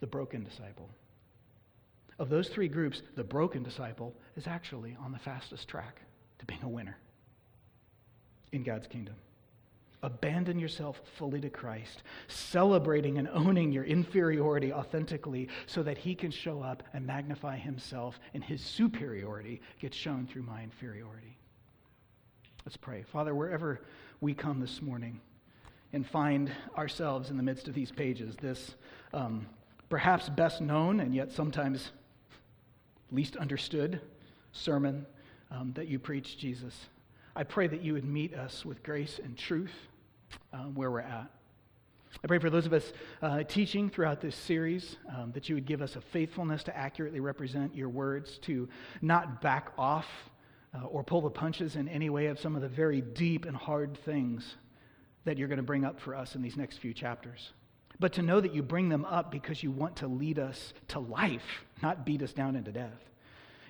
the 0.00 0.06
broken 0.06 0.44
disciple 0.44 0.88
of 2.18 2.28
those 2.28 2.48
three 2.48 2.68
groups, 2.68 3.02
the 3.14 3.24
broken 3.24 3.62
disciple 3.62 4.14
is 4.36 4.46
actually 4.46 4.96
on 5.02 5.12
the 5.12 5.18
fastest 5.18 5.68
track 5.68 6.00
to 6.38 6.46
being 6.46 6.62
a 6.62 6.68
winner 6.68 6.96
in 8.52 8.62
God's 8.62 8.86
kingdom. 8.86 9.14
Abandon 10.02 10.60
yourself 10.60 11.00
fully 11.16 11.40
to 11.40 11.50
Christ, 11.50 12.04
celebrating 12.28 13.18
and 13.18 13.28
owning 13.32 13.72
your 13.72 13.84
inferiority 13.84 14.72
authentically 14.72 15.48
so 15.66 15.82
that 15.82 15.98
He 15.98 16.14
can 16.14 16.30
show 16.30 16.62
up 16.62 16.84
and 16.92 17.04
magnify 17.04 17.56
Himself, 17.56 18.18
and 18.32 18.42
His 18.42 18.60
superiority 18.60 19.60
gets 19.80 19.96
shown 19.96 20.26
through 20.26 20.42
my 20.42 20.62
inferiority. 20.62 21.36
Let's 22.64 22.76
pray. 22.76 23.04
Father, 23.12 23.34
wherever 23.34 23.80
we 24.20 24.34
come 24.34 24.60
this 24.60 24.80
morning 24.80 25.20
and 25.92 26.06
find 26.06 26.52
ourselves 26.76 27.30
in 27.30 27.36
the 27.36 27.42
midst 27.42 27.66
of 27.66 27.74
these 27.74 27.90
pages, 27.90 28.36
this. 28.36 28.74
Um, 29.12 29.46
perhaps 29.88 30.28
best 30.28 30.60
known 30.60 31.00
and 31.00 31.14
yet 31.14 31.32
sometimes 31.32 31.92
least 33.12 33.36
understood 33.36 34.00
sermon 34.52 35.06
um, 35.50 35.72
that 35.74 35.88
you 35.88 35.98
preach, 35.98 36.38
Jesus. 36.38 36.74
I 37.34 37.44
pray 37.44 37.66
that 37.68 37.82
you 37.82 37.92
would 37.92 38.04
meet 38.04 38.34
us 38.34 38.64
with 38.64 38.82
grace 38.82 39.20
and 39.22 39.36
truth 39.36 39.74
um, 40.52 40.74
where 40.74 40.90
we're 40.90 41.00
at. 41.00 41.30
I 42.22 42.26
pray 42.26 42.38
for 42.38 42.50
those 42.50 42.66
of 42.66 42.72
us 42.72 42.92
uh, 43.22 43.42
teaching 43.44 43.90
throughout 43.90 44.20
this 44.20 44.34
series 44.34 44.96
um, 45.16 45.30
that 45.32 45.48
you 45.48 45.54
would 45.54 45.66
give 45.66 45.82
us 45.82 45.96
a 45.96 46.00
faithfulness 46.00 46.64
to 46.64 46.76
accurately 46.76 47.20
represent 47.20 47.74
your 47.74 47.88
words, 47.88 48.38
to 48.38 48.68
not 49.02 49.40
back 49.40 49.72
off 49.78 50.06
uh, 50.74 50.86
or 50.86 51.04
pull 51.04 51.20
the 51.20 51.30
punches 51.30 51.76
in 51.76 51.88
any 51.88 52.10
way 52.10 52.26
of 52.26 52.40
some 52.40 52.56
of 52.56 52.62
the 52.62 52.68
very 52.68 53.00
deep 53.00 53.44
and 53.44 53.56
hard 53.56 53.96
things 54.04 54.56
that 55.24 55.38
you're 55.38 55.48
going 55.48 55.58
to 55.58 55.62
bring 55.62 55.84
up 55.84 56.00
for 56.00 56.14
us 56.14 56.34
in 56.34 56.42
these 56.42 56.56
next 56.56 56.78
few 56.78 56.94
chapters. 56.94 57.52
But 58.00 58.12
to 58.14 58.22
know 58.22 58.40
that 58.40 58.54
you 58.54 58.62
bring 58.62 58.88
them 58.88 59.04
up 59.04 59.30
because 59.30 59.62
you 59.62 59.70
want 59.70 59.96
to 59.96 60.06
lead 60.06 60.38
us 60.38 60.72
to 60.88 61.00
life, 61.00 61.64
not 61.82 62.06
beat 62.06 62.22
us 62.22 62.32
down 62.32 62.54
into 62.56 62.70
death. 62.70 63.08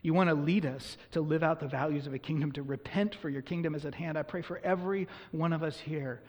You 0.03 0.15
want 0.15 0.29
to 0.29 0.35
lead 0.35 0.67
us 0.67 0.97
to 1.13 1.21
live 1.21 1.43
out 1.43 1.61
the 1.61 1.67
values 1.67 2.07
of 2.07 2.15
a 2.15 2.19
kingdom, 2.19 2.53
to 2.53 2.63
repent 2.63 3.15
for 3.15 3.29
your 3.29 3.43
kingdom 3.43 3.75
is 3.75 3.85
at 3.85 3.95
hand. 3.95 4.17
I 4.17 4.23
pray 4.23 4.43
for 4.43 4.61
every 4.63 5.09
one 5.33 5.53
of 5.53 5.63
us 5.63 5.79
here 5.79 6.21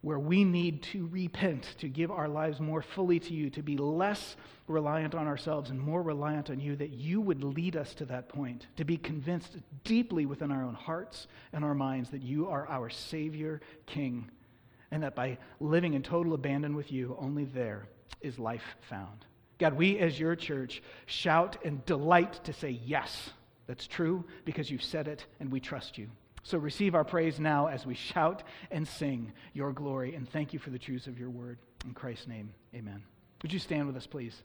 where 0.00 0.18
we 0.18 0.42
need 0.42 0.82
to 0.82 1.06
repent, 1.12 1.76
to 1.78 1.88
give 1.88 2.10
our 2.10 2.26
lives 2.26 2.58
more 2.58 2.82
fully 2.82 3.20
to 3.20 3.32
you, 3.32 3.48
to 3.50 3.62
be 3.62 3.76
less 3.76 4.34
reliant 4.66 5.14
on 5.14 5.28
ourselves 5.28 5.70
and 5.70 5.78
more 5.78 6.02
reliant 6.02 6.50
on 6.50 6.58
you, 6.58 6.74
that 6.74 6.90
you 6.90 7.20
would 7.20 7.44
lead 7.44 7.76
us 7.76 7.94
to 7.94 8.04
that 8.04 8.28
point, 8.28 8.66
to 8.76 8.84
be 8.84 8.96
convinced 8.96 9.56
deeply 9.84 10.26
within 10.26 10.50
our 10.50 10.64
own 10.64 10.74
hearts 10.74 11.28
and 11.52 11.64
our 11.64 11.74
minds 11.74 12.10
that 12.10 12.22
you 12.22 12.48
are 12.48 12.66
our 12.66 12.90
Savior, 12.90 13.60
King, 13.86 14.28
and 14.92 15.02
that 15.02 15.16
by 15.16 15.38
living 15.58 15.94
in 15.94 16.02
total 16.02 16.34
abandon 16.34 16.76
with 16.76 16.92
you, 16.92 17.16
only 17.18 17.46
there 17.46 17.88
is 18.20 18.38
life 18.38 18.76
found. 18.88 19.24
God, 19.58 19.74
we 19.74 19.98
as 19.98 20.20
your 20.20 20.36
church 20.36 20.82
shout 21.06 21.56
and 21.64 21.84
delight 21.86 22.44
to 22.44 22.52
say, 22.52 22.78
Yes, 22.84 23.30
that's 23.66 23.86
true 23.86 24.24
because 24.44 24.70
you've 24.70 24.84
said 24.84 25.08
it 25.08 25.26
and 25.40 25.50
we 25.50 25.58
trust 25.58 25.98
you. 25.98 26.08
So 26.44 26.58
receive 26.58 26.94
our 26.94 27.04
praise 27.04 27.40
now 27.40 27.68
as 27.68 27.86
we 27.86 27.94
shout 27.94 28.42
and 28.70 28.86
sing 28.86 29.32
your 29.54 29.72
glory, 29.72 30.14
and 30.14 30.28
thank 30.28 30.52
you 30.52 30.58
for 30.58 30.70
the 30.70 30.78
truths 30.78 31.06
of 31.06 31.18
your 31.18 31.30
word. 31.30 31.58
In 31.84 31.94
Christ's 31.94 32.26
name, 32.26 32.52
amen. 32.74 33.02
Would 33.42 33.52
you 33.52 33.60
stand 33.60 33.86
with 33.86 33.96
us, 33.96 34.06
please? 34.06 34.42